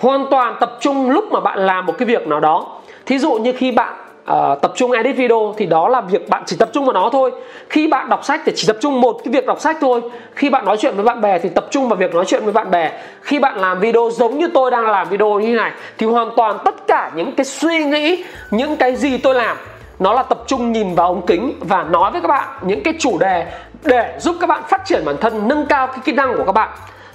hoàn 0.00 0.26
toàn 0.30 0.56
tập 0.60 0.78
trung 0.80 1.10
lúc 1.10 1.24
mà 1.32 1.40
bạn 1.40 1.58
làm 1.58 1.86
một 1.86 1.94
cái 1.98 2.06
việc 2.06 2.26
nào 2.26 2.40
đó. 2.40 2.66
Thí 3.06 3.18
dụ 3.18 3.32
như 3.32 3.52
khi 3.52 3.72
bạn 3.72 3.94
uh, 4.30 4.62
tập 4.62 4.72
trung 4.76 4.92
edit 4.92 5.16
video 5.16 5.54
thì 5.56 5.66
đó 5.66 5.88
là 5.88 6.00
việc 6.00 6.28
bạn 6.28 6.42
chỉ 6.46 6.56
tập 6.56 6.68
trung 6.72 6.84
vào 6.84 6.92
nó 6.92 7.10
thôi. 7.12 7.30
Khi 7.68 7.86
bạn 7.86 8.08
đọc 8.08 8.24
sách 8.24 8.40
thì 8.44 8.52
chỉ 8.56 8.66
tập 8.66 8.76
trung 8.80 9.00
một 9.00 9.20
cái 9.24 9.32
việc 9.32 9.46
đọc 9.46 9.60
sách 9.60 9.76
thôi. 9.80 10.00
Khi 10.34 10.50
bạn 10.50 10.64
nói 10.64 10.76
chuyện 10.76 10.94
với 10.96 11.04
bạn 11.04 11.20
bè 11.20 11.38
thì 11.38 11.48
tập 11.48 11.66
trung 11.70 11.88
vào 11.88 11.96
việc 11.96 12.14
nói 12.14 12.24
chuyện 12.24 12.44
với 12.44 12.52
bạn 12.52 12.70
bè. 12.70 12.92
Khi 13.20 13.38
bạn 13.38 13.58
làm 13.58 13.80
video 13.80 14.10
giống 14.12 14.38
như 14.38 14.50
tôi 14.54 14.70
đang 14.70 14.86
làm 14.86 15.08
video 15.08 15.40
như 15.40 15.46
thế 15.46 15.54
này 15.54 15.72
thì 15.98 16.06
hoàn 16.06 16.30
toàn 16.36 16.58
tất 16.64 16.86
cả 16.86 17.10
những 17.14 17.32
cái 17.32 17.44
suy 17.44 17.84
nghĩ 17.84 18.24
những 18.50 18.76
cái 18.76 18.96
gì 18.96 19.18
tôi 19.18 19.34
làm 19.34 19.56
nó 19.98 20.12
là 20.12 20.22
tập 20.22 20.38
trung 20.46 20.72
nhìn 20.72 20.94
vào 20.94 21.06
ống 21.06 21.26
kính 21.26 21.52
và 21.60 21.82
nói 21.82 22.10
với 22.10 22.20
các 22.20 22.28
bạn 22.28 22.48
những 22.62 22.82
cái 22.82 22.94
chủ 22.98 23.18
đề 23.18 23.46
để 23.84 24.18
giúp 24.20 24.36
các 24.40 24.46
bạn 24.46 24.62
phát 24.68 24.82
triển 24.84 25.04
bản 25.04 25.16
thân 25.20 25.48
nâng 25.48 25.66
cao 25.66 25.86
cái 25.86 25.98
kỹ 26.04 26.12
năng 26.12 26.36
của 26.36 26.44
các 26.44 26.52
bạn. 26.52 26.68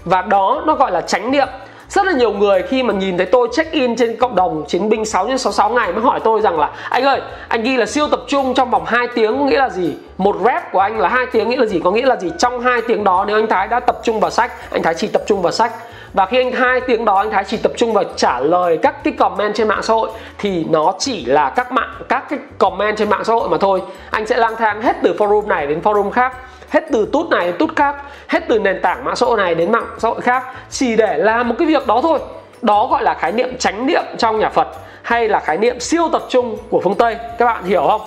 Và 0.06 0.22
đó 0.22 0.64
nó 0.66 0.76
gọi 0.76 0.92
là 0.92 1.02
chánh 1.02 1.32
niệm 1.32 1.48
rất 1.90 2.06
là 2.06 2.12
nhiều 2.12 2.32
người 2.32 2.62
khi 2.62 2.84
mà 2.84 2.94
nhìn 2.94 3.18
thấy 3.18 3.26
tôi 3.26 3.48
check 3.54 3.72
in 3.72 3.96
trên 3.96 4.18
cộng 4.18 4.36
đồng 4.36 4.66
chiến 4.68 4.90
binh 4.90 5.06
6 5.06 5.28
trên 5.28 5.38
66 5.38 5.70
ngày 5.70 5.92
mới 5.92 6.02
hỏi 6.02 6.20
tôi 6.24 6.42
rằng 6.42 6.60
là, 6.60 6.70
anh 6.90 7.04
ơi, 7.04 7.22
anh 7.48 7.64
ghi 7.64 7.78
là 7.78 7.86
siêu 7.86 8.08
tập 8.08 8.20
trung 8.28 8.54
trong 8.54 8.70
vòng 8.70 8.86
2 8.86 9.08
tiếng 9.16 9.40
có 9.40 9.46
nghĩa 9.46 9.60
là 9.60 9.70
gì? 9.70 9.94
Một 10.18 10.36
rep 10.46 10.72
của 10.72 10.80
anh 10.80 11.00
là 11.00 11.10
hai 11.10 11.26
tiếng 11.26 11.50
nghĩa 11.50 11.58
là 11.58 11.66
gì? 11.66 11.82
Có 11.84 11.92
nghĩa 11.92 12.06
là 12.06 12.16
gì? 12.16 12.32
Trong 12.38 12.60
hai 12.60 12.82
tiếng 12.88 13.04
đó, 13.04 13.26
nếu 13.28 13.38
anh 13.38 13.48
Thái 13.48 13.68
đã 13.68 13.80
tập 13.80 14.00
trung 14.04 14.20
vào 14.20 14.32
sách, 14.32 14.52
anh 14.72 14.84
Thái 14.84 14.94
chỉ 14.94 15.08
tập 15.08 15.22
trung 15.28 15.42
vào 15.42 15.52
sách. 15.52 15.72
Và 16.14 16.26
khi 16.26 16.38
anh 16.38 16.52
hai 16.52 16.82
tiếng 16.82 17.06
đó, 17.06 17.18
anh 17.18 17.32
Thái 17.32 17.44
chỉ 17.48 17.58
tập 17.58 17.72
trung 17.78 17.94
vào 17.94 18.04
trả 18.16 18.40
lời 18.40 18.80
các 18.82 19.04
cái 19.04 19.14
comment 19.14 19.56
trên 19.56 19.68
mạng 19.68 19.84
xã 19.84 19.94
hội, 19.94 20.10
thì 20.38 20.66
nó 20.70 20.94
chỉ 21.00 21.26
là 21.26 21.50
các 21.50 21.72
mạng, 21.72 21.94
các 22.10 22.30
cái 22.30 22.40
comment 22.58 22.98
trên 22.98 23.10
mạng 23.10 23.24
xã 23.24 23.34
hội 23.34 23.50
mà 23.50 23.58
thôi. 23.58 23.82
Anh 24.12 24.26
sẽ 24.26 24.38
lang 24.38 24.56
thang 24.56 24.82
hết 24.82 24.96
từ 25.04 25.16
forum 25.18 25.48
này 25.48 25.68
đến 25.68 25.82
forum 25.84 26.10
khác 26.10 26.34
hết 26.70 26.84
từ 26.92 27.08
tút 27.14 27.30
này 27.30 27.46
đến 27.46 27.56
tút 27.58 27.76
khác, 27.76 27.96
hết 28.28 28.44
từ 28.48 28.60
nền 28.60 28.82
tảng 28.82 29.04
mạng 29.04 29.16
xã 29.16 29.26
hội 29.26 29.38
này 29.38 29.56
đến 29.56 29.72
mạng 29.72 29.88
xã 29.98 30.08
hội 30.08 30.22
khác, 30.22 30.44
chỉ 30.70 30.96
để 30.96 31.18
làm 31.18 31.50
một 31.50 31.56
cái 31.60 31.68
việc 31.68 31.88
đó 31.88 32.00
thôi. 32.02 32.20
Đó 32.62 32.88
gọi 32.88 33.04
là 33.04 33.14
khái 33.14 33.32
niệm 33.32 33.58
chánh 33.58 33.86
niệm 33.86 34.04
trong 34.18 34.40
nhà 34.40 34.50
Phật, 34.50 34.68
hay 35.02 35.30
là 35.30 35.40
khái 35.40 35.58
niệm 35.58 35.80
siêu 35.80 36.10
tập 36.12 36.22
trung 36.30 36.58
của 36.70 36.82
phương 36.84 36.96
Tây. 36.96 37.16
Các 37.38 37.46
bạn 37.46 37.64
hiểu 37.64 37.84
không? 37.88 38.02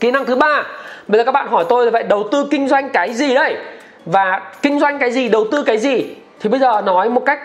Kỹ 0.00 0.10
năng 0.10 0.24
thứ 0.24 0.36
ba, 0.36 0.62
bây 1.08 1.18
giờ 1.18 1.24
các 1.24 1.32
bạn 1.32 1.48
hỏi 1.48 1.64
tôi 1.68 1.84
là 1.84 1.90
vậy, 1.90 2.02
đầu 2.02 2.28
tư 2.32 2.46
kinh 2.50 2.68
doanh 2.68 2.90
cái 2.90 3.12
gì 3.12 3.34
đây 3.34 3.56
và 4.04 4.40
kinh 4.62 4.80
doanh 4.80 4.98
cái 4.98 5.10
gì, 5.10 5.28
đầu 5.28 5.44
tư 5.52 5.62
cái 5.62 5.78
gì? 5.78 6.14
Thì 6.40 6.50
bây 6.50 6.60
giờ 6.60 6.80
nói 6.80 7.08
một 7.08 7.22
cách 7.26 7.40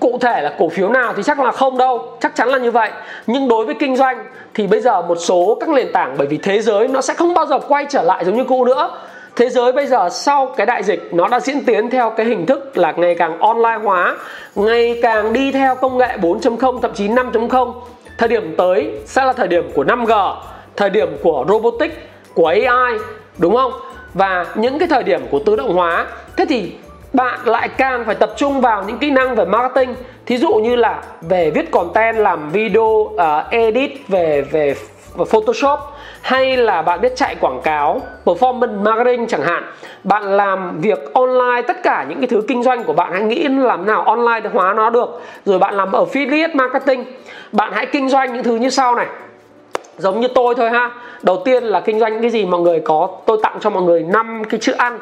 cụ 0.00 0.18
thể 0.20 0.42
là 0.42 0.52
cổ 0.58 0.68
phiếu 0.68 0.88
nào 0.88 1.12
thì 1.16 1.22
chắc 1.22 1.40
là 1.40 1.52
không 1.52 1.78
đâu, 1.78 2.16
chắc 2.20 2.36
chắn 2.36 2.48
là 2.48 2.58
như 2.58 2.70
vậy. 2.70 2.90
Nhưng 3.26 3.48
đối 3.48 3.66
với 3.66 3.74
kinh 3.74 3.96
doanh 3.96 4.24
thì 4.54 4.66
bây 4.66 4.80
giờ 4.80 5.02
một 5.02 5.18
số 5.20 5.56
các 5.60 5.68
nền 5.68 5.92
tảng, 5.92 6.14
bởi 6.18 6.26
vì 6.26 6.36
thế 6.36 6.62
giới 6.62 6.88
nó 6.88 7.00
sẽ 7.00 7.14
không 7.14 7.34
bao 7.34 7.46
giờ 7.46 7.58
quay 7.58 7.86
trở 7.88 8.02
lại 8.02 8.24
giống 8.24 8.36
như 8.36 8.44
cũ 8.44 8.64
nữa 8.64 8.90
thế 9.40 9.50
giới 9.50 9.72
bây 9.72 9.86
giờ 9.86 10.08
sau 10.10 10.46
cái 10.56 10.66
đại 10.66 10.82
dịch 10.82 11.08
nó 11.12 11.28
đã 11.28 11.40
diễn 11.40 11.64
tiến 11.64 11.90
theo 11.90 12.10
cái 12.10 12.26
hình 12.26 12.46
thức 12.46 12.78
là 12.78 12.92
ngày 12.96 13.14
càng 13.14 13.38
online 13.38 13.78
hóa 13.82 14.16
ngày 14.54 14.98
càng 15.02 15.32
đi 15.32 15.52
theo 15.52 15.74
công 15.74 15.98
nghệ 15.98 16.16
4.0 16.20 16.80
thậm 16.80 16.94
chí 16.94 17.08
5.0 17.08 17.72
thời 18.18 18.28
điểm 18.28 18.54
tới 18.56 18.90
sẽ 19.06 19.24
là 19.24 19.32
thời 19.32 19.48
điểm 19.48 19.70
của 19.74 19.84
5G 19.84 20.34
thời 20.76 20.90
điểm 20.90 21.08
của 21.22 21.44
robotics 21.48 21.94
của 22.34 22.46
AI 22.46 22.98
đúng 23.38 23.56
không? 23.56 23.72
Và 24.14 24.46
những 24.54 24.78
cái 24.78 24.88
thời 24.88 25.02
điểm 25.02 25.20
của 25.30 25.38
tự 25.46 25.56
động 25.56 25.74
hóa. 25.74 26.06
Thế 26.36 26.44
thì 26.48 26.72
bạn 27.12 27.40
lại 27.44 27.68
càng 27.68 28.04
phải 28.06 28.14
tập 28.14 28.32
trung 28.36 28.60
vào 28.60 28.84
những 28.84 28.98
kỹ 28.98 29.10
năng 29.10 29.34
về 29.34 29.44
marketing. 29.44 29.94
Thí 30.26 30.36
dụ 30.36 30.54
như 30.54 30.76
là 30.76 31.02
về 31.20 31.50
viết 31.50 31.70
content 31.70 32.16
làm 32.16 32.50
video 32.50 32.82
uh, 32.84 33.18
edit 33.50 33.90
về 34.08 34.42
về 34.42 34.74
photoshop, 35.16 35.78
hay 36.22 36.56
là 36.56 36.82
bạn 36.82 37.00
biết 37.00 37.16
chạy 37.16 37.36
quảng 37.40 37.60
cáo, 37.64 38.00
performance 38.24 38.82
marketing 38.82 39.26
chẳng 39.26 39.42
hạn. 39.42 39.64
Bạn 40.04 40.36
làm 40.36 40.80
việc 40.80 41.14
online, 41.14 41.62
tất 41.62 41.82
cả 41.82 42.06
những 42.08 42.20
cái 42.20 42.26
thứ 42.26 42.42
kinh 42.48 42.62
doanh 42.62 42.84
của 42.84 42.92
bạn 42.92 43.12
hãy 43.12 43.22
nghĩ 43.22 43.48
làm 43.48 43.86
nào 43.86 44.02
online 44.02 44.48
hóa 44.52 44.72
nó 44.72 44.90
được. 44.90 45.22
Rồi 45.44 45.58
bạn 45.58 45.74
làm 45.74 45.90
affiliate 45.90 46.56
marketing, 46.56 47.04
bạn 47.52 47.72
hãy 47.72 47.86
kinh 47.86 48.08
doanh 48.08 48.34
những 48.34 48.42
thứ 48.42 48.56
như 48.56 48.70
sau 48.70 48.94
này. 48.94 49.06
Giống 49.98 50.20
như 50.20 50.28
tôi 50.34 50.54
thôi 50.54 50.70
ha. 50.70 50.90
Đầu 51.22 51.42
tiên 51.44 51.64
là 51.64 51.80
kinh 51.80 52.00
doanh 52.00 52.20
cái 52.20 52.30
gì 52.30 52.44
mọi 52.44 52.60
người 52.60 52.80
có, 52.80 53.08
tôi 53.26 53.38
tặng 53.42 53.56
cho 53.60 53.70
mọi 53.70 53.82
người 53.82 54.02
năm 54.02 54.42
cái 54.50 54.60
chữ 54.60 54.72
ăn. 54.72 54.98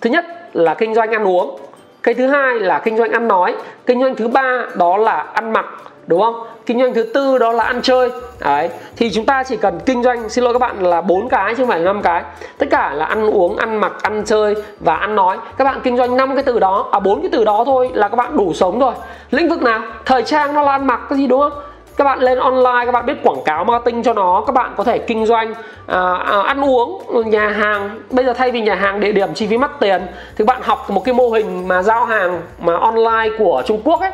Thứ 0.00 0.10
nhất 0.10 0.24
là 0.52 0.74
kinh 0.74 0.94
doanh 0.94 1.10
ăn 1.10 1.28
uống. 1.28 1.58
Cái 2.02 2.14
thứ 2.14 2.26
hai 2.26 2.54
là 2.54 2.78
kinh 2.84 2.96
doanh 2.96 3.10
ăn 3.10 3.28
nói. 3.28 3.54
Kinh 3.86 4.00
doanh 4.00 4.14
thứ 4.14 4.28
ba 4.28 4.66
đó 4.74 4.96
là 4.96 5.26
ăn 5.34 5.52
mặc 5.52 5.66
đúng 6.06 6.20
không? 6.20 6.46
Kinh 6.66 6.80
doanh 6.80 6.94
thứ 6.94 7.02
tư 7.02 7.38
đó 7.38 7.52
là 7.52 7.64
ăn 7.64 7.82
chơi. 7.82 8.10
Đấy 8.40 8.68
thì 8.96 9.10
chúng 9.12 9.26
ta 9.26 9.42
chỉ 9.42 9.56
cần 9.56 9.80
kinh 9.86 10.02
doanh 10.02 10.28
xin 10.28 10.44
lỗi 10.44 10.52
các 10.52 10.58
bạn 10.58 10.82
là 10.82 11.00
bốn 11.00 11.28
cái 11.28 11.54
chứ 11.54 11.62
không 11.62 11.68
phải 11.68 11.80
năm 11.80 12.02
cái. 12.02 12.22
Tất 12.58 12.66
cả 12.70 12.92
là 12.92 13.04
ăn 13.04 13.30
uống 13.30 13.56
ăn 13.56 13.80
mặc 13.80 13.92
ăn 14.02 14.22
chơi 14.26 14.54
và 14.80 14.94
ăn 14.94 15.14
nói. 15.14 15.36
Các 15.56 15.64
bạn 15.64 15.80
kinh 15.84 15.96
doanh 15.96 16.16
năm 16.16 16.34
cái 16.34 16.42
từ 16.42 16.58
đó 16.58 16.88
à 16.92 16.98
bốn 16.98 17.20
cái 17.20 17.30
từ 17.32 17.44
đó 17.44 17.62
thôi 17.66 17.90
là 17.94 18.08
các 18.08 18.16
bạn 18.16 18.36
đủ 18.36 18.52
sống 18.54 18.78
rồi. 18.78 18.94
Lĩnh 19.30 19.48
vực 19.48 19.62
nào? 19.62 19.80
Thời 20.06 20.22
trang 20.22 20.54
nó 20.54 20.62
là 20.62 20.72
ăn 20.72 20.86
mặc 20.86 21.00
cái 21.08 21.18
gì 21.18 21.26
đúng 21.26 21.40
không? 21.40 21.52
Các 21.96 22.04
bạn 22.04 22.20
lên 22.20 22.38
online 22.38 22.84
các 22.86 22.92
bạn 22.92 23.06
biết 23.06 23.14
quảng 23.22 23.44
cáo 23.44 23.64
marketing 23.64 24.02
cho 24.02 24.12
nó 24.12 24.42
các 24.46 24.52
bạn 24.52 24.74
có 24.76 24.84
thể 24.84 24.98
kinh 24.98 25.26
doanh 25.26 25.54
à, 25.86 26.14
à, 26.14 26.42
ăn 26.42 26.64
uống 26.64 27.02
nhà 27.30 27.48
hàng. 27.48 28.00
Bây 28.10 28.24
giờ 28.24 28.32
thay 28.32 28.50
vì 28.50 28.60
nhà 28.60 28.74
hàng 28.74 29.00
địa 29.00 29.12
điểm 29.12 29.34
chi 29.34 29.46
phí 29.46 29.58
mắc 29.58 29.70
tiền 29.80 30.06
thì 30.36 30.44
bạn 30.44 30.60
học 30.62 30.90
một 30.90 31.04
cái 31.04 31.14
mô 31.14 31.28
hình 31.28 31.68
mà 31.68 31.82
giao 31.82 32.04
hàng 32.04 32.42
mà 32.58 32.76
online 32.76 33.36
của 33.38 33.62
Trung 33.66 33.80
Quốc 33.84 34.00
ấy 34.00 34.10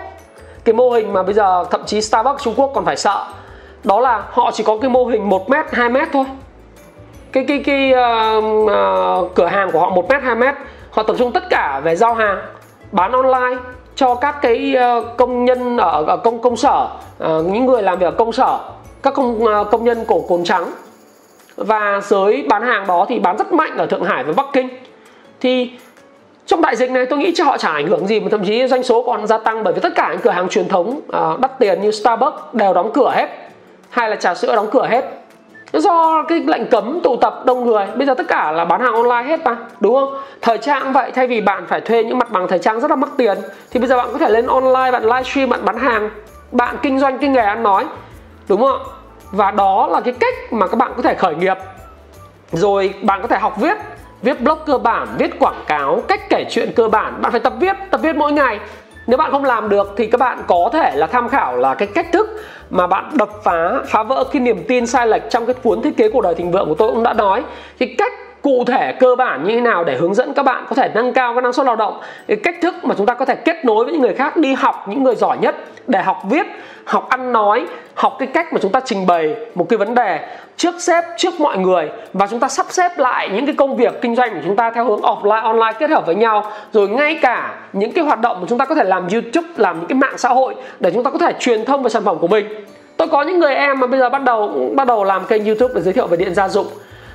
cái 0.65 0.73
mô 0.73 0.91
hình 0.91 1.13
mà 1.13 1.23
bây 1.23 1.35
giờ 1.35 1.65
thậm 1.71 1.81
chí 1.87 2.01
Starbucks 2.01 2.43
Trung 2.43 2.55
Quốc 2.57 2.71
còn 2.75 2.85
phải 2.85 2.97
sợ. 2.97 3.25
Đó 3.85 4.01
là 4.01 4.23
họ 4.31 4.51
chỉ 4.55 4.65
có 4.65 4.79
cái 4.81 4.91
mô 4.91 5.05
hình 5.05 5.29
1 5.29 5.51
mét 5.51 5.67
2 5.73 5.89
mét 5.89 6.09
thôi. 6.13 6.25
Cái 7.33 7.45
cái 7.49 7.63
cái 7.67 7.93
uh, 8.39 8.45
uh, 8.45 9.35
cửa 9.35 9.47
hàng 9.47 9.71
của 9.73 9.81
họ 9.81 9.91
1 9.91 10.09
mét 10.09 10.23
2 10.23 10.35
mét. 10.35 10.55
Họ 10.91 11.03
tập 11.03 11.17
trung 11.19 11.33
tất 11.33 11.43
cả 11.51 11.81
về 11.85 11.97
giao 11.97 12.15
hàng 12.15 12.39
bán 12.93 13.13
online 13.13 13.63
cho 13.95 14.15
các 14.15 14.37
cái 14.43 14.75
ờ, 14.75 15.01
công 15.17 15.45
nhân 15.45 15.77
ở, 15.77 16.05
ở 16.07 16.17
công 16.17 16.43
công 16.43 16.57
sở 16.57 16.89
uh, 17.25 17.47
những 17.47 17.67
người 17.67 17.83
làm 17.83 17.99
việc 17.99 18.07
ở 18.07 18.11
công 18.11 18.33
sở 18.33 18.59
các 19.03 19.15
công 19.15 19.45
uh, 19.45 19.71
công 19.71 19.85
nhân 19.85 20.05
cổ 20.09 20.21
cồn 20.29 20.45
trắng. 20.45 20.73
Và 21.57 22.01
giới 22.05 22.47
bán 22.49 22.63
hàng 22.63 22.87
đó 22.87 23.07
thì 23.09 23.19
bán 23.19 23.37
rất 23.37 23.53
mạnh 23.53 23.77
ở 23.77 23.87
Thượng 23.87 24.05
Hải 24.05 24.25
và 24.25 24.33
Bắc 24.33 24.47
Kinh. 24.53 24.69
Thì 25.41 25.71
trong 26.51 26.63
đại 26.63 26.77
dịch 26.77 26.91
này 26.91 27.07
tôi 27.07 27.19
nghĩ 27.19 27.33
cho 27.35 27.45
họ 27.45 27.59
chả 27.59 27.69
ảnh 27.69 27.89
hưởng 27.89 28.07
gì 28.07 28.21
mà 28.21 28.29
thậm 28.31 28.45
chí 28.45 28.67
doanh 28.67 28.83
số 28.83 29.03
còn 29.03 29.27
gia 29.27 29.39
tăng 29.39 29.65
bởi 29.65 29.75
vì 29.75 29.81
tất 29.81 29.93
cả 29.95 30.09
những 30.11 30.21
cửa 30.21 30.31
hàng 30.31 30.49
truyền 30.49 30.69
thống 30.69 31.01
uh, 31.17 31.41
đắt 31.41 31.59
tiền 31.59 31.83
như 31.83 31.91
Starbucks 31.91 32.37
đều 32.53 32.75
đóng 32.75 32.91
cửa 32.95 33.13
hết 33.15 33.29
hay 33.91 34.11
là 34.11 34.17
trà 34.17 34.35
sữa 34.35 34.57
đóng 34.57 34.69
cửa 34.73 34.87
hết. 34.87 35.05
Do 35.73 36.23
cái 36.29 36.41
lệnh 36.47 36.67
cấm 36.67 37.01
tụ 37.03 37.17
tập 37.17 37.43
đông 37.45 37.67
người 37.67 37.87
bây 37.95 38.07
giờ 38.07 38.15
tất 38.15 38.29
cả 38.29 38.53
là 38.53 38.65
bán 38.65 38.81
hàng 38.81 38.93
online 38.93 39.23
hết 39.29 39.45
mà 39.45 39.57
đúng 39.81 39.95
không? 39.95 40.15
Thời 40.41 40.59
trang 40.59 40.83
cũng 40.83 40.93
vậy 40.93 41.11
thay 41.15 41.27
vì 41.27 41.41
bạn 41.41 41.67
phải 41.69 41.81
thuê 41.81 42.05
những 42.05 42.19
mặt 42.19 42.31
bằng 42.31 42.49
thời 42.49 42.59
trang 42.59 42.81
rất 42.81 42.91
là 42.91 42.97
mắc 42.97 43.11
tiền 43.17 43.39
thì 43.71 43.81
bây 43.81 43.89
giờ 43.89 43.97
bạn 43.97 44.09
có 44.13 44.19
thể 44.19 44.29
lên 44.29 44.47
online 44.47 44.91
bạn 44.91 45.03
livestream 45.05 45.49
bạn 45.49 45.65
bán 45.65 45.79
hàng 45.79 46.11
bạn 46.53 46.77
kinh 46.83 46.99
doanh 46.99 47.19
cái 47.19 47.31
nghề 47.31 47.43
ăn 47.43 47.63
nói 47.63 47.85
đúng 48.49 48.61
không? 48.61 48.81
Và 49.31 49.51
đó 49.51 49.87
là 49.87 50.01
cái 50.01 50.15
cách 50.21 50.53
mà 50.53 50.67
các 50.67 50.77
bạn 50.77 50.93
có 50.97 51.03
thể 51.03 51.15
khởi 51.15 51.35
nghiệp. 51.35 51.57
Rồi 52.53 52.95
bạn 53.03 53.23
có 53.23 53.29
thể 53.29 53.39
học 53.39 53.57
viết 53.61 53.77
viết 54.23 54.41
blog 54.41 54.59
cơ 54.67 54.79
bản, 54.79 55.09
viết 55.19 55.39
quảng 55.39 55.65
cáo, 55.67 56.03
cách 56.09 56.21
kể 56.31 56.45
chuyện 56.51 56.71
cơ 56.77 56.89
bản. 56.89 57.23
Bạn 57.23 57.33
phải 57.33 57.41
tập 57.41 57.53
viết 57.61 57.77
tập 57.91 58.01
viết 58.03 58.17
mỗi 58.17 58.33
ngày. 58.33 58.61
Nếu 59.07 59.17
bạn 59.19 59.31
không 59.31 59.45
làm 59.45 59.69
được 59.69 59.95
thì 59.97 60.07
các 60.07 60.19
bạn 60.19 60.43
có 60.47 60.71
thể 60.73 60.93
là 60.97 61.07
tham 61.07 61.29
khảo 61.29 61.57
là 61.57 61.75
cái 61.75 61.89
cách 61.95 62.07
thức 62.13 62.29
mà 62.71 62.87
bạn 62.87 63.11
đập 63.15 63.29
phá 63.45 63.71
phá 63.87 64.03
vỡ 64.03 64.25
cái 64.33 64.41
niềm 64.41 64.65
tin 64.69 64.87
sai 64.87 65.07
lệch 65.07 65.23
trong 65.31 65.47
cái 65.47 65.55
cuốn 65.63 65.83
thiết 65.83 65.97
kế 65.97 66.11
cuộc 66.11 66.21
đời 66.21 66.35
thịnh 66.35 66.51
vượng 66.51 66.69
của 66.69 66.75
tôi 66.75 66.93
cũng 66.93 67.03
đã 67.03 67.13
nói. 67.13 67.45
Cái 67.79 67.95
cách 67.99 68.13
cụ 68.43 68.65
thể, 68.67 68.93
cơ 69.01 69.15
bản 69.15 69.45
như 69.45 69.55
thế 69.55 69.61
nào 69.61 69.85
để 69.85 69.97
hướng 69.97 70.15
dẫn 70.15 70.35
các 70.35 70.43
bạn 70.43 70.65
có 70.69 70.77
thể 70.77 70.91
nâng 70.95 71.13
cao 71.13 71.35
cái 71.35 71.43
năng 71.43 71.53
suất 71.53 71.67
lao 71.67 71.77
động? 71.77 72.01
Cái 72.29 72.37
cách 72.37 72.55
thức 72.63 72.75
mà 72.83 72.95
chúng 72.99 73.07
ta 73.07 73.15
có 73.15 73.25
thể 73.25 73.35
kết 73.35 73.65
nối 73.65 73.85
với 73.85 73.93
những 73.93 74.03
người 74.03 74.15
khác, 74.15 74.37
đi 74.37 74.55
học 74.55 74.85
những 74.89 75.03
người 75.03 75.15
giỏi 75.15 75.39
nhất 75.39 75.57
để 75.87 76.03
học 76.03 76.23
viết, 76.31 76.47
học 76.85 77.09
ăn 77.09 77.33
nói, 77.33 77.67
học 77.95 78.17
cái 78.19 78.29
cách 78.35 78.53
mà 78.53 78.59
chúng 78.63 78.73
ta 78.73 78.81
trình 78.85 79.07
bày 79.07 79.35
một 79.55 79.69
cái 79.69 79.77
vấn 79.77 79.95
đề 79.95 80.21
trước 80.57 80.75
sếp, 80.79 81.05
trước 81.17 81.41
mọi 81.41 81.59
người 81.59 81.89
và 82.13 82.27
chúng 82.27 82.41
ta 82.41 82.49
sắp 82.49 82.67
xếp 82.69 82.99
lại 82.99 83.29
những 83.33 83.47
cái 83.47 83.55
công 83.55 83.77
việc 83.77 84.01
kinh 84.01 84.17
doanh 84.17 84.31
của 84.35 84.41
chúng 84.45 84.57
ta 84.57 84.71
theo 84.71 84.85
hướng 84.85 85.01
offline, 85.01 85.43
online 85.43 85.73
kết 85.79 85.91
hợp 85.91 86.07
với 86.07 86.15
nhau. 86.15 86.53
Rồi 86.73 86.89
ngay 86.89 87.19
cả 87.23 87.59
những 87.73 87.93
cái 87.93 88.05
hoạt 88.05 88.21
động 88.21 88.37
mà 88.41 88.47
chúng 88.49 88.59
ta 88.59 88.65
có 88.65 88.75
thể 88.75 88.85
làm 88.85 89.09
youtube, 89.13 89.49
làm 89.57 89.79
những 89.79 89.89
cái 89.89 89.97
mạng 89.97 90.19
xã 90.19 90.29
hội 90.29 90.55
để 90.81 90.91
chúng 90.91 91.05
ta 91.05 91.11
có 91.11 91.19
thể 91.19 91.33
truyền 91.39 91.65
thông 91.65 91.83
về 91.83 91.91
sản 91.91 92.05
phẩm 92.05 92.19
của 92.19 92.29
mình. 92.29 92.47
Tôi 92.97 93.09
có 93.09 93.23
những 93.23 93.39
người 93.39 93.55
em 93.55 93.81
mà 93.81 93.87
bây 93.87 94.01
giờ 94.01 94.09
bắt 94.09 94.23
đầu 94.23 94.71
bắt 94.75 94.87
đầu 94.87 95.05
làm 95.05 95.25
kênh 95.25 95.45
youtube 95.45 95.75
để 95.75 95.81
giới 95.81 95.93
thiệu 95.93 96.07
về 96.07 96.17
điện 96.17 96.35
gia 96.35 96.49
dụng 96.49 96.67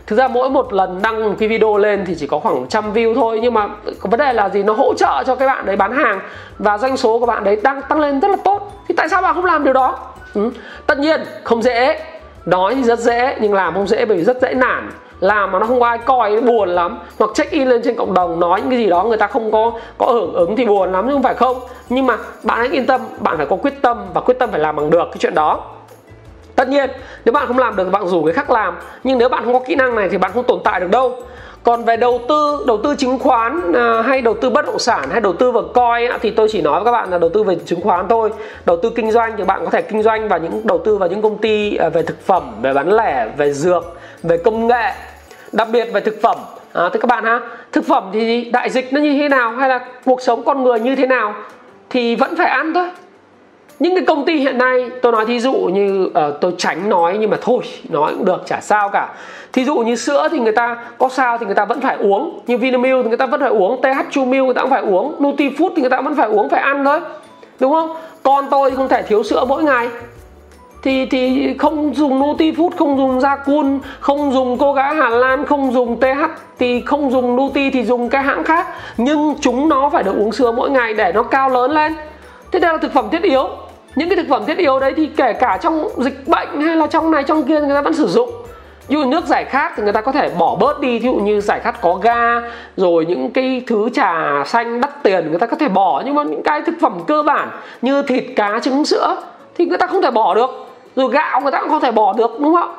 thực 0.07 0.15
ra 0.15 0.27
mỗi 0.27 0.49
một 0.49 0.73
lần 0.73 0.99
đăng 1.01 1.23
một 1.29 1.35
cái 1.39 1.49
video 1.49 1.77
lên 1.77 2.05
thì 2.07 2.15
chỉ 2.19 2.27
có 2.27 2.39
khoảng 2.39 2.67
trăm 2.67 2.93
view 2.93 3.15
thôi, 3.15 3.39
nhưng 3.41 3.53
mà 3.53 3.67
vấn 4.01 4.19
đề 4.19 4.33
là 4.33 4.49
gì? 4.49 4.63
Nó 4.63 4.73
hỗ 4.73 4.93
trợ 4.93 5.23
cho 5.27 5.35
các 5.35 5.45
bạn 5.45 5.65
đấy 5.65 5.75
bán 5.75 5.91
hàng 5.91 6.19
và 6.59 6.77
doanh 6.77 6.97
số 6.97 7.19
của 7.19 7.25
bạn 7.25 7.43
đấy 7.43 7.57
đang 7.63 7.81
tăng 7.81 7.99
lên 7.99 8.19
rất 8.19 8.27
là 8.27 8.37
tốt. 8.43 8.71
Thì 8.87 8.95
tại 8.97 9.09
sao 9.09 9.21
bạn 9.21 9.35
không 9.35 9.45
làm 9.45 9.63
điều 9.63 9.73
đó? 9.73 9.99
Ừ. 10.33 10.49
tất 10.87 10.99
nhiên, 10.99 11.21
không 11.43 11.61
dễ. 11.61 11.99
Nói 12.45 12.75
thì 12.75 12.83
rất 12.83 12.99
dễ, 12.99 13.35
nhưng 13.41 13.53
làm 13.53 13.73
không 13.73 13.87
dễ 13.87 14.05
bởi 14.05 14.17
vì 14.17 14.23
rất 14.23 14.41
dễ 14.41 14.53
nản. 14.53 14.91
Làm 15.19 15.51
mà 15.51 15.59
nó 15.59 15.65
không 15.65 15.79
có 15.79 15.87
ai 15.87 15.97
coi 15.97 16.41
buồn 16.41 16.69
lắm. 16.69 16.99
Hoặc 17.19 17.31
check 17.33 17.51
in 17.51 17.67
lên 17.67 17.81
trên 17.83 17.95
cộng 17.95 18.13
đồng, 18.13 18.39
nói 18.39 18.61
những 18.61 18.69
cái 18.69 18.79
gì 18.79 18.89
đó 18.89 19.03
người 19.03 19.17
ta 19.17 19.27
không 19.27 19.51
có 19.51 19.71
có 19.97 20.05
hưởng 20.05 20.33
ứng 20.33 20.55
thì 20.55 20.65
buồn 20.65 20.91
lắm 20.91 21.07
chứ 21.07 21.13
không 21.13 21.23
phải 21.23 21.33
không. 21.33 21.59
Nhưng 21.89 22.05
mà 22.05 22.17
bạn 22.43 22.59
hãy 22.59 22.67
yên 22.67 22.85
tâm, 22.85 23.01
bạn 23.19 23.37
phải 23.37 23.45
có 23.45 23.55
quyết 23.55 23.81
tâm 23.81 24.05
và 24.13 24.21
quyết 24.21 24.39
tâm 24.39 24.51
phải 24.51 24.59
làm 24.59 24.75
bằng 24.75 24.89
được 24.89 25.05
cái 25.05 25.17
chuyện 25.19 25.35
đó 25.35 25.59
tất 26.55 26.67
nhiên 26.67 26.89
nếu 27.25 27.33
bạn 27.33 27.47
không 27.47 27.59
làm 27.59 27.75
được 27.75 27.91
bạn 27.91 28.07
rủ 28.07 28.21
người 28.21 28.33
khác 28.33 28.49
làm. 28.49 28.77
Nhưng 29.03 29.17
nếu 29.17 29.29
bạn 29.29 29.43
không 29.43 29.53
có 29.53 29.59
kỹ 29.59 29.75
năng 29.75 29.95
này 29.95 30.09
thì 30.09 30.17
bạn 30.17 30.31
không 30.33 30.43
tồn 30.43 30.59
tại 30.63 30.79
được 30.79 30.89
đâu. 30.91 31.15
Còn 31.63 31.85
về 31.85 31.97
đầu 31.97 32.21
tư 32.29 32.63
đầu 32.67 32.77
tư 32.83 32.95
chứng 32.95 33.19
khoán 33.19 33.73
à, 33.73 34.01
hay 34.01 34.21
đầu 34.21 34.33
tư 34.41 34.49
bất 34.49 34.65
động 34.65 34.79
sản 34.79 35.09
hay 35.11 35.21
đầu 35.21 35.33
tư 35.33 35.51
vào 35.51 35.63
coi 35.73 36.09
thì 36.21 36.31
tôi 36.31 36.47
chỉ 36.51 36.61
nói 36.61 36.73
với 36.73 36.85
các 36.85 36.91
bạn 36.91 37.09
là 37.11 37.17
đầu 37.17 37.29
tư 37.29 37.43
về 37.43 37.55
chứng 37.65 37.81
khoán 37.81 38.07
thôi. 38.09 38.29
Đầu 38.65 38.77
tư 38.77 38.89
kinh 38.95 39.11
doanh 39.11 39.33
thì 39.37 39.43
bạn 39.43 39.65
có 39.65 39.71
thể 39.71 39.81
kinh 39.81 40.03
doanh 40.03 40.27
vào 40.27 40.39
những 40.39 40.61
đầu 40.63 40.77
tư 40.77 40.97
vào 40.97 41.09
những 41.09 41.21
công 41.21 41.37
ty 41.37 41.75
à, 41.75 41.89
về 41.89 42.03
thực 42.03 42.25
phẩm 42.25 42.61
về 42.61 42.73
bán 42.73 42.91
lẻ 42.91 43.27
về 43.37 43.53
dược 43.53 43.83
về 44.23 44.37
công 44.37 44.67
nghệ 44.67 44.91
đặc 45.51 45.67
biệt 45.71 45.85
về 45.93 46.01
thực 46.01 46.21
phẩm. 46.21 46.37
À, 46.73 46.89
thì 46.93 46.99
các 46.99 47.07
bạn 47.07 47.23
ha 47.23 47.39
thực 47.71 47.85
phẩm 47.85 48.09
thì 48.13 48.51
đại 48.51 48.69
dịch 48.69 48.93
nó 48.93 49.01
như 49.01 49.13
thế 49.13 49.29
nào 49.29 49.51
hay 49.51 49.69
là 49.69 49.79
cuộc 50.05 50.21
sống 50.21 50.43
con 50.45 50.63
người 50.63 50.79
như 50.79 50.95
thế 50.95 51.07
nào 51.07 51.33
thì 51.89 52.15
vẫn 52.15 52.35
phải 52.35 52.47
ăn 52.47 52.73
thôi 52.73 52.87
những 53.79 53.95
cái 53.95 54.05
công 54.05 54.25
ty 54.25 54.35
hiện 54.35 54.57
nay 54.57 54.89
tôi 55.01 55.11
nói 55.11 55.25
thí 55.25 55.39
dụ 55.39 55.53
như 55.53 56.05
uh, 56.05 56.41
tôi 56.41 56.53
tránh 56.57 56.89
nói 56.89 57.17
nhưng 57.19 57.29
mà 57.29 57.37
thôi 57.41 57.63
nói 57.89 58.13
cũng 58.17 58.25
được 58.25 58.43
chả 58.45 58.61
sao 58.61 58.89
cả 58.89 59.13
thí 59.53 59.65
dụ 59.65 59.75
như 59.75 59.95
sữa 59.95 60.27
thì 60.31 60.39
người 60.39 60.51
ta 60.51 60.77
có 60.97 61.09
sao 61.09 61.37
thì 61.37 61.45
người 61.45 61.55
ta 61.55 61.65
vẫn 61.65 61.81
phải 61.81 61.95
uống 61.95 62.39
như 62.47 62.57
Vinamilk 62.57 63.03
thì 63.03 63.07
người 63.07 63.17
ta 63.17 63.25
vẫn 63.25 63.39
phải 63.39 63.49
uống 63.49 63.81
TH 63.81 64.11
Chu 64.11 64.25
Milk 64.25 64.45
người 64.45 64.53
ta 64.53 64.61
cũng 64.61 64.71
phải 64.71 64.81
uống 64.81 65.15
Nutifood 65.19 65.69
thì 65.75 65.81
người 65.81 65.89
ta 65.89 66.01
vẫn 66.01 66.15
phải 66.15 66.27
uống 66.27 66.49
phải 66.49 66.61
ăn 66.61 66.85
thôi 66.85 66.99
đúng 67.59 67.73
không 67.73 67.95
con 68.23 68.45
tôi 68.51 68.71
thì 68.71 68.77
không 68.77 68.87
thể 68.87 69.03
thiếu 69.03 69.23
sữa 69.23 69.45
mỗi 69.47 69.63
ngày 69.63 69.87
thì 70.85 71.05
thì 71.05 71.53
không 71.57 71.95
dùng 71.95 72.21
Nutifood, 72.21 72.69
không 72.77 72.97
dùng 72.97 73.19
Yakun, 73.19 73.79
không 73.99 74.31
dùng 74.31 74.57
cô 74.57 74.73
gái 74.73 74.95
Hà 74.95 75.09
Lan, 75.09 75.45
không 75.45 75.73
dùng 75.73 75.99
TH 75.99 76.05
thì 76.59 76.81
không 76.81 77.11
dùng 77.11 77.35
Nuti 77.35 77.69
thì 77.69 77.83
dùng 77.83 78.09
cái 78.09 78.23
hãng 78.23 78.43
khác. 78.43 78.67
Nhưng 78.97 79.35
chúng 79.41 79.69
nó 79.69 79.89
phải 79.89 80.03
được 80.03 80.15
uống 80.17 80.31
sữa 80.31 80.51
mỗi 80.51 80.69
ngày 80.69 80.93
để 80.93 81.11
nó 81.15 81.23
cao 81.23 81.49
lớn 81.49 81.71
lên. 81.71 81.95
Thế 82.51 82.59
đây 82.59 82.73
là 82.73 82.77
thực 82.77 82.93
phẩm 82.93 83.09
thiết 83.11 83.23
yếu 83.23 83.47
những 83.95 84.09
cái 84.09 84.15
thực 84.15 84.27
phẩm 84.29 84.45
thiết 84.45 84.57
yếu 84.57 84.79
đấy 84.79 84.93
thì 84.97 85.09
kể 85.17 85.33
cả 85.33 85.57
trong 85.61 85.89
dịch 85.97 86.27
bệnh 86.27 86.61
hay 86.61 86.75
là 86.75 86.87
trong 86.87 87.11
này, 87.11 87.23
trong 87.23 87.43
kia 87.43 87.59
người 87.59 87.75
ta 87.75 87.81
vẫn 87.81 87.93
sử 87.93 88.07
dụng. 88.07 88.29
Ví 88.87 88.95
dụ 88.95 89.05
nước 89.05 89.25
giải 89.25 89.45
khát 89.45 89.73
thì 89.75 89.83
người 89.83 89.93
ta 89.93 90.01
có 90.01 90.11
thể 90.11 90.29
bỏ 90.37 90.55
bớt 90.55 90.79
đi, 90.79 90.99
ví 90.99 91.05
dụ 91.05 91.13
như 91.13 91.41
giải 91.41 91.59
khát 91.59 91.81
có 91.81 91.93
ga, 91.93 92.41
rồi 92.77 93.05
những 93.05 93.31
cái 93.31 93.61
thứ 93.67 93.89
trà 93.93 94.43
xanh 94.45 94.81
đắt 94.81 95.03
tiền 95.03 95.29
người 95.29 95.39
ta 95.39 95.45
có 95.47 95.57
thể 95.57 95.67
bỏ. 95.67 96.01
Nhưng 96.05 96.15
mà 96.15 96.23
những 96.23 96.43
cái 96.43 96.61
thực 96.61 96.75
phẩm 96.81 96.99
cơ 97.07 97.23
bản 97.23 97.49
như 97.81 98.01
thịt, 98.01 98.23
cá, 98.35 98.59
trứng, 98.59 98.85
sữa 98.85 99.17
thì 99.57 99.65
người 99.65 99.77
ta 99.77 99.87
không 99.87 100.01
thể 100.01 100.11
bỏ 100.11 100.35
được. 100.35 100.49
Rồi 100.95 101.09
gạo 101.11 101.41
người 101.41 101.51
ta 101.51 101.61
cũng 101.61 101.69
không 101.69 101.81
thể 101.81 101.91
bỏ 101.91 102.13
được, 102.13 102.39
đúng 102.39 102.55
không 102.55 102.75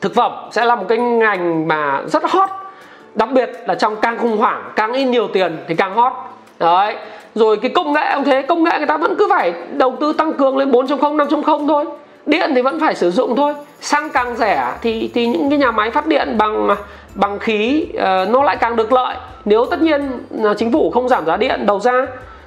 thực 0.00 0.14
phẩm 0.14 0.32
sẽ 0.50 0.64
là 0.64 0.76
một 0.76 0.84
cái 0.88 0.98
ngành 0.98 1.68
mà 1.68 2.02
rất 2.06 2.24
hot. 2.24 2.48
Đặc 3.14 3.28
biệt 3.32 3.50
là 3.66 3.74
trong 3.74 3.96
càng 3.96 4.18
khủng 4.18 4.36
hoảng, 4.38 4.70
càng 4.76 4.92
in 4.92 5.10
nhiều 5.10 5.28
tiền 5.28 5.58
thì 5.68 5.74
càng 5.74 5.94
hot. 5.94 6.12
Đấy 6.58 6.96
rồi 7.34 7.56
cái 7.56 7.70
công 7.74 7.92
nghệ 7.92 8.12
cũng 8.14 8.24
thế 8.24 8.42
công 8.42 8.64
nghệ 8.64 8.70
người 8.78 8.86
ta 8.86 8.96
vẫn 8.96 9.14
cứ 9.18 9.26
phải 9.30 9.52
đầu 9.72 9.96
tư 10.00 10.12
tăng 10.12 10.32
cường 10.32 10.56
lên 10.56 10.70
4.0 10.70 11.16
5.0 11.16 11.68
thôi. 11.68 11.84
Điện 12.26 12.50
thì 12.54 12.62
vẫn 12.62 12.80
phải 12.80 12.94
sử 12.94 13.10
dụng 13.10 13.36
thôi. 13.36 13.54
Xăng 13.80 14.10
càng 14.10 14.36
rẻ 14.36 14.72
thì 14.82 15.10
thì 15.14 15.26
những 15.26 15.50
cái 15.50 15.58
nhà 15.58 15.70
máy 15.70 15.90
phát 15.90 16.06
điện 16.06 16.38
bằng 16.38 16.68
bằng 17.14 17.38
khí 17.38 17.86
uh, 17.88 18.28
nó 18.28 18.42
lại 18.42 18.56
càng 18.56 18.76
được 18.76 18.92
lợi. 18.92 19.16
Nếu 19.44 19.66
tất 19.66 19.82
nhiên 19.82 20.10
uh, 20.42 20.58
chính 20.58 20.72
phủ 20.72 20.90
không 20.90 21.08
giảm 21.08 21.26
giá 21.26 21.36
điện 21.36 21.66
đầu 21.66 21.80
ra 21.80 22.06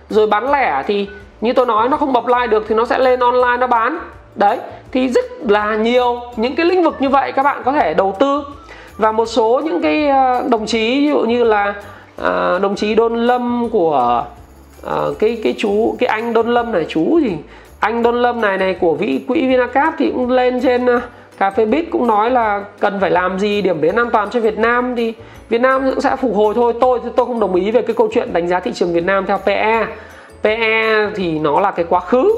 rồi 0.09 0.27
bán 0.27 0.51
lẻ 0.51 0.83
thì 0.87 1.07
như 1.41 1.53
tôi 1.53 1.65
nói 1.65 1.89
nó 1.89 1.97
không 1.97 2.13
bập 2.13 2.27
lai 2.27 2.47
được 2.47 2.65
thì 2.69 2.75
nó 2.75 2.85
sẽ 2.85 2.99
lên 2.99 3.19
online 3.19 3.57
nó 3.59 3.67
bán. 3.67 3.99
Đấy 4.35 4.57
thì 4.91 5.09
rất 5.09 5.25
là 5.49 5.75
nhiều 5.75 6.21
những 6.35 6.55
cái 6.55 6.65
lĩnh 6.65 6.83
vực 6.83 6.95
như 6.99 7.09
vậy 7.09 7.31
các 7.31 7.43
bạn 7.43 7.61
có 7.65 7.71
thể 7.71 7.93
đầu 7.93 8.15
tư. 8.19 8.43
Và 8.97 9.11
một 9.11 9.25
số 9.25 9.61
những 9.63 9.81
cái 9.81 10.07
ờ, 10.07 10.43
đồng 10.49 10.65
chí 10.65 10.99
ví 10.99 11.09
dụ 11.09 11.19
như 11.19 11.43
là 11.43 11.73
uh, 12.21 12.61
đồng 12.61 12.75
chí 12.75 12.95
Đôn 12.95 13.15
Lâm 13.15 13.69
của 13.69 14.25
uh, 14.85 15.19
cái 15.19 15.39
cái 15.43 15.55
chú 15.57 15.95
cái 15.99 16.07
anh 16.07 16.33
Đôn 16.33 16.47
Lâm 16.47 16.71
này 16.71 16.85
chú 16.89 17.19
gì? 17.19 17.37
Anh 17.79 18.03
Đôn 18.03 18.21
Lâm 18.21 18.41
này 18.41 18.57
này 18.57 18.73
của 18.73 18.93
vĩ 18.93 19.19
quỹ 19.27 19.47
Vinacap 19.47 19.93
thì 19.97 20.11
cũng 20.11 20.31
lên 20.31 20.61
trên 20.61 20.85
uh, 20.85 21.01
cà 21.37 21.49
phê 21.49 21.65
bit 21.65 21.85
cũng 21.91 22.07
nói 22.07 22.31
là 22.31 22.65
cần 22.79 22.97
phải 23.01 23.11
làm 23.11 23.39
gì 23.39 23.61
điểm 23.61 23.81
đến 23.81 23.95
an 23.95 24.09
toàn 24.13 24.29
cho 24.29 24.39
Việt 24.39 24.57
Nam 24.57 24.93
thì 24.95 25.13
Việt 25.49 25.61
Nam 25.61 25.89
cũng 25.89 26.01
sẽ 26.01 26.15
phục 26.15 26.35
hồi 26.35 26.53
thôi. 26.55 26.73
Tôi 26.81 26.99
tôi 27.15 27.25
không 27.25 27.39
đồng 27.39 27.55
ý 27.55 27.71
về 27.71 27.81
cái 27.81 27.95
câu 27.95 28.09
chuyện 28.13 28.33
đánh 28.33 28.47
giá 28.47 28.59
thị 28.59 28.71
trường 28.73 28.93
Việt 28.93 29.03
Nam 29.03 29.25
theo 29.25 29.37
PE 29.37 29.85
PE 30.43 31.09
thì 31.15 31.39
nó 31.39 31.59
là 31.59 31.71
cái 31.71 31.85
quá 31.89 31.99
khứ. 31.99 32.31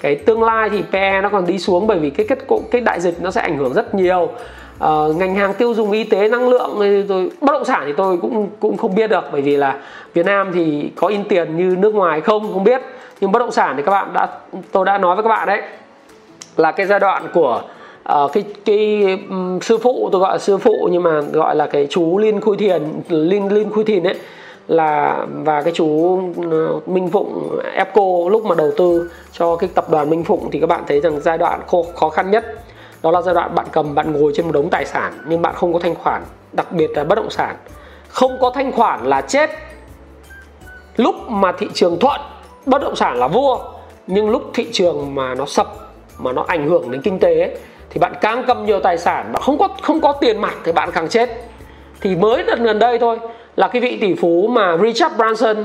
Cái 0.00 0.14
tương 0.14 0.42
lai 0.42 0.70
thì 0.70 0.82
PE 0.92 1.20
nó 1.22 1.28
còn 1.28 1.46
đi 1.46 1.58
xuống 1.58 1.86
bởi 1.86 1.98
vì 1.98 2.10
cái 2.10 2.26
kết 2.28 2.38
cái 2.70 2.80
đại 2.80 3.00
dịch 3.00 3.22
nó 3.22 3.30
sẽ 3.30 3.40
ảnh 3.40 3.56
hưởng 3.56 3.72
rất 3.72 3.94
nhiều 3.94 4.28
uh, 4.86 5.16
ngành 5.16 5.34
hàng 5.34 5.54
tiêu 5.54 5.74
dùng 5.74 5.92
y 5.92 6.04
tế 6.04 6.28
năng 6.28 6.48
lượng 6.48 6.78
rồi 7.08 7.30
bất 7.40 7.52
động 7.52 7.64
sản 7.64 7.82
thì 7.86 7.92
tôi 7.96 8.16
cũng 8.16 8.48
cũng 8.60 8.76
không 8.76 8.94
biết 8.94 9.10
được 9.10 9.24
bởi 9.32 9.42
vì 9.42 9.56
là 9.56 9.78
Việt 10.14 10.26
Nam 10.26 10.50
thì 10.54 10.90
có 10.96 11.08
in 11.08 11.24
tiền 11.24 11.56
như 11.56 11.76
nước 11.78 11.94
ngoài 11.94 12.20
không 12.20 12.52
không 12.52 12.64
biết. 12.64 12.82
Nhưng 13.20 13.32
bất 13.32 13.38
động 13.38 13.52
sản 13.52 13.74
thì 13.76 13.82
các 13.82 13.92
bạn 13.92 14.12
đã 14.12 14.28
tôi 14.72 14.84
đã 14.84 14.98
nói 14.98 15.16
với 15.16 15.22
các 15.22 15.28
bạn 15.28 15.48
đấy 15.48 15.62
là 16.56 16.72
cái 16.72 16.86
giai 16.86 17.00
đoạn 17.00 17.28
của 17.34 17.62
uh, 18.12 18.32
cái 18.32 18.44
cái 18.64 19.18
um, 19.30 19.58
sư 19.60 19.78
phụ 19.78 20.08
tôi 20.12 20.20
gọi 20.20 20.32
là 20.32 20.38
sư 20.38 20.58
phụ 20.58 20.88
nhưng 20.92 21.02
mà 21.02 21.20
gọi 21.20 21.56
là 21.56 21.66
cái 21.66 21.86
chú 21.90 22.18
Liên 22.18 22.40
Khui 22.40 22.56
Thiền 22.56 22.82
Liên 23.08 23.52
Liên 23.52 23.70
Khui 23.70 23.84
Thiền 23.84 24.02
ấy 24.02 24.14
là 24.68 25.26
và 25.44 25.62
cái 25.62 25.72
chú 25.76 26.18
ờ, 26.50 26.80
Minh 26.86 27.08
Phụng 27.08 27.58
Epco 27.74 28.02
lúc 28.30 28.44
mà 28.44 28.54
đầu 28.54 28.70
tư 28.76 29.10
cho 29.32 29.56
cái 29.56 29.70
tập 29.74 29.90
đoàn 29.90 30.10
Minh 30.10 30.24
Phụng 30.24 30.48
thì 30.52 30.60
các 30.60 30.66
bạn 30.66 30.82
thấy 30.86 31.00
rằng 31.00 31.20
giai 31.20 31.38
đoạn 31.38 31.60
khó, 31.66 31.78
khó 31.94 32.08
khăn 32.08 32.30
nhất 32.30 32.44
đó 33.04 33.10
là 33.10 33.22
giai 33.22 33.34
đoạn 33.34 33.54
bạn 33.54 33.66
cầm 33.72 33.94
bạn 33.94 34.12
ngồi 34.12 34.32
trên 34.34 34.46
một 34.46 34.52
đống 34.52 34.70
tài 34.70 34.84
sản 34.84 35.12
nhưng 35.26 35.42
bạn 35.42 35.54
không 35.54 35.72
có 35.72 35.78
thanh 35.78 35.94
khoản 35.94 36.22
đặc 36.52 36.72
biệt 36.72 36.90
là 36.94 37.04
bất 37.04 37.14
động 37.14 37.30
sản. 37.30 37.56
Không 38.08 38.38
có 38.40 38.50
thanh 38.50 38.72
khoản 38.72 39.04
là 39.04 39.20
chết. 39.20 39.50
Lúc 40.96 41.14
mà 41.28 41.52
thị 41.52 41.68
trường 41.74 41.98
thuận 41.98 42.20
bất 42.66 42.82
động 42.82 42.96
sản 42.96 43.16
là 43.16 43.28
vua. 43.28 43.58
Nhưng 44.06 44.30
lúc 44.30 44.42
thị 44.54 44.66
trường 44.72 45.14
mà 45.14 45.34
nó 45.34 45.46
sập 45.46 45.66
mà 46.18 46.32
nó 46.32 46.44
ảnh 46.48 46.68
hưởng 46.68 46.90
đến 46.90 47.02
kinh 47.02 47.18
tế 47.18 47.40
ấy, 47.40 47.50
thì 47.90 48.00
bạn 48.00 48.12
càng 48.20 48.44
cầm 48.46 48.66
nhiều 48.66 48.80
tài 48.80 48.98
sản 48.98 49.32
mà 49.32 49.40
không 49.40 49.58
có 49.58 49.68
không 49.82 50.00
có 50.00 50.12
tiền 50.12 50.40
mặt 50.40 50.54
thì 50.64 50.72
bạn 50.72 50.90
càng 50.92 51.08
chết. 51.08 51.30
Thì 52.00 52.16
mới 52.16 52.42
đợt 52.42 52.58
gần 52.58 52.78
đây 52.78 52.98
thôi 52.98 53.18
là 53.56 53.68
cái 53.68 53.82
vị 53.82 53.98
tỷ 54.00 54.14
phú 54.14 54.48
mà 54.50 54.76
Richard 54.82 55.16
Branson 55.16 55.56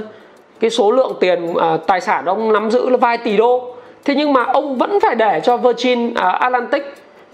cái 0.59 0.69
số 0.69 0.91
lượng 0.91 1.15
tiền 1.19 1.53
à, 1.53 1.77
tài 1.87 2.01
sản 2.01 2.25
ông 2.25 2.53
nắm 2.53 2.71
giữ 2.71 2.89
là 2.89 2.97
vài 2.97 3.17
tỷ 3.17 3.37
đô. 3.37 3.75
Thế 4.05 4.15
nhưng 4.15 4.33
mà 4.33 4.43
ông 4.43 4.77
vẫn 4.77 4.99
phải 4.99 5.15
để 5.15 5.41
cho 5.43 5.57
Virgin 5.57 6.13
à, 6.13 6.29
Atlantic 6.29 6.83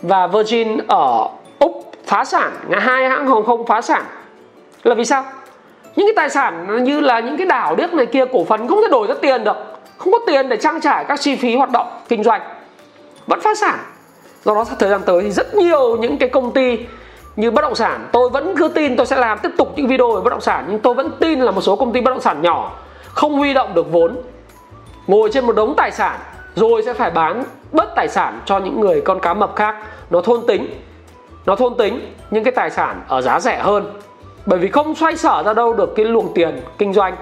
và 0.01 0.27
Virgin 0.27 0.77
ở 0.87 1.27
Úc 1.59 1.91
phá 2.05 2.25
sản 2.25 2.51
hai 2.71 3.09
hãng 3.09 3.27
hàng 3.27 3.45
không 3.45 3.67
phá 3.67 3.81
sản. 3.81 4.03
Là 4.83 4.95
vì 4.95 5.05
sao? 5.05 5.23
Những 5.95 6.07
cái 6.07 6.13
tài 6.15 6.29
sản 6.29 6.83
như 6.83 6.99
là 6.99 7.19
những 7.19 7.37
cái 7.37 7.45
đảo 7.45 7.75
điếc 7.75 7.93
này 7.93 8.05
kia, 8.05 8.25
cổ 8.25 8.43
phần 8.43 8.67
không 8.67 8.81
thể 8.81 8.87
đổi 8.91 9.07
ra 9.07 9.13
tiền 9.21 9.43
được. 9.43 9.57
Không 9.97 10.13
có 10.13 10.19
tiền 10.27 10.49
để 10.49 10.57
trang 10.57 10.81
trải 10.81 11.05
các 11.07 11.21
chi 11.21 11.35
phí 11.35 11.55
hoạt 11.55 11.69
động, 11.71 11.87
kinh 12.07 12.23
doanh. 12.23 12.41
Vẫn 13.27 13.41
phá 13.41 13.55
sản. 13.55 13.79
Do 14.43 14.55
đó, 14.55 14.65
thời 14.79 14.89
gian 14.89 15.01
tới 15.05 15.21
thì 15.21 15.31
rất 15.31 15.55
nhiều 15.55 15.97
những 15.97 16.17
cái 16.17 16.29
công 16.29 16.51
ty 16.51 16.79
như 17.35 17.51
bất 17.51 17.61
động 17.61 17.75
sản, 17.75 18.07
tôi 18.11 18.29
vẫn 18.29 18.57
cứ 18.57 18.67
tin 18.67 18.95
tôi 18.95 19.05
sẽ 19.05 19.15
làm 19.15 19.39
tiếp 19.39 19.49
tục 19.57 19.73
những 19.75 19.87
video 19.87 20.11
về 20.11 20.21
bất 20.21 20.29
động 20.29 20.41
sản, 20.41 20.65
nhưng 20.69 20.79
tôi 20.79 20.93
vẫn 20.93 21.11
tin 21.19 21.39
là 21.39 21.51
một 21.51 21.61
số 21.61 21.75
công 21.75 21.93
ty 21.93 22.01
bất 22.01 22.11
động 22.11 22.21
sản 22.21 22.41
nhỏ 22.41 22.71
không 23.07 23.33
huy 23.33 23.53
động 23.53 23.73
được 23.73 23.91
vốn, 23.91 24.17
ngồi 25.07 25.29
trên 25.33 25.45
một 25.45 25.55
đống 25.55 25.73
tài 25.77 25.91
sản 25.91 26.19
rồi 26.55 26.81
sẽ 26.85 26.93
phải 26.93 27.11
bán 27.11 27.43
bớt 27.71 27.95
tài 27.95 28.07
sản 28.07 28.39
cho 28.45 28.59
những 28.59 28.79
người 28.81 29.01
con 29.01 29.19
cá 29.19 29.33
mập 29.33 29.55
khác. 29.55 29.75
Nó 30.09 30.21
thôn 30.21 30.41
tính 30.47 30.67
nó 31.45 31.55
thôn 31.55 31.77
tính 31.77 32.13
những 32.31 32.43
cái 32.43 32.51
tài 32.51 32.69
sản 32.69 33.01
ở 33.07 33.21
giá 33.21 33.39
rẻ 33.39 33.59
hơn. 33.59 33.93
Bởi 34.45 34.59
vì 34.59 34.67
không 34.71 34.95
xoay 34.95 35.17
sở 35.17 35.43
ra 35.45 35.53
đâu 35.53 35.73
được 35.73 35.95
cái 35.95 36.05
luồng 36.05 36.33
tiền 36.33 36.61
kinh 36.77 36.93
doanh. 36.93 37.15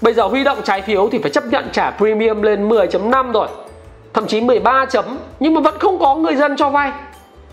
Bây 0.00 0.14
giờ 0.14 0.22
huy 0.22 0.44
động 0.44 0.58
trái 0.64 0.82
phiếu 0.82 1.08
thì 1.12 1.18
phải 1.18 1.30
chấp 1.30 1.44
nhận 1.46 1.68
trả 1.72 1.90
premium 1.90 2.42
lên 2.42 2.68
10.5 2.68 3.32
rồi. 3.32 3.48
Thậm 4.12 4.26
chí 4.26 4.40
13 4.40 4.86
chấm 4.86 5.04
nhưng 5.40 5.54
mà 5.54 5.60
vẫn 5.60 5.78
không 5.78 5.98
có 5.98 6.14
người 6.14 6.36
dân 6.36 6.56
cho 6.56 6.70
vay. 6.70 6.92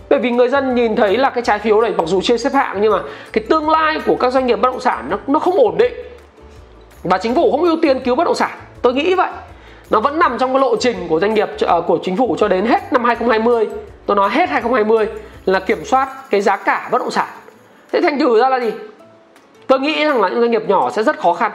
Bởi 0.09 0.19
vì 0.19 0.31
người 0.31 0.49
dân 0.49 0.75
nhìn 0.75 0.95
thấy 0.95 1.17
là 1.17 1.29
cái 1.29 1.43
trái 1.43 1.59
phiếu 1.59 1.81
này 1.81 1.93
mặc 1.97 2.03
dù 2.07 2.21
chưa 2.23 2.37
xếp 2.37 2.53
hạng 2.53 2.81
nhưng 2.81 2.91
mà 2.91 2.99
cái 3.33 3.43
tương 3.49 3.69
lai 3.69 3.99
của 4.05 4.15
các 4.15 4.33
doanh 4.33 4.47
nghiệp 4.47 4.55
bất 4.55 4.71
động 4.71 4.81
sản 4.81 5.05
nó, 5.09 5.17
nó 5.27 5.39
không 5.39 5.57
ổn 5.57 5.77
định. 5.77 5.93
Và 7.03 7.17
chính 7.17 7.35
phủ 7.35 7.51
không 7.51 7.63
ưu 7.63 7.77
tiên 7.81 7.99
cứu 7.99 8.15
bất 8.15 8.23
động 8.23 8.35
sản. 8.35 8.57
Tôi 8.81 8.93
nghĩ 8.93 9.15
vậy 9.15 9.29
nó 9.89 9.99
vẫn 9.99 10.19
nằm 10.19 10.37
trong 10.37 10.53
cái 10.53 10.61
lộ 10.61 10.75
trình 10.75 11.07
của 11.09 11.19
doanh 11.19 11.33
nghiệp 11.33 11.49
à, 11.67 11.75
của 11.87 11.99
chính 12.03 12.17
phủ 12.17 12.35
cho 12.39 12.47
đến 12.47 12.65
hết 12.65 12.93
năm 12.93 13.03
2020 13.03 13.67
tôi 14.05 14.15
nói 14.15 14.29
hết 14.29 14.49
2020 14.49 15.07
là 15.45 15.59
kiểm 15.59 15.85
soát 15.85 16.09
cái 16.29 16.41
giá 16.41 16.57
cả 16.57 16.89
bất 16.91 16.97
động 16.97 17.11
sản. 17.11 17.27
Thế 17.91 18.01
thành 18.01 18.19
thử 18.19 18.39
ra 18.39 18.49
là 18.49 18.59
gì? 18.59 18.71
Tôi 19.67 19.79
nghĩ 19.79 20.05
rằng 20.05 20.21
là 20.21 20.29
những 20.29 20.39
doanh 20.39 20.51
nghiệp 20.51 20.63
nhỏ 20.67 20.89
sẽ 20.89 21.03
rất 21.03 21.19
khó 21.19 21.33
khăn. 21.33 21.51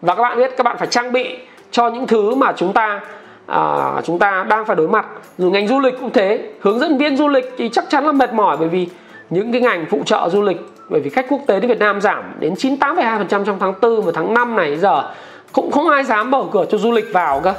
Và 0.00 0.14
các 0.14 0.22
bạn 0.22 0.38
biết 0.38 0.56
các 0.56 0.64
bạn 0.64 0.76
phải 0.78 0.86
trang 0.86 1.12
bị 1.12 1.38
cho 1.70 1.90
những 1.90 2.06
thứ 2.06 2.34
mà 2.34 2.52
chúng 2.56 2.72
ta 2.72 3.00
à, 3.46 3.92
chúng 4.04 4.18
ta 4.18 4.46
đang 4.48 4.64
phải 4.64 4.76
đối 4.76 4.88
mặt. 4.88 5.06
Rồi 5.38 5.50
ngành 5.50 5.68
du 5.68 5.80
lịch 5.80 5.94
cũng 6.00 6.10
thế 6.10 6.50
hướng 6.60 6.78
dẫn 6.78 6.98
viên 6.98 7.16
du 7.16 7.28
lịch 7.28 7.54
thì 7.58 7.68
chắc 7.68 7.84
chắn 7.88 8.04
là 8.04 8.12
mệt 8.12 8.32
mỏi 8.32 8.56
bởi 8.56 8.68
vì 8.68 8.88
những 9.30 9.52
cái 9.52 9.60
ngành 9.60 9.86
phụ 9.90 10.02
trợ 10.06 10.28
du 10.32 10.42
lịch. 10.42 10.60
Bởi 10.88 11.00
vì 11.00 11.10
khách 11.10 11.26
quốc 11.28 11.40
tế 11.46 11.60
đến 11.60 11.68
Việt 11.68 11.78
Nam 11.78 12.00
giảm 12.00 12.32
đến 12.38 12.54
98,2% 12.54 13.44
trong 13.44 13.58
tháng 13.60 13.74
4 13.82 14.02
và 14.02 14.12
tháng 14.14 14.34
5 14.34 14.56
này. 14.56 14.76
Giờ 14.76 15.12
cũng 15.52 15.70
không 15.72 15.88
ai 15.88 16.04
dám 16.04 16.30
mở 16.30 16.44
cửa 16.52 16.64
cho 16.70 16.78
du 16.78 16.92
lịch 16.92 17.12
vào 17.12 17.40
cơ. 17.40 17.54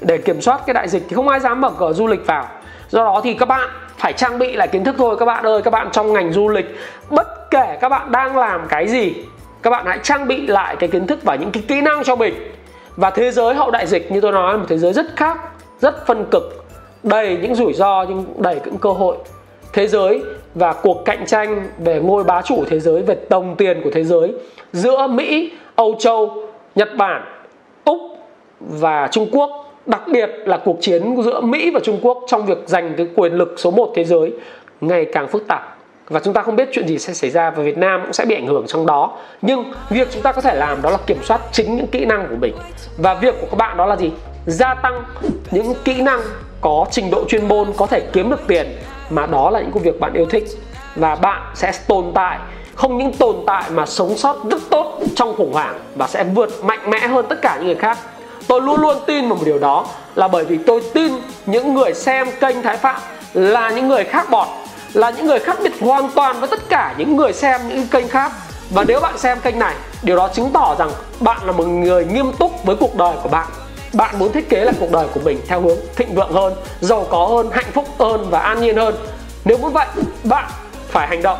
Để 0.00 0.18
kiểm 0.18 0.40
soát 0.40 0.60
cái 0.66 0.74
đại 0.74 0.88
dịch 0.88 1.02
thì 1.08 1.16
không 1.16 1.28
ai 1.28 1.40
dám 1.40 1.60
mở 1.60 1.70
cửa 1.78 1.92
du 1.92 2.06
lịch 2.06 2.26
vào. 2.26 2.48
Do 2.88 3.04
đó 3.04 3.20
thì 3.24 3.34
các 3.34 3.48
bạn 3.48 3.70
phải 3.98 4.12
trang 4.12 4.38
bị 4.38 4.52
lại 4.52 4.68
kiến 4.68 4.84
thức 4.84 4.94
thôi. 4.98 5.16
Các 5.18 5.24
bạn 5.24 5.46
ơi 5.46 5.62
các 5.62 5.70
bạn 5.70 5.88
trong 5.92 6.12
ngành 6.12 6.32
du 6.32 6.48
lịch 6.48 6.76
bất 7.10 7.50
kể 7.50 7.78
các 7.80 7.88
bạn 7.88 8.12
đang 8.12 8.36
làm 8.36 8.60
cái 8.68 8.88
gì 8.88 9.14
các 9.62 9.70
bạn 9.70 9.86
hãy 9.86 9.98
trang 10.02 10.28
bị 10.28 10.46
lại 10.46 10.76
cái 10.76 10.88
kiến 10.88 11.06
thức 11.06 11.18
và 11.22 11.34
những 11.34 11.50
cái 11.50 11.62
kỹ 11.68 11.80
năng 11.80 12.04
cho 12.04 12.16
mình. 12.16 12.34
Và 12.96 13.10
thế 13.10 13.30
giới 13.30 13.54
hậu 13.54 13.70
đại 13.70 13.86
dịch 13.86 14.12
như 14.12 14.20
tôi 14.20 14.32
nói 14.32 14.58
một 14.58 14.64
thế 14.68 14.78
giới 14.78 14.92
rất 14.92 15.06
khác 15.16 15.38
rất 15.80 16.06
phân 16.06 16.24
cực 16.30 16.64
đầy 17.02 17.38
những 17.42 17.54
rủi 17.54 17.72
ro 17.72 18.04
nhưng 18.08 18.24
đầy 18.38 18.60
những 18.64 18.78
cơ 18.78 18.92
hội. 18.92 19.16
Thế 19.72 19.86
giới 19.86 20.22
và 20.54 20.72
cuộc 20.72 21.04
cạnh 21.04 21.26
tranh 21.26 21.68
về 21.78 22.00
ngôi 22.00 22.24
bá 22.24 22.42
chủ 22.42 22.64
thế 22.68 22.80
giới 22.80 23.02
về 23.02 23.16
đồng 23.28 23.56
tiền 23.56 23.80
của 23.84 23.90
thế 23.92 24.04
giới 24.04 24.32
giữa 24.72 25.06
Mỹ, 25.06 25.52
Âu 25.76 25.96
Châu, 25.98 26.46
Nhật 26.74 26.96
Bản, 26.96 27.24
Úc 27.84 28.00
và 28.60 29.08
Trung 29.12 29.28
Quốc. 29.32 29.50
Đặc 29.86 30.02
biệt 30.12 30.30
là 30.44 30.56
cuộc 30.64 30.76
chiến 30.80 31.22
giữa 31.22 31.40
Mỹ 31.40 31.70
và 31.74 31.80
Trung 31.80 31.98
Quốc 32.02 32.24
trong 32.26 32.46
việc 32.46 32.58
giành 32.66 32.94
cái 32.96 33.06
quyền 33.16 33.32
lực 33.32 33.54
số 33.56 33.70
1 33.70 33.92
thế 33.94 34.04
giới 34.04 34.32
ngày 34.80 35.06
càng 35.12 35.28
phức 35.28 35.48
tạp. 35.48 35.76
Và 36.08 36.20
chúng 36.20 36.34
ta 36.34 36.42
không 36.42 36.56
biết 36.56 36.68
chuyện 36.72 36.88
gì 36.88 36.98
sẽ 36.98 37.14
xảy 37.14 37.30
ra 37.30 37.50
và 37.50 37.62
Việt 37.62 37.78
Nam 37.78 38.00
cũng 38.02 38.12
sẽ 38.12 38.24
bị 38.24 38.34
ảnh 38.34 38.46
hưởng 38.46 38.64
trong 38.66 38.86
đó. 38.86 39.18
Nhưng 39.42 39.72
việc 39.90 40.08
chúng 40.12 40.22
ta 40.22 40.32
có 40.32 40.40
thể 40.40 40.54
làm 40.54 40.82
đó 40.82 40.90
là 40.90 40.98
kiểm 41.06 41.22
soát 41.22 41.40
chính 41.52 41.76
những 41.76 41.86
kỹ 41.86 42.04
năng 42.04 42.26
của 42.28 42.36
mình. 42.40 42.54
Và 42.98 43.14
việc 43.14 43.34
của 43.40 43.46
các 43.50 43.56
bạn 43.56 43.76
đó 43.76 43.86
là 43.86 43.96
gì? 43.96 44.10
Gia 44.46 44.74
tăng 44.74 45.04
những 45.50 45.74
kỹ 45.84 46.02
năng 46.02 46.20
có 46.60 46.86
trình 46.90 47.10
độ 47.10 47.24
chuyên 47.28 47.48
môn 47.48 47.72
có 47.76 47.86
thể 47.86 48.00
kiếm 48.12 48.30
được 48.30 48.40
tiền 48.46 48.66
mà 49.10 49.26
đó 49.26 49.50
là 49.50 49.60
những 49.60 49.70
công 49.70 49.82
việc 49.82 50.00
bạn 50.00 50.12
yêu 50.12 50.26
thích. 50.26 50.44
Và 50.96 51.14
bạn 51.14 51.42
sẽ 51.54 51.72
tồn 51.88 52.04
tại 52.14 52.38
không 52.74 52.98
những 52.98 53.12
tồn 53.12 53.36
tại 53.46 53.70
mà 53.70 53.86
sống 53.86 54.16
sót 54.16 54.36
rất 54.50 54.62
tốt 54.70 55.00
trong 55.16 55.36
khủng 55.36 55.52
hoảng 55.52 55.80
và 55.94 56.06
sẽ 56.06 56.24
vượt 56.24 56.64
mạnh 56.64 56.90
mẽ 56.90 56.98
hơn 56.98 57.26
tất 57.28 57.42
cả 57.42 57.56
những 57.56 57.66
người 57.66 57.74
khác. 57.74 57.98
Tôi 58.46 58.62
luôn 58.62 58.80
luôn 58.80 58.96
tin 59.06 59.28
vào 59.28 59.38
một 59.38 59.44
điều 59.44 59.58
đó 59.58 59.86
là 60.14 60.28
bởi 60.28 60.44
vì 60.44 60.58
tôi 60.66 60.82
tin 60.94 61.12
những 61.46 61.74
người 61.74 61.94
xem 61.94 62.28
kênh 62.40 62.62
thái 62.62 62.76
phạm 62.76 63.00
là 63.34 63.70
những 63.70 63.88
người 63.88 64.04
khác 64.04 64.30
bọt, 64.30 64.48
là 64.92 65.10
những 65.10 65.26
người 65.26 65.38
khác 65.38 65.58
biệt 65.62 65.72
hoàn 65.80 66.10
toàn 66.10 66.40
với 66.40 66.48
tất 66.48 66.68
cả 66.68 66.94
những 66.98 67.16
người 67.16 67.32
xem 67.32 67.60
những 67.68 67.86
kênh 67.86 68.08
khác. 68.08 68.32
Và 68.70 68.84
nếu 68.88 69.00
bạn 69.00 69.18
xem 69.18 69.40
kênh 69.40 69.58
này, 69.58 69.74
điều 70.02 70.16
đó 70.16 70.28
chứng 70.28 70.50
tỏ 70.52 70.74
rằng 70.78 70.90
bạn 71.20 71.38
là 71.42 71.52
một 71.52 71.66
người 71.66 72.04
nghiêm 72.04 72.32
túc 72.38 72.64
với 72.64 72.76
cuộc 72.76 72.96
đời 72.96 73.14
của 73.22 73.28
bạn. 73.28 73.46
Bạn 73.92 74.18
muốn 74.18 74.32
thiết 74.32 74.48
kế 74.48 74.64
lại 74.64 74.74
cuộc 74.80 74.92
đời 74.92 75.06
của 75.14 75.20
mình 75.24 75.40
theo 75.48 75.60
hướng 75.60 75.78
thịnh 75.96 76.14
vượng 76.14 76.32
hơn, 76.32 76.54
giàu 76.80 77.06
có 77.10 77.26
hơn, 77.26 77.50
hạnh 77.52 77.72
phúc 77.72 77.88
hơn 77.98 78.26
và 78.30 78.38
an 78.38 78.60
nhiên 78.60 78.76
hơn. 78.76 78.94
Nếu 79.44 79.58
muốn 79.58 79.72
vậy, 79.72 79.86
bạn 80.24 80.50
phải 80.88 81.08
hành 81.08 81.22
động 81.22 81.38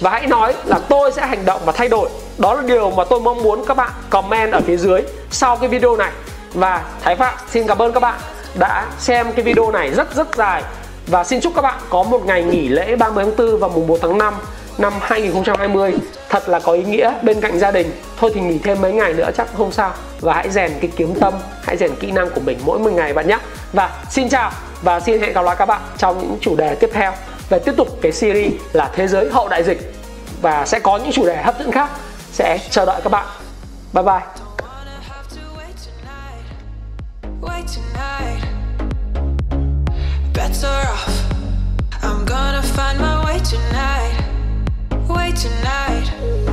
và 0.00 0.10
hãy 0.10 0.26
nói 0.26 0.54
là 0.64 0.78
tôi 0.88 1.12
sẽ 1.12 1.26
hành 1.26 1.44
động 1.44 1.60
và 1.64 1.72
thay 1.72 1.88
đổi. 1.88 2.08
Đó 2.38 2.54
là 2.54 2.62
điều 2.62 2.90
mà 2.90 3.04
tôi 3.04 3.20
mong 3.20 3.42
muốn 3.42 3.64
các 3.66 3.76
bạn 3.76 3.90
comment 4.10 4.52
ở 4.52 4.60
phía 4.66 4.76
dưới 4.76 5.02
sau 5.30 5.56
cái 5.56 5.68
video 5.68 5.96
này. 5.96 6.12
Và 6.54 6.82
Thái 7.00 7.16
Phạm, 7.16 7.34
xin 7.50 7.66
cảm 7.66 7.82
ơn 7.82 7.92
các 7.92 8.00
bạn 8.00 8.20
đã 8.58 8.86
xem 8.98 9.32
cái 9.32 9.44
video 9.44 9.70
này 9.70 9.90
rất 9.90 10.14
rất 10.14 10.36
dài. 10.36 10.62
Và 11.06 11.24
xin 11.24 11.40
chúc 11.40 11.52
các 11.54 11.62
bạn 11.62 11.78
có 11.90 12.02
một 12.02 12.26
ngày 12.26 12.42
nghỉ 12.42 12.68
lễ 12.68 12.96
30 12.96 13.24
tháng 13.24 13.36
4 13.36 13.58
và 13.58 13.68
mùng 13.68 13.86
1 13.86 13.98
tháng 14.02 14.18
5 14.18 14.34
năm 14.78 14.92
2020 15.00 15.94
thật 16.28 16.48
là 16.48 16.60
có 16.60 16.72
ý 16.72 16.82
nghĩa 16.82 17.12
bên 17.22 17.40
cạnh 17.40 17.58
gia 17.58 17.70
đình. 17.70 17.92
Thôi 18.20 18.30
thì 18.34 18.40
nghỉ 18.40 18.58
thêm 18.58 18.80
mấy 18.80 18.92
ngày 18.92 19.12
nữa 19.12 19.30
chắc 19.36 19.48
không 19.56 19.72
sao. 19.72 19.92
Và 20.20 20.34
hãy 20.34 20.50
rèn 20.50 20.72
cái 20.80 20.90
kiếm 20.96 21.14
tâm, 21.20 21.34
hãy 21.62 21.76
rèn 21.76 21.96
kỹ 21.96 22.10
năng 22.10 22.30
của 22.30 22.40
mình 22.40 22.58
mỗi 22.64 22.78
một 22.78 22.90
ngày 22.92 23.12
bạn 23.12 23.28
nhé. 23.28 23.38
Và 23.72 23.90
xin 24.10 24.28
chào 24.28 24.50
và 24.82 25.00
xin 25.00 25.20
hẹn 25.20 25.32
gặp 25.32 25.44
lại 25.44 25.56
các 25.58 25.66
bạn 25.66 25.80
trong 25.98 26.18
những 26.20 26.36
chủ 26.40 26.56
đề 26.56 26.74
tiếp 26.74 26.90
theo 26.92 27.12
về 27.52 27.58
tiếp 27.58 27.74
tục 27.76 27.98
cái 28.02 28.12
series 28.12 28.52
là 28.72 28.90
thế 28.94 29.08
giới 29.08 29.30
hậu 29.30 29.48
đại 29.48 29.62
dịch 29.62 29.94
và 30.42 30.66
sẽ 30.66 30.80
có 30.80 30.96
những 30.96 31.12
chủ 31.12 31.26
đề 31.26 31.42
hấp 31.42 31.58
dẫn 31.58 31.72
khác 31.72 31.90
sẽ 32.32 32.58
chờ 32.70 32.84
đợi 32.86 33.00
các 33.04 33.12
bạn 33.12 33.26
bye 33.92 34.04
bye 34.04 34.20
better 40.34 40.74
off. 40.94 41.08
I'm 42.02 42.24
gonna 42.24 42.62
find 42.76 42.98
my 43.00 43.16
way 43.24 43.38
tonight. 43.52 44.14
Way 45.08 45.32
tonight. 45.42 46.51